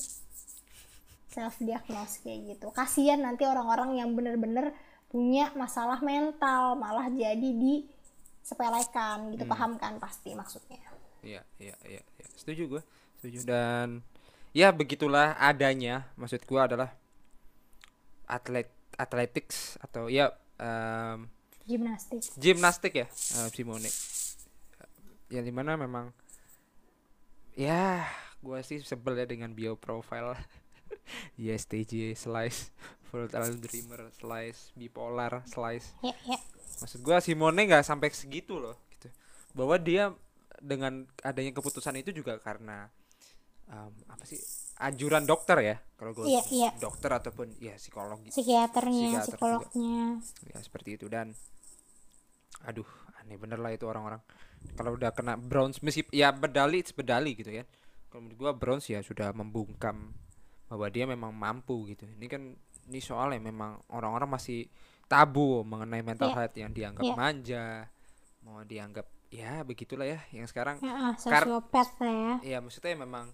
self 1.33 1.57
diagnose 1.65 2.21
kayak 2.21 2.57
gitu 2.57 2.69
kasihan 2.77 3.21
nanti 3.25 3.49
orang-orang 3.49 3.97
yang 3.97 4.13
bener-bener 4.13 4.77
punya 5.09 5.53
masalah 5.57 6.01
mental 6.05 6.77
malah 6.77 7.09
jadi 7.09 7.37
di 7.57 7.89
sepelekan 8.43 9.33
gitu 9.33 9.45
paham 9.49 9.81
kan 9.81 9.97
pasti 9.97 10.37
maksudnya 10.37 10.93
Iya, 11.23 11.43
iya, 11.63 11.77
iya, 11.87 12.03
iya. 12.03 12.27
Setuju 12.35 12.63
gue. 12.67 12.83
Setuju 13.23 13.47
dan 13.47 14.03
ya 14.51 14.75
begitulah 14.75 15.39
adanya. 15.39 16.11
Maksud 16.19 16.43
gue 16.43 16.61
adalah 16.61 16.91
atlet 18.27 18.67
athletics 18.99 19.79
atau 19.81 20.11
ya 20.11 20.31
em, 20.61 21.27
gimnastik 21.65 22.21
gimnastik 22.37 22.93
ya 22.93 23.07
eh, 23.07 23.49
Simone. 23.55 23.91
Ya 25.31 25.41
di 25.41 25.55
mana 25.55 25.79
memang 25.79 26.11
ya 27.55 28.07
gue 28.39 28.59
sih 28.63 28.81
sebel 28.81 29.17
ya 29.17 29.27
dengan 29.27 29.53
bio 29.53 29.77
profile. 29.77 30.35
ISTJ 31.41 32.15
slice 32.15 32.71
full 33.09 33.27
talent 33.27 33.59
dreamer 33.61 34.09
slice 34.15 34.71
bipolar 34.73 35.43
slice. 35.45 35.93
Ya 36.01 36.15
ya. 36.25 36.39
Maksud 36.81 37.01
gua 37.01 37.19
Simone 37.21 37.69
nggak 37.69 37.85
sampai 37.85 38.09
segitu 38.11 38.59
loh 38.59 38.77
gitu. 38.93 39.09
Bahwa 39.53 39.77
dia 39.77 40.13
dengan 40.63 41.05
adanya 41.21 41.53
keputusan 41.53 41.99
itu 41.99 42.15
juga 42.15 42.39
karena 42.39 42.87
em, 43.67 43.91
apa 44.07 44.23
sih 44.25 44.39
anjuran 44.79 45.23
dokter 45.23 45.59
ya 45.63 45.77
kalau 45.95 46.11
gue 46.11 46.27
Iya, 46.27 46.43
iya. 46.51 46.71
dokter 46.79 47.11
ataupun 47.11 47.55
ya 47.59 47.75
psikologi. 47.79 48.31
Psikiaternya 48.31 49.23
Psikiater 49.23 49.23
juga. 49.23 49.27
psikolognya. 49.27 50.01
Ya 50.49 50.59
seperti 50.63 50.91
itu. 50.99 51.07
Dan 51.11 51.35
aduh 52.63 52.87
aneh 53.19 53.37
bener 53.37 53.59
lah 53.59 53.75
itu 53.75 53.87
orang-orang 53.87 54.23
kalau 54.73 54.95
udah 54.95 55.13
kena 55.13 55.35
bronze 55.37 55.81
meskip 55.81 56.09
ya 56.11 56.33
medali 56.33 56.81
it's 56.81 56.93
medali 56.93 57.35
gitu 57.35 57.53
kan 57.53 57.67
kalau 58.09 58.21
menurut 58.25 58.39
gua 58.39 58.53
bronze 58.53 58.89
ya 58.89 59.01
sudah 59.01 59.33
membungkam 59.33 60.13
bahwa 60.69 60.89
dia 60.89 61.05
memang 61.05 61.33
mampu 61.33 61.85
gitu. 61.87 62.09
Ini 62.09 62.27
kan 62.29 62.43
ini 62.89 62.99
soalnya 62.99 63.41
memang 63.41 63.77
orang-orang 63.89 64.29
masih 64.29 64.65
tabu 65.05 65.61
mengenai 65.63 66.01
mental 66.01 66.33
Iya. 66.33 66.37
health 66.41 66.57
yang 66.57 66.73
dianggap 66.73 67.05
Iya. 67.05 67.15
manja 67.15 67.65
mau 68.43 68.65
dianggap 68.65 69.07
ya 69.29 69.61
begitulah 69.63 70.09
ya 70.09 70.21
yang 70.33 70.45
sekarang. 70.45 70.81
Ya, 70.81 71.13
sosiopat 71.17 71.89
lah 72.01 72.13
ya. 72.41 72.57
Ya 72.57 72.59
maksudnya 72.61 72.97
memang 72.97 73.33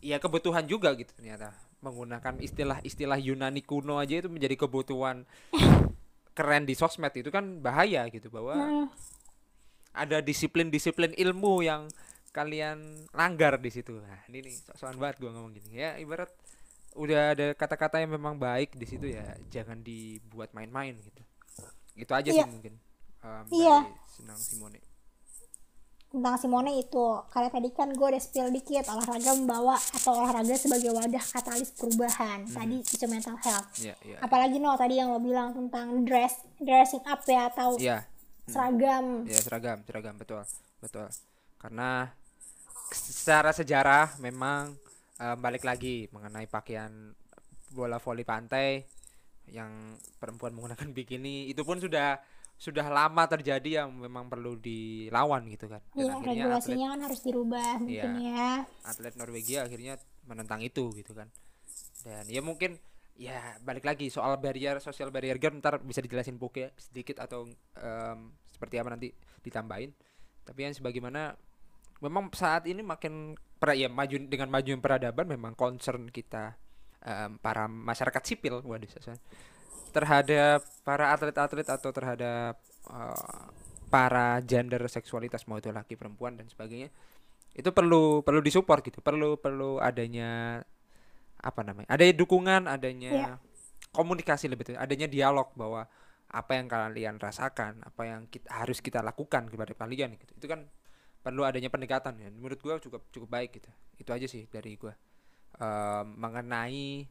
ya 0.00 0.18
kebutuhan 0.18 0.66
juga 0.66 0.94
gitu 0.94 1.10
ternyata. 1.12 1.50
Menggunakan 1.80 2.38
istilah-istilah 2.38 3.18
Yunani 3.18 3.62
kuno 3.62 3.98
aja 3.98 4.18
itu 4.18 4.30
menjadi 4.30 4.54
kebutuhan 4.54 5.26
keren 6.38 6.64
di 6.64 6.74
sosmed 6.74 7.10
itu 7.12 7.28
kan 7.28 7.58
bahaya 7.58 8.06
gitu 8.08 8.30
bahwa 8.30 8.86
ada 9.90 10.22
disiplin-disiplin 10.22 11.12
ilmu 11.14 11.60
yang 11.60 11.90
kalian 12.30 13.10
langgar 13.10 13.58
di 13.58 13.70
situ. 13.70 13.98
Nah 13.98 14.22
ini 14.30 14.46
nih 14.46 14.54
soal 14.78 14.94
banget 14.94 15.18
gua 15.18 15.34
ngomong 15.34 15.50
gini. 15.52 15.74
Ya 15.74 15.98
ibarat 15.98 16.30
udah 16.94 17.34
ada 17.34 17.46
kata-kata 17.54 17.98
yang 17.98 18.14
memang 18.14 18.38
baik 18.38 18.74
di 18.74 18.86
situ 18.86 19.10
ya 19.10 19.22
jangan 19.50 19.82
dibuat 19.82 20.50
main-main 20.54 20.94
gitu. 20.98 21.22
Itu 21.94 22.12
aja 22.14 22.30
Iya. 22.30 22.46
sih 22.46 22.50
mungkin 22.50 22.74
um, 23.22 23.44
Iya. 23.50 23.78
senang 24.06 24.38
Simone. 24.38 24.78
Tentang 26.10 26.34
Simone 26.42 26.74
itu 26.74 27.04
karena 27.30 27.46
tadi 27.46 27.70
kan 27.70 27.94
gue 27.94 28.02
udah 28.02 28.18
spill 28.18 28.50
dikit 28.50 28.82
olahraga 28.90 29.30
membawa 29.30 29.78
atau 29.78 30.18
olahraga 30.18 30.58
sebagai 30.58 30.90
wadah 30.90 31.22
katalis 31.22 31.70
perubahan. 31.70 32.42
Tadi 32.46 32.82
isu 32.82 33.06
mental 33.06 33.38
health. 33.38 33.70
Ya 33.78 33.94
ya 34.02 34.18
apalagi 34.18 34.58
no 34.58 34.74
tadi 34.74 34.98
yang 34.98 35.14
lo 35.14 35.22
bilang 35.22 35.54
tentang 35.54 36.02
dress 36.02 36.42
dressing 36.58 37.02
up 37.06 37.22
ya 37.22 37.46
atau 37.50 37.78
ya 37.78 38.02
seragam. 38.50 39.04
Ya 39.26 39.38
seragam 39.38 39.78
seragam 39.86 40.14
betul 40.18 40.42
betul. 40.78 41.06
Karena 41.56 42.10
secara 42.90 43.54
sejarah 43.54 44.18
memang 44.18 44.74
eh, 45.18 45.36
balik 45.38 45.62
lagi 45.62 46.10
mengenai 46.10 46.46
pakaian 46.46 47.14
bola 47.70 48.02
voli 48.02 48.26
pantai 48.26 48.82
yang 49.50 49.94
perempuan 50.18 50.54
menggunakan 50.54 50.90
bikini 50.96 51.50
itu 51.50 51.62
pun 51.62 51.78
sudah 51.78 52.18
sudah 52.60 52.92
lama 52.92 53.24
terjadi 53.24 53.80
yang 53.82 53.88
memang 53.96 54.28
perlu 54.28 54.60
dilawan 54.60 55.48
gitu 55.48 55.64
kan. 55.64 55.80
Dan 55.96 55.96
Iya, 55.96 56.12
akhirnya 56.12 56.20
atlet 56.20 56.36
regulasinya 56.44 56.86
kan 56.92 57.00
harus 57.08 57.20
dirubah 57.24 57.72
mungkin 57.80 58.10
Iya. 58.20 58.36
ya. 58.36 58.52
atlet 58.84 59.14
Norwegia 59.16 59.58
akhirnya 59.64 59.94
menentang 60.28 60.60
itu 60.60 60.92
gitu 60.92 61.16
kan. 61.16 61.32
Dan 62.04 62.28
ya 62.28 62.44
mungkin 62.44 62.76
ya 63.20 63.60
balik 63.60 63.84
lagi 63.84 64.08
soal 64.08 64.40
barrier 64.40 64.80
social 64.80 65.12
barrier 65.12 65.36
game 65.36 65.60
ntar 65.60 65.76
bisa 65.84 66.00
dijelasin 66.00 66.40
Poke 66.40 66.72
sedikit 66.80 67.20
atau 67.20 67.44
em, 67.76 68.32
seperti 68.48 68.80
apa 68.80 68.88
nanti 68.96 69.12
ditambahin. 69.44 69.92
Tapi 70.40 70.60
yang 70.64 70.72
sebagaimana 70.72 71.36
memang 72.00 72.32
saat 72.32 72.64
ini 72.64 72.80
makin 72.80 73.36
pra, 73.60 73.76
ya 73.76 73.92
maju 73.92 74.16
dengan 74.24 74.48
maju 74.48 74.70
peradaban 74.80 75.28
memang 75.28 75.52
concern 75.52 76.08
kita 76.08 76.56
em, 77.04 77.36
para 77.36 77.68
masyarakat 77.68 78.22
sipil 78.24 78.64
waduh 78.64 78.88
saya- 78.88 79.20
terhadap 79.92 80.64
para 80.86 81.12
atlet-atlet 81.12 81.66
atau 81.68 81.90
terhadap 81.92 82.56
eh, 82.88 83.44
para 83.90 84.38
gender 84.46 84.80
seksualitas 84.86 85.44
mau 85.50 85.58
itu 85.58 85.68
laki 85.68 85.98
perempuan 85.98 86.38
dan 86.38 86.46
sebagainya 86.46 86.88
itu 87.50 87.68
perlu 87.74 88.22
perlu 88.22 88.40
disupport 88.40 88.80
gitu. 88.86 89.02
Perlu 89.02 89.36
perlu 89.42 89.82
adanya 89.82 90.62
apa 91.40 91.60
namanya 91.64 91.88
ada 91.88 92.04
dukungan 92.12 92.68
adanya 92.68 93.10
Iya. 93.10 93.34
komunikasi 93.90 94.46
lebih 94.46 94.70
tepatnya, 94.70 94.84
adanya 94.86 95.08
dialog 95.10 95.50
bahwa 95.58 95.88
apa 96.30 96.52
yang 96.54 96.70
kalian 96.70 97.18
rasakan 97.18 97.82
apa 97.82 98.02
yang 98.06 98.20
kita, 98.30 98.46
harus 98.54 98.78
kita 98.78 99.02
lakukan 99.02 99.50
kepada 99.50 99.74
kalian 99.74 100.14
gitu. 100.14 100.30
Itu 100.38 100.46
kan 100.46 100.70
perlu 101.20 101.42
adanya 101.42 101.68
pendekatan 101.68 102.16
ya 102.22 102.30
menurut 102.30 102.62
gua 102.62 102.78
cukup 102.78 103.02
cukup 103.10 103.28
baik 103.28 103.58
gitu. 103.58 103.66
Itu 103.98 104.14
aja 104.14 104.30
sih 104.30 104.46
dari 104.46 104.78
gua. 104.78 104.94
Em, 105.58 106.06
mengenai 106.14 107.10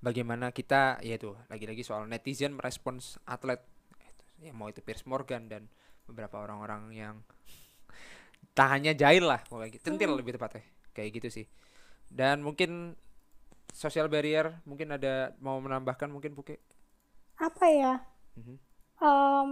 bagaimana 0.00 0.52
kita 0.56 1.02
yaitu 1.04 1.36
lagi-lagi 1.52 1.84
soal 1.84 2.08
netizen 2.08 2.56
merespons 2.56 3.20
atlet 3.28 3.60
ya 4.40 4.52
mau 4.52 4.68
itu 4.68 4.80
Piers 4.80 5.04
Morgan 5.04 5.48
dan 5.48 5.68
beberapa 6.08 6.40
orang-orang 6.40 6.92
yang 6.92 7.14
tahannya 8.56 8.96
jahil 8.96 9.28
lah 9.28 9.40
pokoknya 9.44 9.70
gitu. 9.76 9.84
centil 9.84 10.16
lebih 10.16 10.36
tepatnya 10.36 10.64
kayak 10.96 11.10
gitu 11.20 11.28
sih 11.42 11.46
dan 12.10 12.40
mungkin 12.40 12.94
social 13.72 14.08
barrier 14.08 14.56
mungkin 14.64 14.94
ada 14.96 15.36
mau 15.38 15.60
menambahkan 15.60 16.08
mungkin 16.08 16.32
Puke 16.32 16.56
Apa 17.36 17.66
ya? 17.68 17.94
Mhm. 18.40 18.56
Em, 18.96 19.50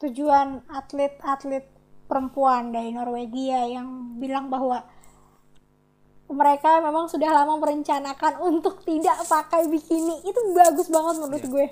tujuan 0.00 0.64
atlet-atlet 0.72 1.68
perempuan 2.08 2.72
dari 2.72 2.96
Norwegia 2.96 3.68
yang 3.68 4.16
bilang 4.16 4.48
bahwa 4.48 4.80
mereka 6.26 6.82
memang 6.82 7.06
sudah 7.06 7.30
lama 7.30 7.54
merencanakan 7.60 8.42
untuk 8.42 8.82
tidak 8.82 9.14
pakai 9.30 9.70
bikini. 9.70 10.26
Itu 10.26 10.40
bagus 10.56 10.90
banget 10.90 11.14
menurut 11.22 11.44
Iya. 11.44 11.52
gue. 11.52 11.66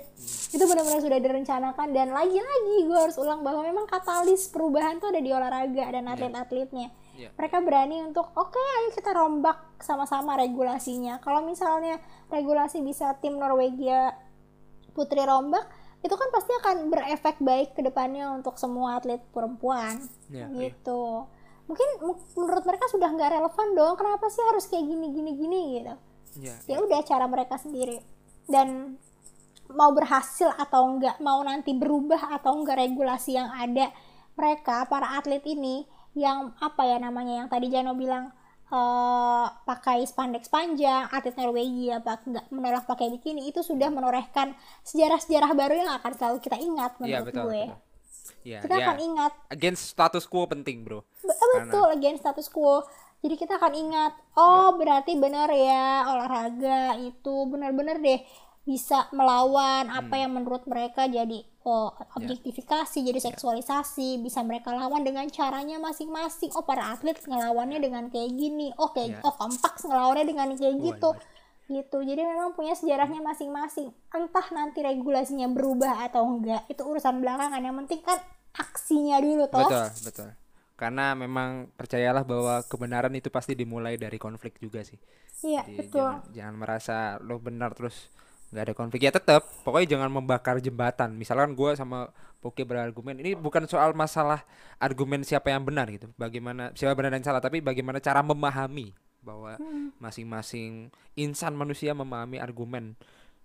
Itu 0.55 0.63
benar-benar 0.63 1.01
sudah 1.03 1.19
direncanakan. 1.19 1.87
Dan 1.91 2.15
lagi-lagi 2.15 2.87
gue 2.87 2.95
harus 2.95 3.17
ulang 3.19 3.43
bahwa 3.43 3.65
memang 3.67 3.83
katalis 3.83 4.47
perubahan 4.47 5.01
tuh 5.01 5.11
ada 5.11 5.19
di 5.19 5.27
olahraga 5.27 5.91
dan 5.91 6.07
atlet-atletnya 6.07 6.87
Iya. 7.15 7.29
mereka 7.39 7.63
berani 7.63 8.03
untuk 8.03 8.27
oke 8.35 8.59
ayo 8.59 8.91
kita 8.91 9.15
rombak 9.15 9.55
sama-sama 9.79 10.35
regulasinya. 10.35 11.23
Kalau 11.23 11.47
misalnya 11.47 11.97
regulasi 12.27 12.83
bisa 12.83 13.15
tim 13.23 13.39
Norwegia 13.39 14.19
putri 14.91 15.23
rombak 15.23 15.63
itu 16.03 16.13
kan 16.13 16.29
pasti 16.29 16.51
akan 16.53 16.93
berefek 16.93 17.41
baik 17.41 17.73
ke 17.73 17.81
depannya 17.81 18.29
untuk 18.35 18.59
semua 18.61 19.01
atlet 19.01 19.23
perempuan. 19.33 19.97
Iya, 20.29 20.45
iya. 20.51 20.69
gitu. 20.69 21.25
Mungkin 21.65 21.89
mu- 22.05 22.21
menurut 22.37 22.61
mereka 22.67 22.85
sudah 22.93 23.09
nggak 23.09 23.31
relevan 23.41 23.67
dong 23.73 23.95
kenapa 23.97 24.29
sih 24.29 24.43
harus 24.45 24.69
kayak 24.69 24.85
gini 24.85 25.07
gini 25.15 25.31
gini 25.33 25.61
gitu. 25.81 25.95
Ya 26.45 26.55
ya 26.67 26.77
udah 26.83 26.99
cara 27.01 27.25
mereka 27.25 27.57
sendiri. 27.57 28.03
Dan 28.45 28.99
mau 29.73 29.89
berhasil 29.97 30.53
atau 30.61 30.85
enggak 30.93 31.17
mau 31.23 31.41
nanti 31.41 31.73
berubah 31.73 32.37
atau 32.37 32.53
enggak 32.61 32.85
regulasi 32.85 33.33
yang 33.33 33.49
ada 33.49 33.89
mereka 34.37 34.85
para 34.85 35.17
atlet 35.17 35.41
ini 35.47 35.87
yang 36.15 36.55
apa 36.63 36.81
ya 36.87 36.97
namanya 36.97 37.43
yang 37.43 37.47
tadi 37.51 37.67
Jano 37.67 37.93
bilang 37.93 38.31
eh, 38.71 39.45
pakai 39.67 40.07
spandex 40.07 40.47
panjang 40.47 41.11
atlet 41.11 41.35
Norwegia 41.35 41.99
apa 41.99 42.23
enggak 42.23 42.45
menolak 42.49 42.83
pakai 42.87 43.11
bikini 43.11 43.51
itu 43.51 43.61
sudah 43.61 43.91
menorehkan 43.91 44.55
sejarah-sejarah 44.87 45.51
baru 45.53 45.73
yang 45.85 45.91
akan 45.99 46.11
selalu 46.15 46.37
kita 46.39 46.57
ingat 46.57 46.95
iya 47.03 47.19
menurut 47.21 47.27
betul 47.29 47.45
gue. 47.51 47.63
betul. 47.67 47.83
Ya 48.45 48.61
kita 48.61 48.77
ya 48.77 48.85
akan 48.89 48.97
ingat. 49.01 49.31
Against 49.53 49.83
status 49.89 50.25
quo 50.25 50.45
penting 50.45 50.85
bro. 50.85 51.01
Be- 51.21 51.37
betul 51.65 51.85
against 51.93 52.21
status 52.25 52.47
quo. 52.49 52.85
Jadi 53.25 53.41
kita 53.41 53.57
akan 53.57 53.73
ingat 53.73 54.13
oh 54.37 54.77
berarti 54.77 55.17
benar 55.17 55.49
ya 55.49 56.05
olahraga 56.05 56.93
itu 57.01 57.35
benar-benar 57.49 57.97
deh 57.97 58.21
bisa 58.65 59.05
melawan 59.13 59.93
apa 59.93 60.17
yang 60.17 60.33
menurut 60.33 60.65
mereka 60.65 61.05
jadi 61.05 61.45
oh 61.65 61.93
objektifikasi 62.17 62.97
jadi 62.97 63.21
seksualisasi 63.21 64.21
bisa 64.21 64.41
mereka 64.41 64.73
lawan 64.73 65.05
dengan 65.05 65.29
caranya 65.29 65.77
masing-masing. 65.77 66.49
Oh 66.57 66.65
para 66.65 66.93
atlet 66.93 67.17
ngelawannya 67.21 67.77
dengan 67.77 68.09
kayak 68.09 68.33
gini. 68.33 68.73
Oh 68.81 68.89
kayak 68.89 69.17
Ya. 69.17 69.19
oh 69.21 69.33
kompak 69.37 69.77
ngelawannya 69.85 70.25
dengan 70.25 70.47
kayak 70.57 70.77
gitu. 70.81 71.09
gitu. 71.65 71.97
Jadi 72.05 72.21
memang 72.21 72.53
punya 72.53 72.77
sejarahnya 72.77 73.21
masing-masing. 73.21 73.89
Entah 74.13 74.47
nanti 74.53 74.81
regulasinya 74.85 75.49
berubah 75.49 76.05
atau 76.05 76.25
enggak. 76.25 76.65
Itu 76.69 76.85
urusan 76.85 77.21
belakangan. 77.21 77.61
Yang 77.61 77.75
penting 77.85 78.01
kan 78.01 78.17
aksinya 78.53 79.17
dulu 79.21 79.45
toh. 79.49 79.65
Betul 79.65 79.85
betul. 80.05 80.29
Karena 80.77 81.13
memang 81.17 81.69
percayalah 81.73 82.21
bahwa 82.25 82.61
kebenaran 82.65 83.13
itu 83.13 83.29
pasti 83.33 83.53
dimulai 83.57 83.97
dari 83.97 84.17
konflik 84.17 84.57
juga 84.61 84.85
sih. 84.85 84.97
Iya 85.45 85.65
betul. 85.65 86.01
jangan 86.01 86.21
jangan 86.31 86.55
merasa 86.55 86.95
lo 87.21 87.37
benar 87.41 87.75
terus 87.75 88.09
nggak 88.55 88.71
ada 88.71 88.75
konflik. 88.75 89.03
Ya 89.03 89.11
tetap 89.11 89.43
pokoknya 89.67 89.99
jangan 89.99 90.07
membakar 90.07 90.63
jembatan. 90.63 91.19
Misalkan 91.19 91.51
gue 91.53 91.75
sama 91.75 92.15
Poke 92.39 92.61
berargumen 92.63 93.19
ini 93.19 93.35
bukan 93.35 93.65
soal 93.67 93.91
masalah 93.97 94.45
argumen 94.79 95.27
siapa 95.27 95.51
yang 95.51 95.67
benar 95.67 95.91
gitu. 95.91 96.07
Bagaimana 96.15 96.71
siapa 96.71 96.95
benar 96.95 97.11
dan 97.11 97.25
salah 97.25 97.43
tapi 97.43 97.59
bagaimana 97.59 97.99
cara 97.99 98.23
memahami 98.23 98.95
bahwa 99.19 99.57
masing-masing 99.99 100.93
insan 101.19 101.57
manusia 101.57 101.91
memahami 101.91 102.39
argumen. 102.39 102.95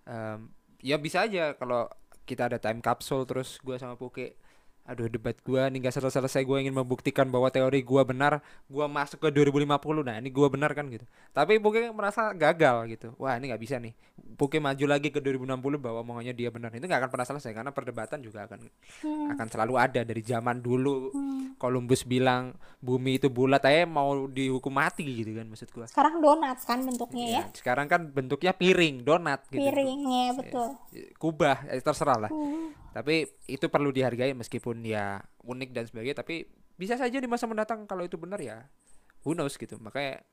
Em, 0.07 0.53
ya 0.79 0.95
bisa 1.01 1.25
aja 1.27 1.57
kalau 1.57 1.89
kita 2.29 2.47
ada 2.47 2.61
time 2.61 2.79
capsule 2.79 3.25
terus 3.27 3.59
gue 3.59 3.75
sama 3.75 3.97
Poke 3.99 4.39
aduh 4.81 5.05
debat 5.07 5.37
gua 5.45 5.69
nih 5.69 5.87
gak 5.87 5.95
selesai-selesai. 6.01 6.41
Gue 6.43 6.57
ingin 6.65 6.73
membuktikan 6.73 7.29
bahwa 7.29 7.53
teori 7.53 7.85
gua 7.85 8.01
benar. 8.03 8.41
Gua 8.65 8.89
masuk 8.89 9.21
ke 9.21 9.29
2050 9.29 10.03
nah 10.03 10.15
ini 10.17 10.29
gua 10.33 10.47
benar 10.49 10.73
kan 10.73 10.89
gitu. 10.89 11.05
Tapi 11.31 11.61
Poke 11.61 11.79
merasa 11.93 12.33
gagal 12.33 12.89
gitu. 12.91 13.13
Wah 13.21 13.37
ini 13.37 13.53
nggak 13.53 13.61
bisa 13.61 13.77
nih. 13.77 13.93
Poke 14.35 14.57
maju 14.57 14.85
lagi 14.89 15.13
ke 15.13 15.21
2060 15.21 15.77
bahwa 15.77 16.01
omongannya 16.01 16.33
dia 16.33 16.49
benar. 16.49 16.73
Itu 16.73 16.89
nggak 16.89 17.07
akan 17.07 17.11
pernah 17.13 17.27
selesai 17.29 17.51
karena 17.53 17.71
perdebatan 17.71 18.19
juga 18.25 18.49
akan 18.49 18.59
akan 19.37 19.47
selalu 19.47 19.73
ada 19.77 20.01
dari 20.01 20.21
zaman 20.25 20.59
dulu. 20.59 21.13
Columbus 21.61 22.01
bilang 22.03 22.57
bumi 22.81 23.21
itu 23.21 23.29
bulat. 23.29 23.61
Aja 23.61 23.85
mau 23.85 24.25
dihukum 24.25 24.73
mati 24.73 25.05
gitu 25.05 25.37
kan 25.37 25.45
maksud 25.45 25.69
gua. 25.69 25.85
Sekarang 25.85 26.17
donat 26.19 26.57
kan 26.65 26.81
bentuknya 26.81 27.25
ya? 27.29 27.41
Ya, 27.41 27.43
sekarang 27.53 27.85
kan 27.85 28.09
bentuknya 28.09 28.51
piring 28.57 29.05
donat 29.05 29.45
gitu. 29.53 29.61
Piringnya 29.61 30.33
betul. 30.35 30.73
Kubah 31.21 31.69
eh, 31.69 31.79
terserah 31.79 32.27
lah 32.27 32.31
tapi 32.91 33.27
itu 33.47 33.65
perlu 33.71 33.89
dihargai 33.89 34.35
meskipun 34.35 34.83
ya 34.83 35.23
unik 35.47 35.69
dan 35.71 35.85
sebagainya 35.87 36.23
tapi 36.23 36.47
bisa 36.75 36.99
saja 36.99 37.17
di 37.17 37.27
masa 37.29 37.47
mendatang 37.47 37.87
kalau 37.87 38.03
itu 38.03 38.19
benar 38.19 38.39
ya 38.43 38.67
who 39.23 39.35
knows 39.35 39.55
gitu. 39.55 39.79
Makanya 39.79 40.23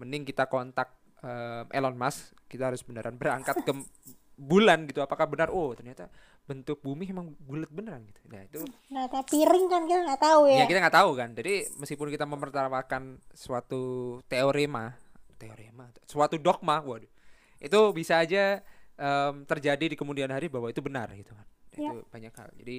mending 0.00 0.26
kita 0.26 0.50
kontak 0.50 0.92
eh, 1.22 1.64
Elon 1.74 1.94
Musk 1.94 2.34
kita 2.50 2.72
harus 2.72 2.82
beneran 2.82 3.14
berangkat 3.14 3.62
ke 3.62 3.72
bulan 4.50 4.88
gitu. 4.90 5.04
Apakah 5.04 5.30
benar? 5.30 5.52
Oh 5.54 5.70
ternyata 5.76 6.10
bentuk 6.42 6.82
bumi 6.82 7.06
emang 7.06 7.38
bulat 7.38 7.70
beneran 7.70 8.02
gitu. 8.08 8.20
Nah 8.26 8.42
itu 8.42 8.60
nah 8.90 9.06
tapi 9.06 9.38
piring 9.38 9.66
kan 9.70 9.86
kita 9.86 10.00
nggak 10.10 10.22
tahu 10.22 10.42
ya. 10.50 10.58
Ya 10.60 10.64
kita 10.66 10.78
nggak 10.82 10.96
tahu 10.96 11.10
kan. 11.14 11.30
Jadi 11.38 11.54
meskipun 11.78 12.08
kita 12.10 12.26
memertawakan 12.26 13.22
suatu 13.30 14.18
teorema 14.26 14.98
teorema 15.42 15.90
suatu 16.06 16.38
dogma 16.38 16.78
waduh 16.86 17.10
itu 17.58 17.80
bisa 17.90 18.22
aja 18.22 18.62
em, 18.94 19.42
terjadi 19.42 19.90
di 19.90 19.96
kemudian 19.98 20.30
hari 20.30 20.46
bahwa 20.46 20.70
itu 20.70 20.78
benar 20.78 21.10
gitu 21.18 21.34
kan 21.34 21.46
Ya. 21.74 21.90
itu 21.90 22.04
banyak 22.06 22.32
hal. 22.32 22.50
Jadi 22.56 22.76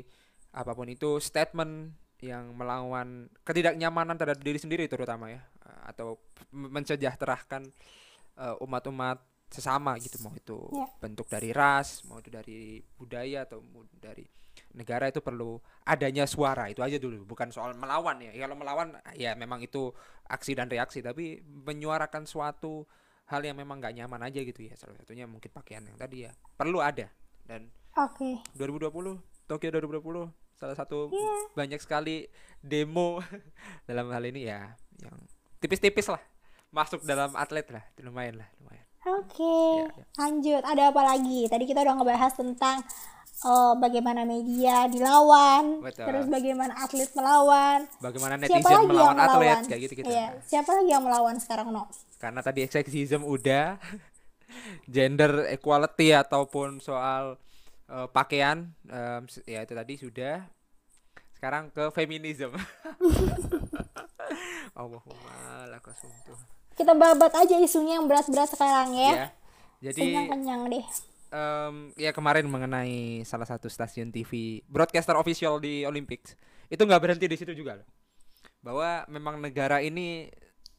apa 0.54 0.72
pun 0.72 0.86
itu 0.86 1.18
statement 1.18 1.94
yang 2.22 2.54
melawan 2.54 3.28
ketidaknyamanan 3.44 4.16
terhadap 4.16 4.40
diri 4.40 4.56
sendiri 4.56 4.86
terutama 4.88 5.28
ya 5.28 5.42
eh, 5.66 5.82
atau 5.90 6.16
m- 6.50 6.72
mensejahterakan 6.72 7.68
eh, 8.38 8.56
umat-umat 8.64 9.20
sesama 9.50 9.98
gitu. 9.98 10.18
Mau 10.22 10.34
itu 10.34 10.58
Ya. 10.72 10.88
bentuk 10.98 11.28
dari 11.28 11.50
ras 11.52 12.02
mau 12.06 12.18
itu 12.18 12.30
dari 12.30 12.82
budaya 12.96 13.46
atau 13.46 13.62
dari 13.94 14.26
negara 14.74 15.06
itu 15.06 15.22
perlu 15.22 15.58
adanya 15.84 16.26
suara. 16.26 16.70
Itu 16.70 16.82
aja 16.82 16.98
dulu 16.98 17.26
bukan 17.26 17.50
soal 17.50 17.74
melawan 17.74 18.18
ya. 18.22 18.34
Kalau 18.34 18.58
melawan 18.58 18.98
ya 19.14 19.34
memang 19.34 19.62
itu 19.62 19.94
aksi 20.26 20.54
dan 20.54 20.70
reaksi 20.70 21.02
tapi 21.02 21.42
menyuarakan 21.44 22.26
suatu 22.26 22.86
hal 23.26 23.42
yang 23.42 23.56
memang 23.56 23.78
nggak 23.78 23.94
nyaman 23.96 24.22
aja 24.26 24.42
gitu 24.42 24.66
ya. 24.66 24.74
Salah 24.74 24.98
satunya 24.98 25.26
mungkin 25.26 25.50
pakaian 25.50 25.82
yang 25.82 25.98
tadi 25.98 26.26
ya. 26.26 26.32
Perlu 26.58 26.82
ada 26.82 27.10
dan 27.46 27.68
Oke. 27.96 28.42
2020 28.54 28.90
Tokyo 29.44 29.70
2020 29.72 30.32
salah 30.54 30.74
satu 30.74 31.10
Iya. 31.10 31.34
banyak 31.54 31.78
sekali 31.78 32.26
demo 32.60 33.20
dalam 33.90 34.08
hal 34.10 34.24
ini 34.24 34.46
ya 34.46 34.72
yang 34.98 35.16
tipis-tipis 35.58 36.08
lah 36.08 36.22
masuk 36.70 37.04
dalam 37.04 37.34
atlet 37.34 37.68
lah 37.70 37.84
lumayan 38.00 38.40
lah 38.40 38.50
lumayan 38.58 38.86
Oke, 39.04 39.44
Ya, 39.78 39.92
ya. 39.94 40.06
lanjut. 40.16 40.64
Ada 40.64 40.84
apa 40.88 41.04
lagi? 41.04 41.44
Tadi 41.46 41.68
kita 41.68 41.84
udah 41.84 41.92
ngebahas 41.94 42.32
tentang 42.34 42.80
eh, 43.44 43.74
bagaimana 43.76 44.24
media 44.24 44.88
dilawan, 44.88 45.84
Betul. 45.84 46.08
terus 46.08 46.26
bagaimana 46.26 46.72
atlet 46.78 47.12
melawan. 47.12 47.84
bagaimana 48.00 48.40
Siapa 48.40 48.48
netizen 48.48 48.72
lagi 48.74 48.88
melawan 48.88 49.12
yang 49.12 49.20
atlet 49.20 49.36
melawan? 49.36 49.64
kayak 49.68 49.82
gitu 49.82 49.94
gitu 49.98 50.08
Iya, 50.08 50.28
siapa 50.42 50.72
lagi 50.72 50.90
yang 50.90 51.04
melawan 51.04 51.36
sekarang, 51.36 51.68
No? 51.70 51.84
karena 52.16 52.40
tadi 52.40 52.64
seksisme 52.64 53.28
udah 53.28 53.76
gender 54.86 55.48
equality 55.50 56.12
ataupun 56.12 56.78
soal 56.80 57.38
eh, 57.86 58.08
pakaian 58.10 58.72
s- 59.26 59.44
ya 59.44 59.62
itu 59.62 59.74
tadi 59.74 59.94
sudah. 59.96 60.48
Sekarang 61.36 61.68
ke 61.70 61.92
feminisme 61.92 62.56
Allahumma 64.74 65.36
lakasumtu 65.70 66.34
Kita 66.74 66.96
babat 66.96 67.36
aja 67.36 67.60
isunya 67.60 68.00
yang 68.00 68.08
berat-berat 68.08 68.50
sekarang 68.50 68.96
ya. 68.96 69.12
ya 69.12 69.28
jadi 69.84 70.00
Kenyang-kenyang 70.00 70.62
deh. 70.72 70.86
em, 71.30 71.76
ya 72.00 72.16
kemarin 72.16 72.48
mengenai 72.48 72.96
salah 73.24 73.44
satu 73.44 73.68
stasiun 73.68 74.10
TV 74.10 74.64
broadcaster 74.66 75.14
official 75.14 75.60
di 75.60 75.84
Olympics 75.84 76.34
itu 76.72 76.80
nggak 76.80 77.02
berhenti 77.04 77.28
di 77.28 77.36
situ 77.36 77.52
juga 77.52 77.78
loh. 77.78 77.88
Bahwa 78.64 79.04
memang 79.06 79.38
negara 79.38 79.84
ini 79.84 80.32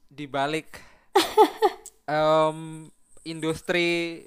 dibalik 0.08 0.66
em, 2.08 2.88
industri 3.24 4.22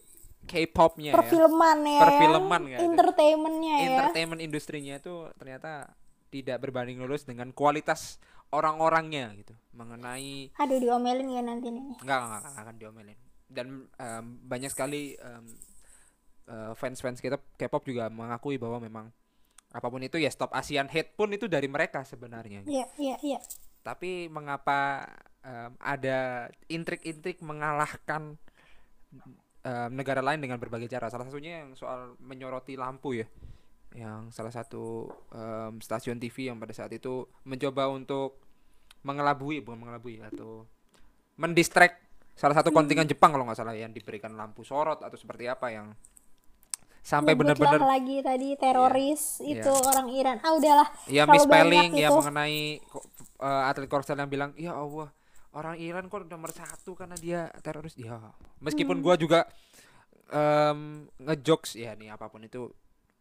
K-popnya 0.48 1.12
ya 1.12 1.16
Perfilman 1.20 1.80
ya. 1.84 2.02
Perfilman 2.02 2.62
nggak 2.72 2.80
itu? 2.80 2.88
Entertainmentnya 2.88 3.74
ya. 3.76 3.88
entertainment 3.92 4.42
industrinya 4.42 4.96
itu 4.98 5.28
ternyata 5.36 5.92
tidak 6.32 6.58
berbanding 6.64 7.04
lurus 7.04 7.28
dengan 7.28 7.52
kualitas 7.52 8.20
orang-orangnya 8.52 9.36
gitu 9.36 9.54
mengenai 9.76 10.56
Aduh 10.56 10.80
diomelin 10.80 11.28
ya 11.28 11.42
nanti 11.44 11.68
nih. 11.68 12.00
Enggak, 12.00 12.20
enggak, 12.24 12.42
enggak 12.48 12.64
akan 12.64 12.76
diomelin. 12.80 13.20
Dan 13.48 13.68
em, 14.00 14.26
banyak 14.44 14.72
sekali 14.72 15.16
em, 15.20 15.46
eh, 16.48 16.72
fans-fans 16.76 17.20
kita 17.20 17.40
K-pop 17.60 17.84
juga 17.84 18.08
mengakui 18.08 18.56
bahwa 18.56 18.80
memang 18.80 19.06
apa 19.68 19.88
pun 19.92 20.00
itu 20.00 20.16
ya 20.16 20.32
stop 20.32 20.56
Asian 20.56 20.88
hate 20.88 21.12
pun 21.20 21.28
itu 21.36 21.52
dari 21.52 21.68
mereka 21.68 22.08
sebenarnya. 22.08 22.64
gitu. 22.64 22.72
Iya, 22.72 22.86
iya, 22.96 23.16
iya. 23.20 23.40
Tapi 23.84 24.32
mengapa 24.32 25.12
em, 25.44 25.76
ada 25.84 26.48
intrik-intrik 26.72 27.44
mengalahkan 27.44 28.40
negara 29.92 30.24
lain 30.24 30.40
dengan 30.40 30.58
berbagai 30.58 30.88
cara? 30.88 31.12
Salah 31.12 31.28
satunya 31.28 31.64
yang 31.64 31.76
soal 31.76 32.16
menyoroti 32.24 32.80
lampu 32.80 33.20
ya. 33.20 33.28
Yang 33.92 34.32
salah 34.32 34.54
satu 34.54 35.08
em, 35.32 35.80
stasiun 35.80 36.20
TV 36.20 36.52
yang 36.52 36.60
pada 36.60 36.72
saat 36.72 36.92
itu 36.92 37.28
mencoba 37.44 37.88
untuk 37.92 38.40
mengelabui, 39.04 39.64
bukan 39.64 39.80
mengelabui 39.80 40.20
atau 40.24 40.68
mendistract 41.38 42.00
salah 42.38 42.54
satu 42.54 42.70
kontingen 42.70 43.10
Jepang 43.10 43.34
kalau 43.34 43.46
nggak 43.50 43.58
salah 43.58 43.74
yang 43.74 43.90
diberikan 43.90 44.34
lampu 44.38 44.62
sorot 44.62 45.02
atau 45.02 45.18
seperti 45.18 45.50
apa 45.50 45.74
yang 45.74 45.90
sampai 47.02 47.34
benar-benar 47.34 47.82
lagi 47.82 48.20
tadi 48.20 48.54
teroris 48.60 49.40
Iya. 49.42 49.64
itu 49.64 49.72
orang 49.72 50.08
Iran. 50.12 50.38
Ah 50.44 50.54
udahlah. 50.54 50.88
ya 51.08 51.24
misspelling 51.26 51.96
ya 51.96 52.12
mengenai 52.12 52.84
eh, 53.42 53.70
atlet 53.72 53.88
korsel 53.90 54.20
yang 54.20 54.30
bilang 54.30 54.52
ya 54.60 54.76
Allah 54.76 55.10
orang 55.58 55.76
Iran 55.82 56.06
kok 56.06 56.30
nomor 56.30 56.54
satu 56.54 56.94
karena 56.94 57.18
dia 57.18 57.50
teroris. 57.66 57.98
Ya 57.98 58.22
meskipun 58.62 59.02
gua 59.02 59.18
juga 59.18 59.50
em, 60.30 61.10
ngejokes 61.18 61.74
ya 61.82 61.98
nih 61.98 62.14
apa 62.14 62.30
pun 62.30 62.46
itu 62.46 62.70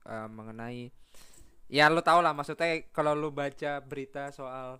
em, 0.04 0.28
mengenai 0.28 0.92
ya 1.72 1.88
lo 1.88 2.04
tau 2.04 2.20
lah 2.20 2.36
maksudnya 2.36 2.84
kalau 2.92 3.16
lo 3.16 3.32
baca 3.32 3.80
berita 3.80 4.28
soal 4.30 4.78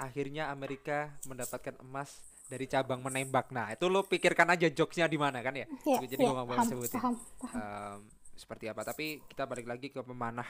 akhirnya 0.00 0.48
Amerika 0.48 1.12
mendapatkan 1.28 1.76
emas 1.84 2.24
dari 2.48 2.64
cabang 2.64 3.04
menembak. 3.04 3.52
Nah 3.52 3.76
itu 3.76 3.92
lo 3.92 4.08
pikirkan 4.08 4.48
aja 4.48 4.72
jokesnya 4.72 5.04
di 5.04 5.20
mana 5.20 5.44
kan 5.44 5.52
ya? 5.52 5.68
Iya, 5.84 6.08
jadi 6.08 6.16
iya, 6.16 6.24
gua 6.24 6.32
nggak 6.40 6.48
boleh 6.48 6.64
sebutin. 6.64 6.96
paham, 6.96 7.14
paham. 7.36 7.56
em, 7.60 7.98
seperti 8.32 8.64
apa. 8.72 8.88
Tapi 8.88 9.20
kita 9.28 9.44
balik 9.44 9.68
lagi 9.68 9.92
ke 9.92 10.00
pemanah 10.00 10.48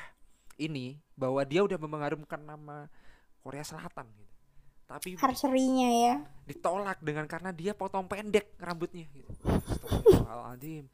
ini 0.62 0.94
bahwa 1.18 1.42
dia 1.42 1.66
udah 1.66 1.78
mengharumkan 1.80 2.38
nama 2.38 2.86
Korea 3.42 3.66
Selatan 3.66 4.06
gitu 4.14 4.27
tapi 4.88 5.20
Archery-nya 5.20 5.88
ya. 5.92 6.14
ditolak 6.48 6.98
dengan 7.04 7.28
karena 7.28 7.52
dia 7.52 7.76
potong 7.76 8.08
pendek 8.08 8.56
rambutnya 8.56 9.04
gitu 9.12 9.28
Astagfirullahaladzim 9.44 10.88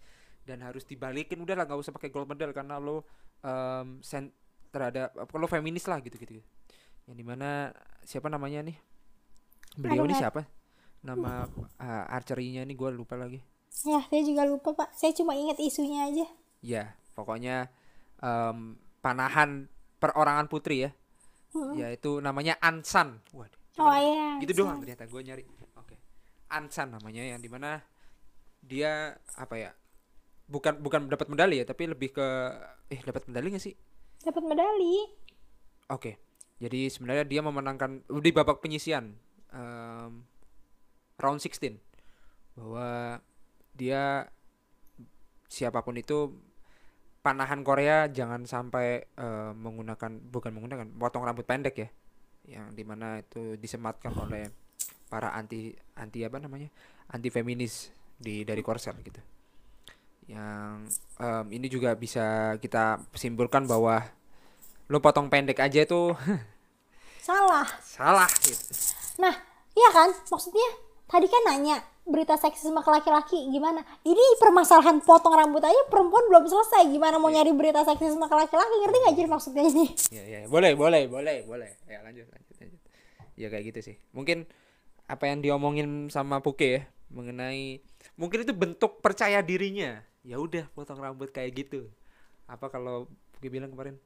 dan 0.45 0.59
harus 0.67 0.83
dibalikin 0.83 1.39
udah 1.41 1.55
lah 1.55 1.65
nggak 1.65 1.79
usah 1.79 1.95
pakai 1.95 2.11
gold 2.11 2.27
medal 2.27 2.51
karena 2.51 2.83
lo 2.83 3.07
em, 3.41 4.03
sen 4.03 4.35
terhadap 4.75 5.15
lo 5.15 5.47
feminis 5.47 5.87
lah 5.87 6.03
gitu 6.03 6.19
gitu 6.19 6.43
yang 7.07 7.17
di 7.17 7.23
mana 7.23 7.71
siapa 8.03 8.27
namanya 8.27 8.67
nih 8.67 8.77
beliau 9.79 10.05
Aduh, 10.05 10.11
ini 10.11 10.15
siapa 10.19 10.43
nama 11.07 11.47
uh, 11.79 12.05
archery-nya 12.19 12.67
ini 12.67 12.75
gue 12.75 12.91
lupa 12.91 13.15
lagi 13.15 13.39
Ya, 13.83 13.99
saya 14.07 14.23
juga 14.23 14.47
lupa, 14.47 14.71
Pak. 14.71 14.95
Saya 14.95 15.11
cuma 15.19 15.35
ingat 15.35 15.59
isunya 15.59 16.07
aja. 16.07 16.27
Ya, 16.63 16.95
pokoknya 17.19 17.67
em, 18.23 18.79
panahan 19.03 19.67
perorangan 19.99 20.47
putri 20.47 20.87
ya, 20.87 20.91
Mm-mm. 21.51 21.75
yaitu 21.83 22.23
namanya 22.23 22.55
Ansan. 22.63 23.19
Waduh, 23.35 23.59
Oh 23.79 23.97
iya. 23.99 24.39
gitu 24.39 24.55
San. 24.55 24.61
doang 24.63 24.79
ternyata 24.83 25.05
gue 25.11 25.21
nyari. 25.25 25.43
Oke, 25.79 25.97
Ansan 26.51 26.95
namanya 26.95 27.23
yang 27.27 27.43
di 27.43 27.51
mana 27.51 27.83
dia 28.63 29.19
apa 29.35 29.55
ya? 29.59 29.71
Bukan 30.47 30.79
bukan 30.79 31.11
dapat 31.11 31.27
medali 31.27 31.59
ya, 31.59 31.67
tapi 31.67 31.91
lebih 31.91 32.15
ke 32.15 32.27
eh 32.93 33.01
dapat 33.03 33.27
medali 33.27 33.51
gak 33.51 33.65
sih? 33.65 33.75
Dapat 34.23 34.45
medali. 34.47 35.09
Oke, 35.91 36.17
jadi 36.63 36.87
sebenarnya 36.87 37.25
dia 37.27 37.41
memenangkan 37.43 38.07
di 38.07 38.31
babak 38.31 38.63
penyisian 38.63 39.19
em, 39.51 40.23
round 41.19 41.41
16 41.43 41.81
bahwa 42.55 43.19
dia 43.75 44.31
siapa 45.51 45.83
pun 45.83 45.99
itu 45.99 46.31
panahan 47.27 47.67
Korea 47.67 48.07
jangan 48.07 48.47
sampai 48.47 49.03
eh, 49.03 49.53
menggunakan 49.57 50.31
bukan 50.31 50.51
menggunakan 50.55 50.87
potong 50.95 51.27
rambut 51.27 51.43
pendek 51.43 51.75
ya 51.75 51.89
yang 52.49 52.73
di 52.77 52.85
mana 52.85 53.21
itu 53.25 53.57
disematkan 53.57 54.13
oleh 54.17 54.49
para 55.09 55.33
anti 55.33 55.73
anti 55.97 56.21
apa 56.27 56.39
namanya 56.43 56.69
anti 57.09 57.29
feminis 57.33 57.89
di 58.21 58.45
dari 58.45 58.61
Korsel 58.61 58.97
gitu 59.05 59.21
yang 60.29 60.89
em, 61.21 61.47
ini 61.53 61.67
juga 61.69 61.93
bisa 61.97 62.57
kita 62.61 63.01
simpulkan 63.13 63.69
bahwa 63.69 64.01
lo 64.89 65.01
potong 65.01 65.29
pendek 65.29 65.61
aja 65.61 65.85
itu 65.85 66.13
Salah. 67.25 67.65
salah 67.81 68.29
gitu 68.45 68.75
Nah, 69.15 69.31
iya 69.79 69.89
kan? 69.95 70.11
Maksudnya 70.11 70.69
tadi 71.09 71.27
kan 71.29 71.43
nanya 71.49 71.77
berita 72.05 72.37
seksisme 72.37 72.77
ke 72.85 72.91
laki-laki 72.93 73.49
gimana? 73.49 73.81
Ini 74.05 74.25
permasalahan 74.37 75.01
potong 75.01 75.33
rambut 75.33 75.65
aja 75.65 75.81
perempuan 75.89 76.29
belum 76.29 76.45
selesai. 76.45 76.93
Gimana 76.93 77.17
mau 77.17 77.33
nyari 77.33 77.53
berita 77.57 77.81
seksisme 77.85 78.25
ke 78.29 78.37
laki-laki? 78.37 78.75
Ngerti 78.85 78.99
gak 79.01 79.15
jadi 79.17 79.29
maksudnya 79.29 79.65
ini? 79.65 79.87
ya 80.13 80.25
ya 80.25 80.41
boleh 80.47 80.77
boleh 80.77 81.09
boleh 81.09 81.37
boleh. 81.49 81.71
Ya 81.89 82.05
lanjut 82.05 82.29
lanjut 82.29 82.55
lanjut. 82.61 82.81
Ya 83.35 83.47
kayak 83.49 83.65
gitu 83.73 83.81
sih. 83.93 83.97
Mungkin 84.13 84.45
apa 85.09 85.29
yang 85.29 85.41
diomongin 85.41 86.09
sama 86.09 86.41
Puke 86.45 86.69
ya 86.69 86.83
mengenai 87.13 87.81
mungkin 88.21 88.45
itu 88.45 88.53
bentuk 88.53 89.01
percaya 89.01 89.41
dirinya. 89.41 90.05
Ya 90.25 90.37
udah 90.41 90.69
potong 90.77 91.01
rambut 91.01 91.33
kayak 91.33 91.57
gitu. 91.57 91.89
Apa 92.45 92.69
kalau 92.69 93.09
Puke 93.33 93.49
bilang 93.49 93.73
kemarin? 93.73 93.97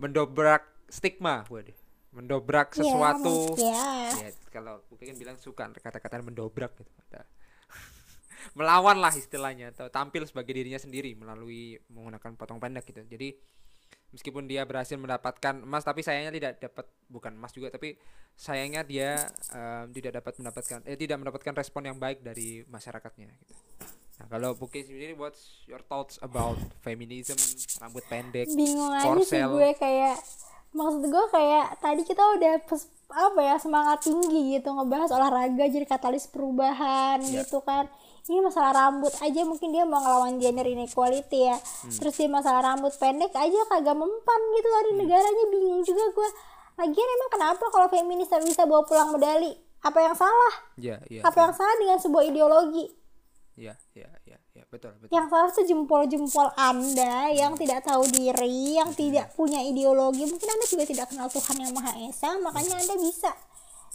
Mendobrak 0.00 0.64
stigma. 0.88 1.44
Waduh 1.52 1.83
mendobrak 2.14 2.70
Ya, 2.74 2.86
sesuatu. 2.86 3.58
Ya, 3.58 4.14
ya 4.14 4.30
kalau 4.54 4.80
Puke 4.86 5.04
kan 5.04 5.18
bilang 5.18 5.36
suka 5.36 5.66
kata-kata 5.74 6.22
mendobrak 6.22 6.78
gitu 6.78 6.90
melawan 8.58 9.00
lah 9.02 9.10
istilahnya 9.10 9.74
atau 9.74 9.90
tampil 9.90 10.22
sebagai 10.28 10.54
dirinya 10.54 10.78
sendiri 10.78 11.16
melalui 11.18 11.80
menggunakan 11.90 12.38
potong 12.38 12.62
pendek 12.62 12.86
gitu. 12.86 13.02
Jadi 13.02 13.34
meskipun 14.14 14.46
dia 14.46 14.62
berhasil 14.62 14.94
mendapatkan 14.94 15.58
emas 15.66 15.82
tapi 15.82 16.06
sayangnya 16.06 16.30
tidak 16.30 16.52
dapat 16.62 16.86
bukan 17.10 17.34
emas 17.34 17.50
juga 17.50 17.74
tapi 17.74 17.98
sayangnya 18.38 18.86
dia 18.86 19.26
em, 19.50 19.90
tidak 19.90 20.22
dapat 20.22 20.38
mendapatkan 20.38 20.78
eh 20.86 20.94
tidak 20.94 21.18
mendapatkan 21.18 21.54
respon 21.58 21.82
yang 21.90 21.98
baik 21.98 22.22
dari 22.22 22.62
masyarakatnya 22.70 23.26
gitu. 23.42 23.54
Nah, 24.14 24.30
kalau 24.30 24.54
Puke 24.54 24.86
sendiri 24.86 25.18
what's 25.18 25.66
your 25.66 25.82
thoughts 25.82 26.22
about 26.22 26.54
feminism, 26.86 27.34
rambut 27.82 28.06
pendek, 28.06 28.46
bingung 28.54 28.94
aja 28.94 29.02
sih 29.26 29.42
korsel? 29.42 29.50
gue 29.50 29.70
kayak 29.74 30.16
maksud 30.74 31.06
gue 31.06 31.24
kayak 31.30 31.78
tadi 31.78 32.02
kita 32.02 32.22
udah 32.34 32.54
pes- 32.62 32.90
apa 33.06 33.38
ya 33.38 33.56
semangat 33.56 34.02
tinggi 34.02 34.52
gitu 34.52 34.68
ngebahas 34.68 35.08
olahraga 35.08 35.64
jadi 35.64 35.84
katalis 35.84 36.26
perubahan 36.26 37.22
Ya. 37.22 37.40
gitu 37.40 37.62
kan. 37.62 37.86
Ini 38.24 38.40
masalah 38.40 38.72
rambut 38.72 39.12
aja 39.14 39.44
mungkin 39.44 39.68
dia 39.68 39.84
mau 39.84 40.00
ngelawan 40.00 40.36
gender 40.36 40.64
inequality 40.64 41.44
ya. 41.44 41.56
Terus 41.86 42.14
dia 42.14 42.26
masalah 42.26 42.64
rambut 42.64 42.90
pendek 42.92 43.30
aja 43.30 43.60
kagak 43.68 43.94
mempan 43.94 44.40
gitu 44.52 44.68
dari 44.72 44.90
negaranya. 44.96 45.44
Bingung 45.46 45.84
juga 45.84 46.04
gue 46.10 46.28
lagian 46.74 47.08
emang 47.12 47.30
kenapa 47.30 47.64
kalau 47.68 47.86
feminis 47.86 48.32
bisa 48.40 48.64
bawa 48.64 48.82
pulang 48.82 49.12
medali? 49.12 49.52
Apa 49.78 50.00
yang 50.00 50.16
salah? 50.16 50.54
Ya 50.74 50.96
ya 51.06 51.20
apa 51.20 51.38
yang 51.38 51.52
salah 51.52 51.76
dengan 51.76 52.00
sebuah 52.00 52.24
ideologi? 52.24 52.88
Ya 53.54 53.76
ya 53.92 54.08
ya 54.24 54.34
ya 54.34 54.38
betul 54.74 54.92
betul. 54.98 55.14
Yang 55.14 55.26
salah 55.30 55.50
tuh 55.54 55.64
jempol-jempol 55.64 56.46
anda 56.58 57.30
yang 57.30 57.54
tidak 57.54 57.86
tahu 57.86 58.02
diri 58.10 58.74
yang 58.74 58.90
tidak 58.92 59.30
punya 59.38 59.62
ideologi 59.62 60.26
mungkin 60.26 60.48
anda 60.50 60.66
juga 60.66 60.84
tidak 60.90 61.06
kenal 61.14 61.30
Tuhan 61.30 61.56
yang 61.62 61.72
Maha 61.72 61.92
Esa 62.10 62.34
makanya 62.42 62.82
anda 62.82 62.94
bisa 62.98 63.30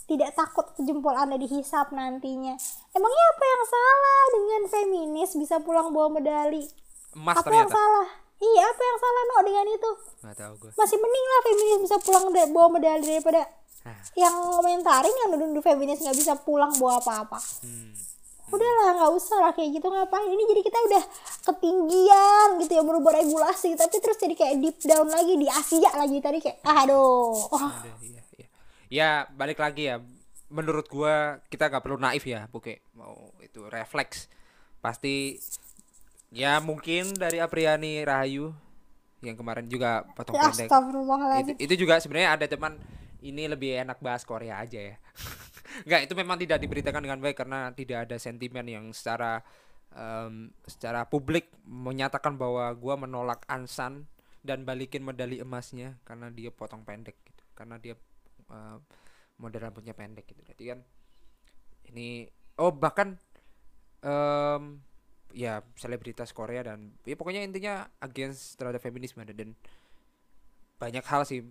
tidak 0.10 0.34
takut 0.34 0.66
jempol 0.82 1.14
anda 1.14 1.38
dihisap 1.38 1.94
nantinya. 1.94 2.58
Emangnya 2.98 3.26
apa 3.30 3.44
yang 3.46 3.64
salah 3.70 4.24
dengan 4.34 4.62
feminis 4.66 5.32
bisa 5.38 5.62
pulang 5.62 5.94
bawa 5.94 6.10
medali? 6.10 6.66
Emas 7.14 7.38
apa 7.38 7.54
yang 7.54 7.70
ternyata 7.70 7.78
salah? 7.78 8.08
Iya 8.40 8.64
apa 8.74 8.82
yang 8.82 8.98
salah 8.98 9.22
no 9.22 9.38
dengan 9.46 9.66
itu? 9.70 9.92
Nggak 10.26 10.36
tahu 10.42 10.54
gue 10.66 10.72
masih 10.74 10.98
mending 10.98 11.26
lah 11.30 11.42
feminis 11.46 11.80
bisa 11.86 11.98
pulang 12.02 12.26
bawa 12.34 12.68
medali 12.74 13.06
daripada 13.06 13.42
yang 14.18 14.36
komentarin 14.60 15.16
yang 15.24 15.30
nuduh 15.38 15.64
feminis 15.64 16.02
nggak 16.02 16.18
bisa 16.18 16.34
pulang 16.42 16.74
bawa 16.82 16.98
apa-apa. 17.00 17.40
Hmm. 17.62 18.09
Udahlah 18.50 18.88
nggak 18.98 19.12
usah 19.16 19.38
lah 19.42 19.52
kayak 19.54 19.70
gitu 19.78 19.88
ngapain? 19.90 20.30
Ini 20.30 20.44
jadi 20.50 20.62
kita 20.66 20.78
udah 20.90 21.04
ketinggian 21.50 22.48
gitu 22.66 22.72
ya 22.76 22.84
merubah 22.84 23.14
regulasi. 23.18 23.74
Tapi 23.78 23.96
terus 24.02 24.18
jadi 24.18 24.36
kayak 24.36 24.56
deep 24.60 24.78
down 24.86 25.08
lagi 25.10 25.34
di 25.38 25.48
Asia 25.48 25.92
lagi 25.96 26.18
tadi 26.20 26.38
kayak 26.42 26.58
aduh. 26.66 27.34
Oh, 27.50 27.72
ya 28.92 29.26
balik 29.34 29.62
lagi 29.62 29.90
ya. 29.90 29.98
Menurut 30.50 30.90
gua 30.90 31.40
kita 31.48 31.70
nggak 31.70 31.84
perlu 31.86 31.98
naif 32.02 32.26
ya 32.26 32.50
Buke. 32.50 32.82
Mau 32.98 33.32
itu 33.42 33.66
refleks. 33.70 34.28
Pasti 34.82 35.38
ya 36.30 36.62
mungkin 36.62 37.14
dari 37.18 37.42
Apriani 37.42 38.06
Rahayu 38.06 38.54
yang 39.20 39.36
kemarin 39.36 39.68
juga 39.68 40.08
potong 40.16 40.36
ya 40.38 40.48
pendek 40.48 40.70
itu, 41.44 41.52
itu 41.60 41.74
juga 41.86 42.00
sebenarnya 42.00 42.40
ada 42.40 42.46
teman 42.48 42.80
ini 43.20 43.52
lebih 43.52 43.84
enak 43.84 44.00
bahas 44.00 44.24
Korea 44.24 44.64
aja 44.64 44.80
ya 44.80 44.96
Enggak 45.86 46.02
itu 46.06 46.14
memang 46.18 46.38
tidak 46.40 46.60
diberitakan 46.62 47.02
dengan 47.04 47.20
baik 47.22 47.38
karena 47.38 47.70
tidak 47.74 48.10
ada 48.10 48.18
sentimen 48.18 48.66
yang 48.66 48.86
secara 48.92 49.42
em, 49.94 50.54
secara 50.66 51.06
publik 51.06 51.50
menyatakan 51.66 52.36
bahwa 52.36 52.72
gua 52.78 52.96
menolak 52.98 53.46
Ansan 53.50 54.10
dan 54.42 54.64
balikin 54.64 55.04
medali 55.04 55.42
emasnya 55.44 56.00
karena 56.08 56.32
dia 56.32 56.50
potong 56.50 56.86
pendek 56.88 57.20
gitu. 57.26 57.44
Karena 57.54 57.76
dia 57.78 57.96
eh, 58.50 58.78
model 59.40 59.62
rambutnya 59.64 59.96
pendek 59.96 60.28
gitu. 60.28 60.42
Jadi 60.44 60.64
kan 60.76 60.80
ini 61.90 62.28
oh 62.60 62.72
bahkan 62.76 63.18
em 64.00 64.84
ya 65.30 65.62
selebritas 65.78 66.34
Korea 66.34 66.66
dan 66.66 66.98
ya 67.06 67.14
pokoknya 67.14 67.46
intinya 67.46 67.86
against 68.02 68.58
terhadap 68.58 68.82
feminisme 68.82 69.22
dan 69.22 69.54
banyak 70.82 71.06
hal 71.06 71.22
sih 71.28 71.46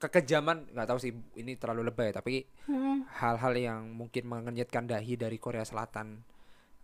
kekejaman 0.00 0.72
nggak 0.72 0.88
tahu 0.88 0.98
sih 0.98 1.12
ini 1.36 1.60
terlalu 1.60 1.92
lebay 1.92 2.08
tapi 2.10 2.48
Hmm. 2.64 3.04
hal-hal 3.20 3.52
yang 3.52 3.80
mungkin 3.92 4.24
mengenyitkan 4.24 4.88
dahi 4.88 5.20
dari 5.20 5.36
Korea 5.36 5.62
Selatan 5.62 6.24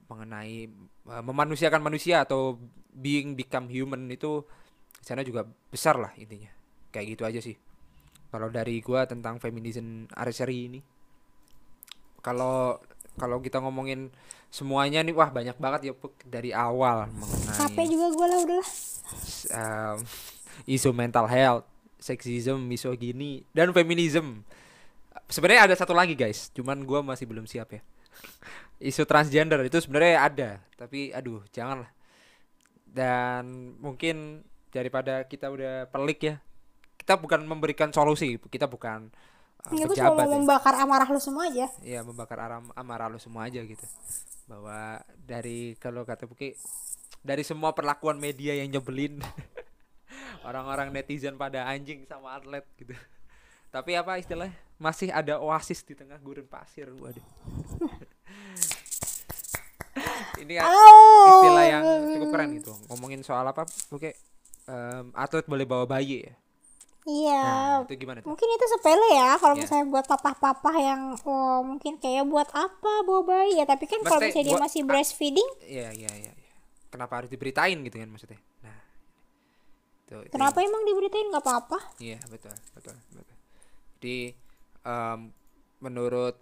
mengenai 0.06 0.68
uh, 1.08 1.24
memanusiakan 1.24 1.80
manusia 1.82 2.22
atau 2.22 2.60
being 2.92 3.34
become 3.34 3.66
human 3.66 4.06
itu 4.06 4.44
sana 5.00 5.24
juga 5.24 5.42
besar 5.72 5.96
lah 5.96 6.12
intinya. 6.14 6.52
Kayak 6.92 7.06
gitu 7.16 7.22
aja 7.26 7.40
sih. 7.42 7.56
Kalau 8.30 8.52
dari 8.52 8.78
gua 8.84 9.08
tentang 9.08 9.40
feminism 9.40 10.06
archery 10.12 10.68
ini 10.68 10.80
kalau 12.20 12.78
kalau 13.16 13.38
kita 13.40 13.62
ngomongin 13.62 14.10
semuanya 14.50 15.00
nih 15.00 15.14
wah 15.14 15.30
banyak 15.30 15.56
banget 15.56 15.90
ya 15.90 15.92
dari 16.26 16.50
awal 16.52 17.08
mengenai 17.10 17.54
capek 17.54 17.86
juga 17.88 18.06
gue 18.12 18.26
lah 18.26 18.38
udahlah. 18.44 18.70
Um, 19.52 19.96
isu 20.74 20.90
mental 20.90 21.26
health, 21.28 21.64
sexism, 22.00 22.60
misogyni, 22.62 23.44
dan 23.52 23.72
feminism. 23.72 24.44
Sebenarnya 25.26 25.72
ada 25.72 25.74
satu 25.74 25.96
lagi 25.96 26.14
guys, 26.14 26.52
cuman 26.52 26.84
gua 26.84 27.02
masih 27.02 27.26
belum 27.26 27.48
siap 27.48 27.76
ya. 27.76 27.80
isu 28.92 29.08
transgender 29.08 29.60
itu 29.64 29.80
sebenarnya 29.80 30.14
ada, 30.20 30.50
tapi 30.76 31.10
aduh 31.12 31.40
janganlah. 31.50 31.88
Dan 32.86 33.76
mungkin 33.80 34.44
daripada 34.72 35.24
kita 35.24 35.48
udah 35.48 35.88
pelik 35.88 36.20
ya, 36.24 36.34
kita 37.00 37.16
bukan 37.16 37.44
memberikan 37.44 37.92
solusi, 37.92 38.36
kita 38.36 38.68
bukan 38.68 39.08
uh, 39.66 39.74
ini 39.74 39.82
gue 39.84 39.96
cuma 39.98 40.14
mau 40.14 40.28
ya. 40.28 40.34
membakar 40.38 40.74
amarah 40.78 41.08
lu 41.10 41.20
semua 41.20 41.50
aja 41.50 41.66
Iya 41.82 42.00
membakar 42.06 42.38
aram 42.38 42.70
amarah 42.78 43.08
lu 43.10 43.18
semua 43.18 43.50
aja 43.50 43.60
gitu 43.62 43.82
bahwa 44.46 45.02
dari 45.26 45.74
kalau 45.82 46.06
kata 46.06 46.30
Buki 46.30 46.54
dari 47.26 47.42
semua 47.42 47.74
perlakuan 47.74 48.22
media 48.22 48.54
yang 48.54 48.70
nyebelin 48.70 49.18
orang-orang 50.46 50.94
netizen 50.94 51.34
pada 51.34 51.66
anjing 51.66 52.06
sama 52.06 52.38
atlet 52.38 52.62
gitu. 52.78 52.94
Tapi 53.74 53.98
apa 53.98 54.16
istilahnya? 54.16 54.54
Masih 54.78 55.10
ada 55.10 55.42
oasis 55.42 55.82
di 55.82 55.98
tengah 55.98 56.16
gurun 56.22 56.46
pasir 56.46 56.86
waduh. 56.94 57.20
Ini 60.36 60.52
kan 60.60 60.68
istilah 60.68 61.64
yang 61.64 61.82
cukup 62.12 62.28
keren 62.30 62.48
gitu. 62.60 62.72
Ngomongin 62.92 63.20
soal 63.24 63.48
apa? 63.48 63.64
Buki 63.88 64.12
Em, 64.66 65.14
atlet 65.14 65.46
boleh 65.46 65.62
bawa 65.62 65.86
bayi 65.86 66.26
ya? 66.26 66.34
Iya. 67.06 67.42
Nah, 67.46 67.86
itu 67.86 67.94
gimana 68.02 68.18
tuh? 68.18 68.34
Mungkin 68.34 68.48
itu 68.50 68.66
sepele 68.66 69.08
ya 69.14 69.38
kalau 69.38 69.54
Iya. 69.54 69.62
misalnya 69.62 69.86
buat 69.94 70.06
papa-papa 70.10 70.72
yang 70.74 71.14
oh, 71.22 71.62
mungkin 71.62 72.02
kayak 72.02 72.26
buat 72.26 72.50
apa 72.50 73.06
bawa 73.06 73.22
bayi 73.22 73.62
ya. 73.62 73.64
Tapi 73.64 73.86
kan 73.86 74.02
kalau 74.02 74.26
misalnya 74.26 74.50
dia 74.50 74.58
masih 74.58 74.82
breastfeeding 74.82 75.46
Iya 75.62 75.94
iya 75.94 76.10
iya. 76.18 76.32
iya. 76.34 76.54
Kenapa 76.90 77.22
harus 77.22 77.30
diberitain 77.30 77.78
gitu 77.86 77.94
kan 77.94 78.10
maksudnya? 78.10 78.42
Nah, 78.66 78.74
itu, 80.06 80.16
itu 80.20 80.30
kenapa 80.30 80.58
emang 80.60 80.82
diberitain 80.82 81.26
nggak 81.26 81.42
apa-apa 81.42 81.78
Iya 81.98 82.22
betul 82.26 82.54
betul 82.72 82.94
betul. 83.10 83.36
Jadi 83.96 84.18
em, 84.80 85.20
menurut 85.78 86.38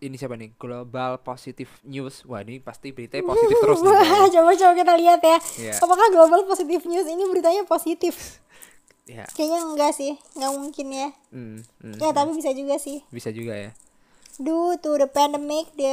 ini 0.00 0.14
siapa 0.14 0.34
nih 0.34 0.52
Global 0.54 1.16
Positive 1.18 1.70
News, 1.84 2.26
wah 2.26 2.42
ini 2.42 2.58
pasti 2.58 2.90
beritanya 2.90 3.22
positif 3.24 3.56
terus 3.56 3.78
nih. 3.78 3.88
Wah, 3.94 4.26
coba-coba 4.28 4.72
kita 4.74 4.94
lihat 4.96 5.20
ya. 5.22 5.38
Iya. 5.56 5.74
Apakah 5.78 6.10
Global 6.10 6.42
Positive 6.44 6.82
News 6.84 7.06
ini 7.06 7.22
beritanya 7.24 7.62
positif? 7.64 8.14
Ya, 9.04 9.28
Kayaknya 9.28 9.60
enggak 9.62 9.92
sih, 9.92 10.16
nggak 10.32 10.52
mungkin 10.54 10.86
ya. 10.88 11.08
hmm, 11.28 11.60
hmm, 11.78 11.96
Ya, 12.00 12.08
tapi 12.10 12.32
bisa 12.32 12.50
juga 12.50 12.80
sih. 12.80 13.04
bisa 13.12 13.28
juga 13.28 13.52
ya. 13.54 13.70
Due 14.34 14.80
to 14.80 14.96
the 14.96 15.04
pandemic 15.06 15.68
the 15.72 15.92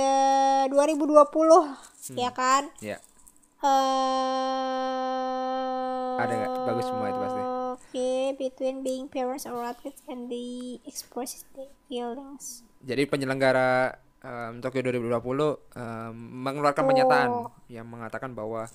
2020, 0.72 1.28
Hmm. 2.08 2.16
ya 2.16 2.32
kan? 2.32 2.72
Ya, 2.80 3.04
Eh 3.62 5.51
Ada 6.22 6.34
nggak? 6.36 6.52
Bagus 6.64 6.86
semua 6.86 7.06
itu 7.08 7.20
pasti. 7.20 7.42
Oke, 7.72 8.12
between 8.38 8.76
being 8.82 9.06
parents 9.08 9.44
or 9.44 9.62
athletes 9.62 10.02
and 10.06 10.28
the 10.28 10.78
express 10.84 11.44
feelings. 11.88 12.64
jadi 12.82 13.06
penyelenggara 13.06 13.94
em, 14.20 14.58
Tokyo 14.58 14.82
2020 14.82 15.14
em, 15.78 16.14
mengeluarkan 16.42 16.84
pernyataan 16.84 17.30
yang 17.68 17.86
mengatakan 17.86 18.34
bahwa 18.34 18.66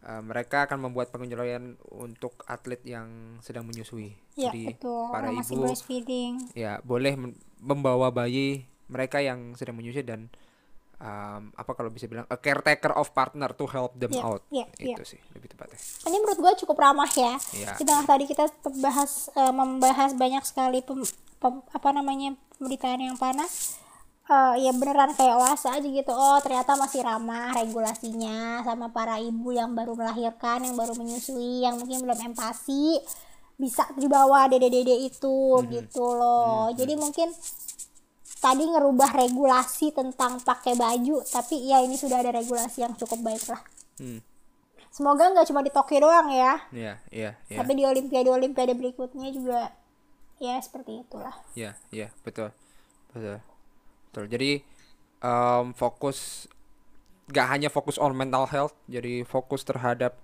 em, 0.00 0.22
mereka 0.24 0.64
akan 0.64 0.88
membuat 0.88 1.12
penyesuaian 1.12 1.76
untuk 1.92 2.40
atlet 2.46 2.80
yang 2.82 3.08
sedang 3.40 3.68
menyusui. 3.68 4.16
Ya, 4.32 4.48
Jadi 4.48 4.72
betul. 4.72 5.12
para 5.12 5.28
Orang 5.28 5.44
masih 5.44 5.54
ibu 5.54 6.16
ya 6.56 6.80
boleh 6.80 7.12
membawa 7.60 8.08
bayi 8.08 8.64
mereka 8.88 9.20
yang 9.20 9.52
sedang 9.54 9.76
menyusui 9.76 10.04
dan 10.04 10.32
um, 11.02 11.50
apa 11.52 11.70
kalau 11.72 11.90
bisa 11.90 12.06
bilang 12.06 12.24
a 12.26 12.36
caretaker 12.36 12.94
of 12.94 13.10
partner 13.10 13.50
to 13.50 13.66
help 13.66 13.92
them 13.94 14.08
Ya, 14.08 14.22
out 14.22 14.42
ya, 14.48 14.64
ya. 14.78 14.94
itu 14.94 15.02
sih 15.04 15.20
lebih 15.32 15.50
tepatnya 15.50 15.74
Ini 16.06 16.16
menurut 16.16 16.38
gue 16.38 16.52
cukup 16.62 16.78
ramah 16.78 17.10
ya. 17.10 17.34
Iya. 17.52 17.74
Di 17.74 17.82
tengah 17.82 18.06
tadi 18.06 18.24
kita 18.24 18.46
bahas 18.78 19.10
eh, 19.32 19.50
membahas 19.50 20.14
banyak 20.14 20.42
sekali 20.42 20.78
pem- 20.80 21.04
pem- 21.36 21.64
apa 21.68 21.88
namanya 21.90 22.32
pemberitaan 22.54 23.02
yang 23.02 23.16
panas. 23.16 23.82
Eh, 24.24 24.54
ya 24.62 24.70
beneran 24.70 25.12
kayak 25.12 25.34
oase 25.36 25.66
aja 25.66 25.82
gitu. 25.82 26.08
Oh 26.08 26.38
ternyata 26.38 26.72
masih 26.74 27.02
ramah 27.02 27.50
regulasinya 27.52 28.62
sama 28.62 28.88
para 28.88 29.18
ibu 29.18 29.50
yang 29.50 29.74
baru 29.74 29.92
melahirkan, 29.92 30.62
yang 30.62 30.78
baru 30.78 30.94
menyusui, 30.94 31.60
yang 31.60 31.74
mungkin 31.76 32.00
belum 32.00 32.30
empati 32.30 33.02
bisa 33.54 33.86
dibawa 33.94 34.46
dede-dede 34.46 34.96
itu 35.02 35.28
Mhm. 35.58 35.66
gitu 35.68 36.02
loh. 36.02 36.70
Jadi 36.72 36.94
mungkin 36.94 37.28
tadi 38.42 38.66
ngerubah 38.66 39.14
regulasi 39.14 39.94
tentang 39.94 40.42
pakai 40.42 40.74
baju, 40.74 41.22
tapi 41.22 41.62
ya 41.70 41.78
ini 41.78 41.94
sudah 41.94 42.18
ada 42.18 42.34
regulasi 42.34 42.82
yang 42.82 42.98
cukup 42.98 43.22
baik 43.22 43.46
lah. 43.46 43.62
hmm. 44.02 44.20
Semoga 44.92 45.30
nggak 45.32 45.48
cuma 45.48 45.64
di 45.64 45.72
Tokyo 45.72 46.04
doang 46.04 46.28
ya. 46.28 46.60
ya 46.68 47.00
ya 47.08 47.32
ya 47.48 47.56
Tapi 47.64 47.80
di 47.80 47.86
Olimpiade 47.88 48.28
Olimpiade 48.28 48.76
berikutnya 48.76 49.32
juga 49.32 49.72
ya 50.42 50.58
seperti 50.58 51.06
itulah. 51.06 51.32
ya 51.54 51.78
ya 51.94 52.10
betul 52.26 52.50
betul 53.14 53.38
betul 54.10 54.24
jadi 54.26 54.50
um, 55.22 55.70
fokus 55.70 56.50
gak 57.30 57.46
hanya 57.46 57.70
fokus 57.70 57.96
on 57.96 58.12
mental 58.18 58.50
health 58.50 58.74
jadi 58.90 59.22
fokus 59.22 59.62
terhadap 59.62 60.18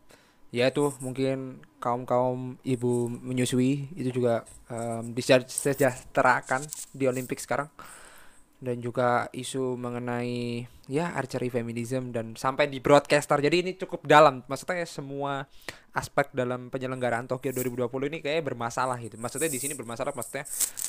ya 0.50 0.66
itu 0.68 0.90
mungkin 0.98 1.62
kaum 1.78 2.02
kaum 2.02 2.58
ibu 2.66 3.06
menyusui 3.08 3.94
itu 3.94 4.10
juga 4.10 4.42
um, 4.66 5.14
disejahterakan 5.14 6.66
di 6.90 7.06
Olimpik 7.06 7.38
sekarang 7.38 7.70
dan 8.58 8.82
juga 8.82 9.30
isu 9.30 9.78
mengenai 9.78 10.66
ya 10.90 11.14
archery 11.14 11.46
feminism 11.46 12.10
dan 12.10 12.34
sampai 12.34 12.66
di 12.66 12.82
broadcaster. 12.82 13.38
Jadi 13.38 13.56
ini 13.62 13.72
cukup 13.78 14.02
dalam. 14.02 14.42
Maksudnya 14.50 14.82
semua 14.82 15.46
aspek 15.94 16.34
dalam 16.34 16.66
penyelenggaraan 16.66 17.30
Tokyo 17.30 17.54
2020 17.54 18.10
ini 18.10 18.18
kayak 18.18 18.50
bermasalah 18.50 18.98
gitu. 18.98 19.14
Maksudnya 19.14 19.46
di 19.46 19.62
sini 19.62 19.78
bermasalah 19.78 20.10
maksudnya 20.10 20.42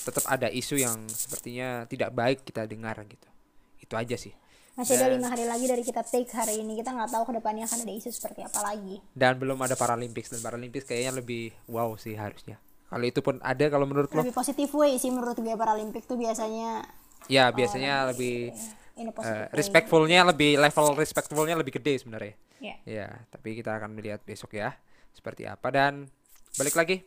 tetap 0.05 0.25
ada 0.25 0.49
isu 0.49 0.81
yang 0.81 0.97
sepertinya 1.05 1.85
tidak 1.85 2.09
baik 2.09 2.41
kita 2.41 2.65
dengar 2.65 2.97
gitu. 3.05 3.29
Itu 3.77 3.93
aja 3.93 4.17
sih. 4.17 4.33
Masih 4.73 4.95
ada 4.95 5.11
lima 5.11 5.27
hari 5.27 5.43
lagi 5.43 5.67
dari 5.67 5.83
kita 5.83 6.01
take 6.07 6.31
hari 6.31 6.63
ini. 6.63 6.79
Kita 6.79 6.95
nggak 6.95 7.11
tahu 7.11 7.23
ke 7.29 7.33
depannya 7.37 7.67
akan 7.69 7.85
ada 7.85 7.93
isu 7.93 8.09
seperti 8.09 8.47
apa 8.47 8.59
lagi. 8.65 8.97
Dan 9.13 9.37
belum 9.37 9.59
ada 9.61 9.75
Paralympics. 9.77 10.33
Dan 10.33 10.41
Paralympics 10.41 10.89
kayaknya 10.89 11.21
lebih 11.21 11.53
wow 11.69 11.93
sih 11.99 12.15
harusnya. 12.17 12.57
Kalau 12.89 13.05
itu 13.05 13.21
pun 13.21 13.37
ada 13.45 13.69
kalau 13.69 13.85
menurut 13.85 14.09
lebih 14.09 14.33
lo 14.33 14.39
positif 14.41 14.73
way 14.73 14.97
sih 14.97 15.13
menurut 15.13 15.37
gue 15.37 15.53
Paralimpik 15.53 16.09
tuh 16.09 16.17
biasanya 16.17 16.81
ya 17.27 17.49
biasanya 17.49 18.07
lebih 18.07 18.53
ini 18.95 19.09
eh, 19.09 19.13
positif 19.13 19.35
way. 19.41 19.51
respectfulnya 19.51 20.19
lebih 20.23 20.51
level 20.55 20.87
respectfulnya 20.93 21.55
lebih 21.55 21.75
gede 21.75 21.99
sebenarnya 21.99 22.35
Ya. 22.59 22.75
ya 22.83 23.07
tapi 23.29 23.55
kita 23.55 23.71
akan 23.73 23.95
melihat 23.95 24.19
besok 24.21 24.51
ya 24.53 24.75
seperti 25.09 25.43
apa 25.43 25.63
dan 25.69 26.11
balik 26.53 26.75
lagi 26.75 26.99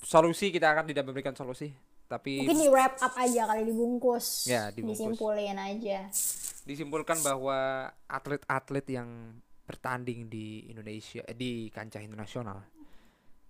solusi 0.00 0.50
kita 0.50 0.70
akan 0.70 0.86
tidak 0.86 1.04
memberikan 1.04 1.34
solusi 1.34 1.70
tapi 2.06 2.38
mungkin 2.38 2.58
di 2.60 2.68
wrap 2.68 2.98
up 2.98 3.14
aja 3.14 3.46
kali 3.46 3.62
dibungkus 3.64 4.46
Ya, 4.46 4.70
dibungkus. 4.70 4.98
disimpulin 4.98 5.54
aja 5.54 6.06
disimpulkan 6.62 7.18
bahwa 7.20 7.58
atlet-atlet 8.06 8.86
yang 8.88 9.38
bertanding 9.62 10.26
di 10.26 10.66
Indonesia 10.66 11.22
eh, 11.22 11.34
di 11.34 11.70
kancah 11.70 11.98
internasional 11.98 12.62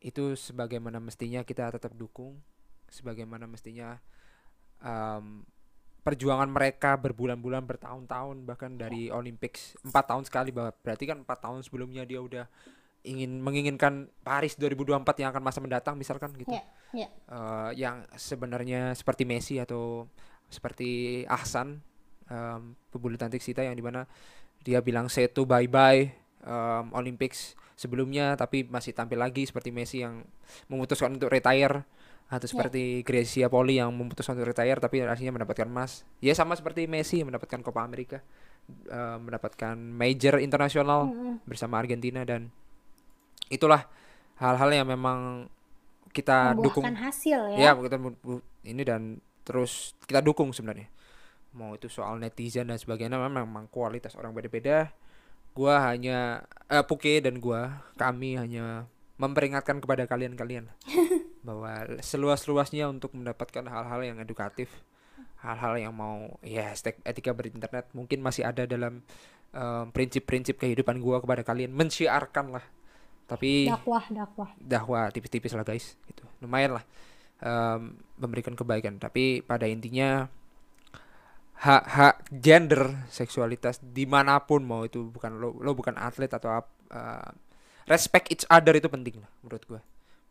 itu 0.01 0.33
sebagaimana 0.33 0.97
mestinya 0.97 1.41
kita 1.41 1.69
tetap 1.71 1.93
dukung 1.93 2.37
sebagaimana 2.89 3.45
mestinya 3.45 3.97
em, 4.83 5.45
perjuangan 6.07 6.47
mereka 6.47 6.95
berbulan-bulan 6.95 7.67
bertahun-tahun 7.67 8.47
bahkan 8.47 8.79
dari 8.79 9.11
Olympics 9.11 9.75
empat 9.83 10.05
tahun 10.07 10.23
sekali 10.23 10.55
berarti 10.55 11.03
kan 11.03 11.27
empat 11.27 11.39
tahun 11.43 11.67
sebelumnya 11.67 12.07
dia 12.07 12.23
udah 12.23 12.47
ingin 13.07 13.43
menginginkan 13.43 14.11
Paris 14.23 14.59
2024 14.59 15.03
yang 15.23 15.31
akan 15.31 15.43
masa 15.43 15.59
mendatang 15.63 15.95
misalkan 15.95 16.35
gitu. 16.35 16.51
Ya 16.51 16.63
ya. 16.95 17.09
Eh, 17.11 17.71
yang 17.83 18.07
sebenarnya 18.15 18.95
seperti 18.95 19.23
Messi 19.27 19.59
atau 19.59 20.07
seperti 20.47 21.23
Ahsan 21.27 21.83
em, 22.31 22.79
pebulu 22.91 23.19
tangkis 23.19 23.43
kita 23.43 23.67
yang 23.67 23.75
di 23.75 23.83
mana 23.83 24.07
dia 24.63 24.79
bilang 24.83 25.11
to 25.11 25.43
bye 25.43 25.67
bye 25.67 26.07
em, 26.43 26.85
Olympics 26.95 27.59
sebelumnya 27.75 28.39
tapi 28.39 28.67
masih 28.67 28.95
tampil 28.95 29.19
lagi 29.19 29.47
seperti 29.47 29.71
Messi 29.75 30.07
yang 30.07 30.23
memutuskan 30.71 31.15
untuk 31.15 31.31
retire 31.31 31.83
atau 32.27 32.47
seperti 32.51 33.07
Gracia 33.07 33.47
Poli 33.47 33.79
yang 33.79 33.95
memutuskan 33.95 34.35
untuk 34.35 34.51
retire 34.51 34.83
tapi 34.83 34.99
akhirnya 35.07 35.31
mendapatkan 35.31 35.67
emas. 35.71 36.03
Ya 36.19 36.35
sama 36.35 36.59
seperti 36.59 36.91
Messi 36.91 37.23
yang 37.23 37.31
mendapatkan 37.31 37.63
Copa 37.63 37.87
America 37.87 38.19
eh, 38.91 39.17
mendapatkan 39.23 39.79
major 39.79 40.43
internasional 40.43 41.07
bersama 41.47 41.79
Argentina 41.79 42.27
dan 42.27 42.51
itulah 43.47 43.87
hal-hal 44.43 44.71
yang 44.75 44.87
memang 44.91 45.47
kita 46.11 46.57
dukung. 46.59 46.83
hasil 46.83 47.55
ya, 47.55 47.71
ya 47.71 47.79
kita 47.79 47.97
ini 48.67 48.83
dan 48.83 49.23
terus 49.47 49.95
kita 50.11 50.19
dukung 50.19 50.51
sebenarnya. 50.51 50.91
Mau 51.55 51.79
itu 51.79 51.87
soal 51.87 52.19
netizen 52.19 52.69
dan 52.69 52.77
sebagainya 52.77 53.17
memang, 53.17 53.47
memang 53.47 53.65
kualitas 53.71 54.19
orang 54.19 54.35
beda-beda. 54.35 54.91
Gua 55.55 55.79
hanya 55.89 56.43
eh, 56.67 56.83
Puke 56.83 57.23
dan 57.23 57.39
gua 57.39 57.87
kami 57.95 58.35
hanya 58.35 58.91
memperingatkan 59.17 59.81
kepada 59.81 60.05
kalian-kalian 60.05 60.69
bahwa 61.47 61.87
seluas-luasnya 62.03 62.91
untuk 62.91 63.15
mendapatkan 63.15 63.63
hal-hal 63.63 64.03
yang 64.03 64.19
edukatif 64.19 64.67
hal-hal 65.47 65.79
yang 65.79 65.95
mau 65.95 66.41
ya 66.43 66.75
etika 67.07 67.31
berinternet 67.31 67.87
mungkin 67.95 68.19
masih 68.25 68.43
ada 68.43 68.67
dalam 68.67 69.05
eh, 69.55 69.85
prinsip-prinsip 69.95 70.59
kehidupan 70.59 70.99
gua 70.99 71.23
kepada 71.23 71.47
kalian. 71.47 71.71
Mensiarkan 71.71 72.59
lah. 72.59 72.65
Tapi 73.27 73.71
dakwah 73.71 74.05
dakwah. 74.11 74.51
Dakwah 74.59 75.05
tipis-tipis 75.15 75.55
lah 75.55 75.67
guys. 75.67 75.95
Gitu. 76.07 76.23
Lumayan 76.43 76.79
lah 76.79 76.85
em, 77.43 77.99
memberikan 78.19 78.55
kebaikan. 78.55 78.99
Tapi 79.03 79.43
pada 79.43 79.67
intinya 79.67 80.27
hak-hak 81.57 82.29
gender 82.29 83.09
seksualitas 83.09 83.81
di 83.81 84.05
mana 84.05 84.45
pun 84.45 84.61
mau 84.61 84.85
itu 84.85 85.09
bukan 85.09 85.41
lo 85.41 85.57
lo 85.57 85.73
bukan 85.73 85.97
atlet 85.97 86.29
atau 86.29 86.53
eh, 86.93 87.31
respect 87.89 88.29
each 88.29 88.45
other 88.53 88.77
itu 88.77 88.93
penting 88.93 89.17
lah 89.25 89.31
menurut 89.41 89.65
gua 89.65 89.81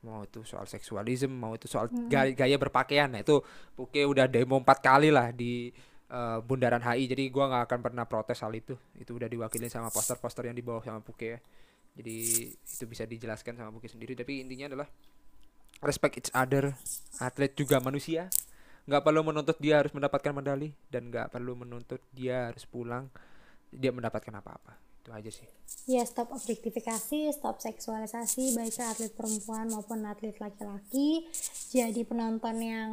mau 0.05 0.21
itu 0.21 0.45
soal 0.45 0.69
seksualisme 0.69 1.33
mau 1.33 1.57
itu 1.57 1.65
soal 1.65 1.89
gaya, 2.05 2.31
gaya 2.37 2.55
berpakaian. 2.61 3.09
Nah 3.09 3.25
itu 3.25 3.41
oke 3.73 3.97
udah 3.97 4.29
demo 4.29 4.61
empat 4.61 4.85
kali 4.85 5.09
lah 5.09 5.33
di 5.33 5.73
eh, 6.09 6.37
bundaran 6.45 6.85
HI 6.85 7.09
jadi 7.09 7.23
gua 7.33 7.49
nggak 7.49 7.63
akan 7.65 7.79
pernah 7.81 8.05
protes 8.05 8.45
hal 8.45 8.53
itu. 8.53 8.77
Itu 8.95 9.17
udah 9.17 9.25
diwakilin 9.25 9.73
sama 9.73 9.89
poster-poster 9.89 10.45
yang 10.45 10.55
dibawa 10.55 10.85
sama 10.85 11.01
Puke 11.01 11.27
ya. 11.35 11.39
Jadi 11.97 12.17
itu 12.53 12.85
bisa 12.85 13.09
dijelaskan 13.09 13.57
sama 13.57 13.73
Puke 13.73 13.89
sendiri. 13.89 14.13
Tapi 14.13 14.45
intinya 14.45 14.69
adalah 14.69 14.87
respect 15.81 16.21
each 16.21 16.31
other 16.37 16.77
atlet 17.17 17.51
juga 17.57 17.81
manusia. 17.81 18.29
Nggak 18.85 19.01
perlu 19.01 19.25
menuntut 19.25 19.57
dia 19.57 19.81
harus 19.81 19.89
mendapatkan 19.97 20.29
medali 20.29 20.69
dan 20.93 21.09
nggak 21.09 21.33
perlu 21.33 21.57
menuntut 21.57 21.97
dia 22.13 22.53
harus 22.53 22.69
pulang 22.69 23.09
dia 23.73 23.89
mendapatkan 23.89 24.29
apa-apa 24.29 24.84
itu 25.05 25.13
aja 25.13 25.29
sih. 25.29 25.47
Ya 25.85 26.01
stop 26.01 26.33
objektifikasi 26.33 27.29
stop 27.37 27.61
seksualisasi 27.61 28.57
baik 28.57 28.73
ke 28.73 28.81
atlet 28.81 29.13
perempuan 29.13 29.69
maupun 29.69 30.01
atlet 30.01 30.33
laki-laki. 30.41 31.29
Jadi 31.69 32.01
penonton 32.09 32.57
yang 32.57 32.89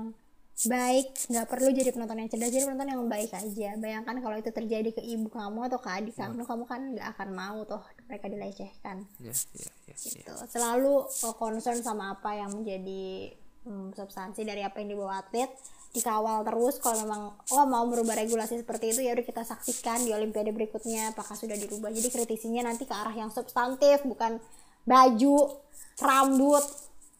baik 0.68 1.16
nggak 1.32 1.48
perlu 1.48 1.72
jadi 1.72 1.90
penonton 1.90 2.20
yang 2.20 2.28
cerdas 2.28 2.52
jadi 2.52 2.68
penonton 2.68 2.92
yang 2.92 3.08
baik 3.08 3.32
aja. 3.32 3.80
Bayangkan 3.80 4.20
kalau 4.20 4.36
itu 4.36 4.52
terjadi 4.52 4.92
ke 4.92 5.00
ibu 5.00 5.32
kamu 5.32 5.72
atau 5.72 5.80
ke 5.80 5.88
adik 5.88 6.14
kamu 6.20 6.44
kamu 6.44 6.64
kan 6.68 6.80
nggak 6.92 7.08
akan 7.16 7.28
mau 7.32 7.64
tuh 7.64 7.80
mereka 8.04 8.28
dilecehkan. 8.28 9.08
Ya 9.16 9.32
ya, 9.56 9.72
ya. 9.88 9.96
gitu. 9.96 10.34
Selalu 10.52 11.08
concern 11.40 11.80
sama 11.80 12.20
apa 12.20 12.36
yang 12.36 12.52
menjadi 12.52 13.32
hmm, 13.64 13.96
substansi 13.96 14.44
dari 14.44 14.60
apa 14.60 14.84
yang 14.84 14.92
dibawa 14.92 15.24
atlet 15.24 15.48
dikawal 15.92 16.40
terus 16.40 16.80
kalau 16.80 17.04
memang 17.04 17.22
oh 17.52 17.64
mau 17.68 17.84
merubah 17.84 18.16
regulasi 18.16 18.64
seperti 18.64 18.96
itu 18.96 19.04
ya 19.04 19.12
udah 19.12 19.24
kita 19.28 19.44
saksikan 19.44 20.00
di 20.00 20.16
olimpiade 20.16 20.48
berikutnya 20.48 21.12
apakah 21.12 21.36
sudah 21.36 21.52
dirubah. 21.52 21.92
Jadi 21.92 22.08
kritisinya 22.08 22.64
nanti 22.64 22.88
ke 22.88 22.94
arah 22.96 23.12
yang 23.12 23.28
substantif 23.28 24.00
bukan 24.08 24.40
baju 24.88 25.60
rambut 26.00 26.64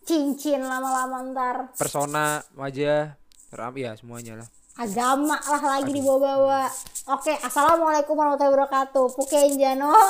cincin 0.08 0.64
lama-lama 0.64 1.20
ntar. 1.30 1.56
Persona 1.76 2.40
wajah 2.56 3.12
ram 3.52 3.74
ya 3.76 3.92
semuanya 3.92 4.40
lah. 4.40 4.48
Agama 4.80 5.36
lah 5.36 5.62
lagi 5.78 5.92
dibawa-bawa. 5.92 6.64
Oke 7.12 7.36
assalamualaikum 7.44 8.16
warahmatullahi 8.16 8.56
wabarakatuh. 8.56 9.06
Puken 9.14 9.60
Jano. 9.60 9.92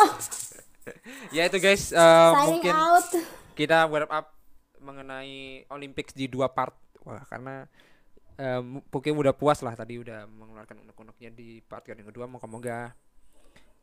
Ya 1.31 1.47
itu 1.47 1.63
guys 1.63 1.95
signing 1.95 2.59
mungkin 2.59 2.75
out. 2.75 3.07
kita 3.55 3.87
wrap 3.87 4.11
up 4.11 4.35
mengenai 4.83 5.63
Olympics 5.71 6.11
di 6.11 6.27
dua 6.27 6.51
part. 6.51 6.75
Wah 7.07 7.23
karena 7.31 7.71
um, 8.39 8.81
Puke 8.89 9.11
udah 9.13 9.35
puas 9.37 9.61
lah 9.61 9.75
tadi 9.77 9.99
udah 9.99 10.29
mengeluarkan 10.29 10.85
unek-uneknya 10.87 11.31
di 11.35 11.61
part 11.65 11.85
yang 11.89 12.09
kedua 12.09 12.29
moga-moga 12.31 12.95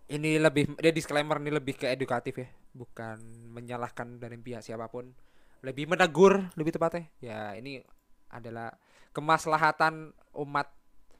ini 0.09 0.41
lebih 0.41 0.73
dia 0.81 0.89
disclaimer 0.89 1.37
ini 1.37 1.53
lebih 1.53 1.77
ke 1.77 1.85
edukatif 1.85 2.41
ya 2.41 2.49
bukan 2.73 3.17
menyalahkan 3.53 4.17
dari 4.17 4.37
pihak 4.41 4.65
siapa 4.65 4.89
pun. 4.89 5.13
Lebih 5.61 5.85
menegur 5.85 6.49
lebih 6.57 6.73
tepatnya. 6.73 7.05
Ya 7.21 7.53
ini 7.53 7.81
adalah 8.33 8.73
kemaslahatan 9.13 10.13
umat 10.33 10.69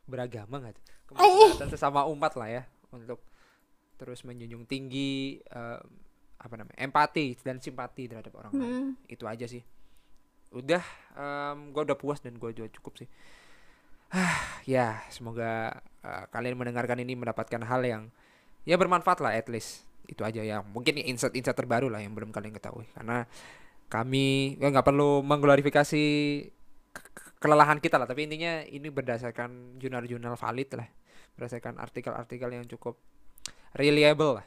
beragama 0.09 0.61
nggak 0.61 0.73
tuh? 0.77 0.85
kemaslahatan 1.09 1.69
sesama 1.73 2.05
umat 2.05 2.37
lah 2.37 2.49
ya 2.49 2.63
untuk 2.93 3.25
terus 3.97 4.21
menjunjung 4.21 4.69
tinggi 4.69 5.41
em, 5.41 5.81
apa 6.37 6.53
namanya 6.53 6.77
empati 6.77 7.33
dan 7.41 7.57
simpati 7.57 8.05
terhadap 8.05 8.33
orang 8.37 8.53
lain. 8.53 8.73
Itu 9.09 9.25
aja 9.25 9.49
sih 9.49 9.61
udah 10.49 10.83
em, 11.13 11.73
gua 11.73 11.83
udah 11.85 11.97
puas 11.97 12.19
dan 12.21 12.35
gua 12.41 12.49
juga 12.53 12.69
cukup 12.73 13.05
sih. 13.05 13.09
Ah, 14.09 14.41
ya 14.65 14.97
semoga 15.13 15.69
eh, 16.01 16.25
kalian 16.33 16.57
mendengarkan 16.57 16.97
ini 16.97 17.13
mendapatkan 17.13 17.61
hal 17.61 17.81
yang 17.85 18.03
ya 18.65 18.75
bermanfaat 18.77 19.21
lah 19.21 19.37
at 19.37 19.45
least. 19.49 19.85
Itu 20.09 20.25
aja 20.25 20.41
ya 20.41 20.65
mungkin 20.65 20.97
insight-insight 20.97 21.53
terbaru 21.53 21.93
lah 21.93 22.01
yang 22.01 22.17
belum 22.17 22.33
kalian 22.33 22.57
ketahui. 22.57 22.89
Karena 22.97 23.29
kami 23.89 24.57
ya 24.57 24.73
nggak 24.73 24.85
perlu 24.85 25.21
mengglorifikasi 25.21 26.03
ke- 26.89 27.09
ke- 27.13 27.33
kelelahan 27.37 27.77
kita 27.77 28.01
lah. 28.01 28.09
Tapi 28.09 28.25
intinya 28.25 28.65
ini 28.65 28.89
berdasarkan 28.89 29.77
jurnal-jurnal 29.77 30.33
valid 30.33 30.69
lah. 30.73 30.89
Berdasarkan 31.37 31.77
artikel-artikel 31.77 32.49
yang 32.49 32.65
cukup 32.65 32.97
reliable 33.77 34.41
lah. 34.41 34.45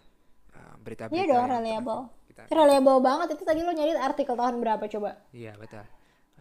Eh, 0.59 0.75
berita-berita 0.83 1.23
Iya 1.23 1.25
dong 1.31 1.47
reliable. 1.47 2.03
Kita- 2.35 2.51
Reliable 2.51 2.99
banget 2.99 3.28
itu 3.33 3.43
tadi 3.43 3.61
lo 3.61 3.70
nyari 3.70 3.93
artikel 3.95 4.33
tahun 4.33 4.57
berapa 4.59 4.85
coba? 4.89 5.20
Iya 5.30 5.55
betul. 5.55 5.85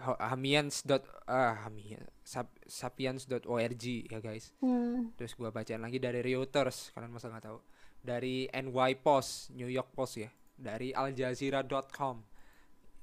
Hamians 0.01 0.81
dot 0.81 1.05
ah 1.25 1.61
Hamian 1.61 2.01
sap- 2.21 2.57
sapiens.org 2.65 3.83
ya 4.07 4.19
guys. 4.19 4.49
Hmm. 4.57 5.13
Terus 5.13 5.33
gua 5.33 5.49
bacain 5.49 5.77
lagi 5.77 5.97
dari 5.97 6.23
Reuters, 6.23 6.89
kalian 6.91 7.11
masa 7.11 7.27
nggak 7.27 7.45
tahu. 7.45 7.59
Dari 8.01 8.49
NY 8.49 8.97
Post, 8.97 9.51
New 9.51 9.67
York 9.67 9.91
Post 9.91 10.17
ya. 10.17 10.31
dari 10.53 10.89
aljazeera.com, 10.91 12.21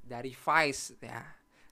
dari 0.01 0.31
Vice 0.31 0.95
ya, 0.97 1.27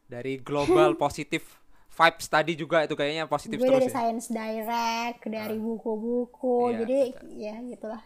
dari 0.05 0.39
Global 0.39 0.95
Positive 0.99 1.47
Vibe 1.89 2.21
Study 2.21 2.53
juga 2.55 2.83
itu 2.83 2.93
kayaknya 2.93 3.25
positif 3.25 3.57
terus 3.57 3.73
dari 3.73 3.87
ya. 3.87 3.93
Science 3.95 4.27
Direct 4.29 5.23
dari 5.25 5.57
buku-buku 5.57 6.69
Iya, 6.69 6.79
jadi 6.83 6.99
ya 7.33 7.55
gitulah 7.65 8.03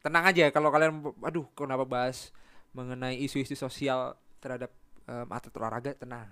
Tenang 0.00 0.24
aja 0.24 0.48
kalau 0.48 0.72
kalian 0.72 1.04
aduh 1.20 1.44
kenapa 1.52 1.84
bahas 1.84 2.32
mengenai 2.72 3.20
isu-isu 3.20 3.52
sosial 3.52 4.16
terhadap 4.40 4.72
em, 5.04 5.28
atlet 5.28 5.54
olahraga 5.60 5.92
tenang. 5.92 6.28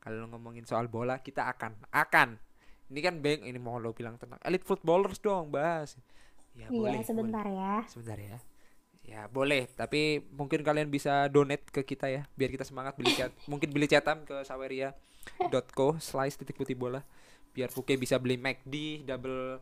Kalau 0.00 0.24
ngomongin 0.32 0.64
soal 0.64 0.88
bola 0.88 1.20
kita 1.20 1.44
akan 1.52 1.76
akan 1.92 2.40
ini 2.90 3.00
kan 3.04 3.20
bang 3.20 3.44
ini 3.46 3.60
mau 3.60 3.78
lo 3.78 3.94
bilang 3.94 4.18
tenang 4.18 4.40
elite 4.42 4.64
footballers 4.64 5.20
dong 5.20 5.52
bahas. 5.52 6.00
Ya 6.56 6.66
iya 6.66 6.68
boleh. 6.72 7.00
sebentar 7.04 7.44
ya 7.46 7.84
boleh. 7.84 7.90
Sebentar 7.92 8.18
ya. 8.18 8.38
Ya 9.00 9.26
boleh, 9.26 9.64
tapi 9.74 10.22
mungkin 10.36 10.60
kalian 10.60 10.92
bisa 10.92 11.26
donate 11.32 11.66
ke 11.72 11.82
kita 11.82 12.06
ya, 12.06 12.28
biar 12.36 12.52
kita 12.52 12.68
semangat 12.68 12.94
beli 12.94 13.10
chat. 13.16 13.32
mungkin 13.50 13.72
beli 13.72 13.88
cetam 13.88 14.22
ke 14.28 14.44
saweria.co 14.44 15.98
slice 15.98 16.36
titik 16.36 16.54
putih 16.54 16.76
bola, 16.76 17.02
biar 17.56 17.72
Puke 17.72 17.96
bisa 17.96 18.20
beli 18.20 18.36
McD 18.36 19.02
double 19.08 19.58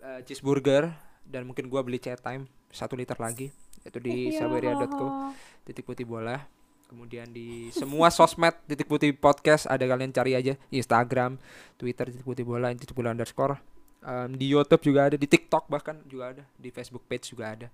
eh, 0.00 0.20
cheeseburger 0.24 0.90
dan 1.22 1.46
mungkin 1.46 1.68
gua 1.68 1.84
beli 1.84 2.00
chat 2.00 2.18
time 2.24 2.48
satu 2.70 2.94
liter 2.94 3.18
lagi 3.18 3.50
itu 3.82 3.98
di 3.98 4.34
Iya. 4.34 4.46
saweria.co 4.46 5.34
titik 5.64 5.84
putih 5.84 6.06
bola. 6.06 6.46
Kemudian 6.90 7.30
di 7.30 7.70
semua 7.70 8.10
sosmed 8.10 8.50
titik 8.66 8.90
putih 8.90 9.14
podcast 9.14 9.70
ada 9.70 9.86
kalian 9.86 10.10
cari 10.10 10.34
aja 10.34 10.58
Instagram, 10.74 11.38
Twitter 11.78 12.10
titik 12.10 12.26
putih 12.26 12.42
bola, 12.42 12.74
titik 12.74 12.94
bola 12.98 13.14
underscore. 13.14 13.62
Em, 14.00 14.34
di 14.34 14.50
YouTube 14.50 14.82
juga 14.82 15.06
ada, 15.06 15.14
di 15.14 15.28
TikTok 15.28 15.70
bahkan 15.70 16.02
juga 16.10 16.34
ada, 16.34 16.42
di 16.58 16.72
Facebook 16.74 17.06
page 17.06 17.30
juga 17.30 17.54
ada. 17.54 17.68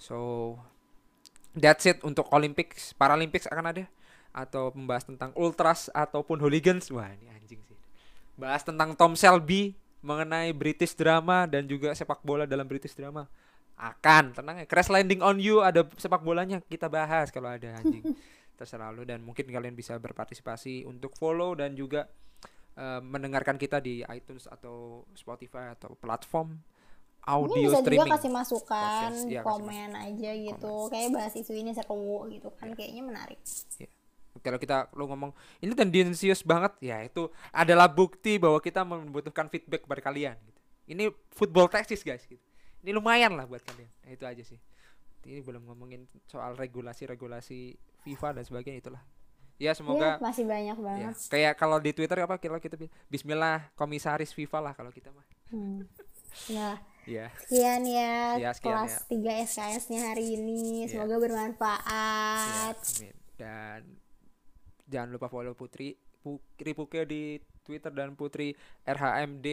So 0.00 0.56
that's 1.52 1.84
it 1.84 2.00
untuk 2.00 2.24
Olympics, 2.32 2.96
Paralympics 2.96 3.44
akan 3.52 3.68
ada 3.68 3.84
atau 4.32 4.72
membahas 4.72 5.04
tentang 5.04 5.30
ultras 5.36 5.92
ataupun 5.92 6.40
hooligans. 6.40 6.88
Wah, 6.88 7.12
ini 7.12 7.28
anjing 7.28 7.60
sih. 7.68 7.76
Bahas 8.32 8.64
tentang 8.64 8.96
Tom 8.96 9.12
Selby 9.12 9.76
mengenai 10.00 10.50
British 10.56 10.96
drama 10.96 11.44
dan 11.44 11.68
juga 11.68 11.92
sepak 11.92 12.24
bola 12.24 12.48
dalam 12.48 12.64
British 12.64 12.96
drama. 12.96 13.28
Akan, 13.76 14.30
tenang 14.30 14.62
ya. 14.62 14.66
Crash 14.68 14.92
Landing 14.92 15.20
on 15.20 15.42
You 15.42 15.60
ada 15.60 15.82
sepak 15.98 16.22
bolanya 16.22 16.62
kita 16.62 16.86
bahas 16.86 17.32
kalau 17.34 17.50
ada 17.50 17.78
anjing. 17.78 18.02
Terserah 18.58 18.94
lu 18.94 19.02
dan 19.02 19.24
mungkin 19.24 19.48
kalian 19.48 19.74
bisa 19.74 19.98
berpartisipasi 19.98 20.86
untuk 20.86 21.16
follow 21.18 21.56
dan 21.58 21.74
juga 21.74 22.06
eh, 22.76 23.00
mendengarkan 23.02 23.58
kita 23.58 23.82
di 23.82 24.06
iTunes 24.06 24.46
atau 24.46 25.02
Spotify 25.12 25.74
atau 25.74 25.96
platform 25.98 26.60
Mungkin 27.22 27.54
audio 27.54 27.70
bisa 27.70 27.78
streaming. 27.86 28.02
juga 28.02 28.16
kasih 28.18 28.32
masukan 28.34 28.82
Podcast, 28.82 29.20
iya, 29.30 29.40
kasih 29.42 29.46
komen 29.46 29.90
aja 29.94 30.30
gitu 30.34 30.74
kayak 30.90 31.08
bahas 31.14 31.34
isu 31.38 31.52
ini 31.54 31.70
seru 31.70 32.26
gitu 32.26 32.50
kan 32.58 32.66
Iya. 32.70 32.74
kayaknya 32.74 33.02
menarik 33.06 33.38
kalau 34.42 34.58
kita 34.58 34.90
lu 34.98 35.06
ngomong 35.06 35.30
ini 35.62 35.70
tendensius 35.70 36.42
banget 36.42 36.74
ya 36.82 36.98
itu 37.04 37.30
adalah 37.54 37.86
bukti 37.86 38.42
bahwa 38.42 38.58
kita 38.58 38.82
membutuhkan 38.82 39.46
feedback 39.46 39.86
kepada 39.86 40.02
kalian 40.02 40.34
gitu. 40.34 40.60
ini 40.90 41.04
football 41.30 41.70
tactics 41.70 42.02
guys 42.02 42.26
gitu. 42.26 42.42
Ini 42.82 42.90
lumayan 42.92 43.32
lah 43.38 43.46
buat 43.46 43.62
kalian 43.62 43.90
Nah, 44.02 44.10
itu 44.10 44.24
aja 44.26 44.42
sih 44.42 44.58
ini 45.22 45.38
belum 45.40 45.62
ngomongin 45.70 46.10
soal 46.26 46.58
regulasi-regulasi 46.58 47.78
FIFA 48.02 48.42
dan 48.42 48.44
sebagainya 48.44 48.78
itulah 48.82 49.02
ya 49.56 49.70
Iya, 49.70 49.78
semoga 49.78 50.18
masih 50.18 50.42
banyak 50.42 50.74
ya, 50.74 50.82
banget 50.82 51.14
kayak 51.30 51.54
kalau 51.54 51.78
di 51.78 51.94
Twitter 51.94 52.18
apa 52.26 52.34
kalau 52.42 52.58
kita 52.58 52.74
Bismillah 53.06 53.70
komisaris 53.78 54.34
FIFA 54.34 54.58
lah 54.58 54.72
kalau 54.74 54.90
kita 54.90 55.14
mah 55.14 55.22
Hmm. 55.52 55.84
Nah, 56.56 56.80
ya 57.04 57.28
sekian 57.44 57.84
ya 57.84 58.40
Ya, 58.40 58.50
sekian 58.56 58.88
kelas 58.88 59.04
3 59.04 59.44
SKS-nya 59.44 60.00
hari 60.08 60.40
ini. 60.40 60.88
Ya. 60.88 60.96
Semoga 60.96 61.20
bermanfaat. 61.20 62.76
Ya, 62.80 63.04
amin. 63.04 63.14
Dan 63.36 63.80
jangan 64.88 65.08
lupa 65.12 65.28
follow 65.28 65.52
Putri 65.52 65.92
Putri 66.24 66.72
Puke 66.72 67.04
di 67.04 67.36
Twitter 67.62 67.92
dan 67.92 68.16
Putri 68.16 68.56
RHMD 68.88 69.46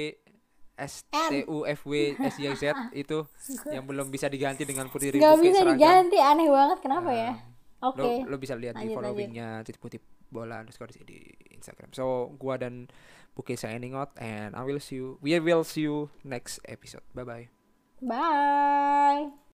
STUFW 0.88 2.16
SYZ 2.20 2.64
itu 2.96 3.18
yang 3.76 3.84
belum 3.84 4.08
bisa 4.08 4.32
diganti 4.32 4.64
dengan 4.64 4.88
Putri 4.88 5.16
Gak 5.18 5.36
Puke 5.36 5.52
bisa 5.52 5.62
seragam. 5.64 5.76
diganti, 5.76 6.18
aneh 6.20 6.48
banget. 6.48 6.78
Kenapa 6.80 7.10
ya? 7.12 7.32
Um, 7.80 7.96
Oke. 7.96 8.28
Lo, 8.28 8.36
lo 8.36 8.36
bisa 8.40 8.54
lihat 8.60 8.76
di 8.76 8.92
Lanjut, 8.92 8.98
followingnya 9.00 9.64
titik 9.64 9.80
putih 9.80 10.00
bola 10.30 10.62
underscore 10.62 10.92
di 10.94 11.02
di 11.04 11.20
Instagram. 11.56 11.92
So 11.96 12.36
gua 12.36 12.60
dan 12.60 12.92
Puke 13.34 13.56
signing 13.56 13.96
out 13.96 14.12
and 14.20 14.52
I 14.56 14.64
will 14.68 14.84
see 14.84 15.00
you. 15.00 15.16
We 15.24 15.36
will 15.40 15.64
see 15.64 15.88
you 15.88 16.12
next 16.28 16.60
episode. 16.68 17.04
Bye 17.16 17.24
bye. 17.28 17.46
Bye. 18.04 19.49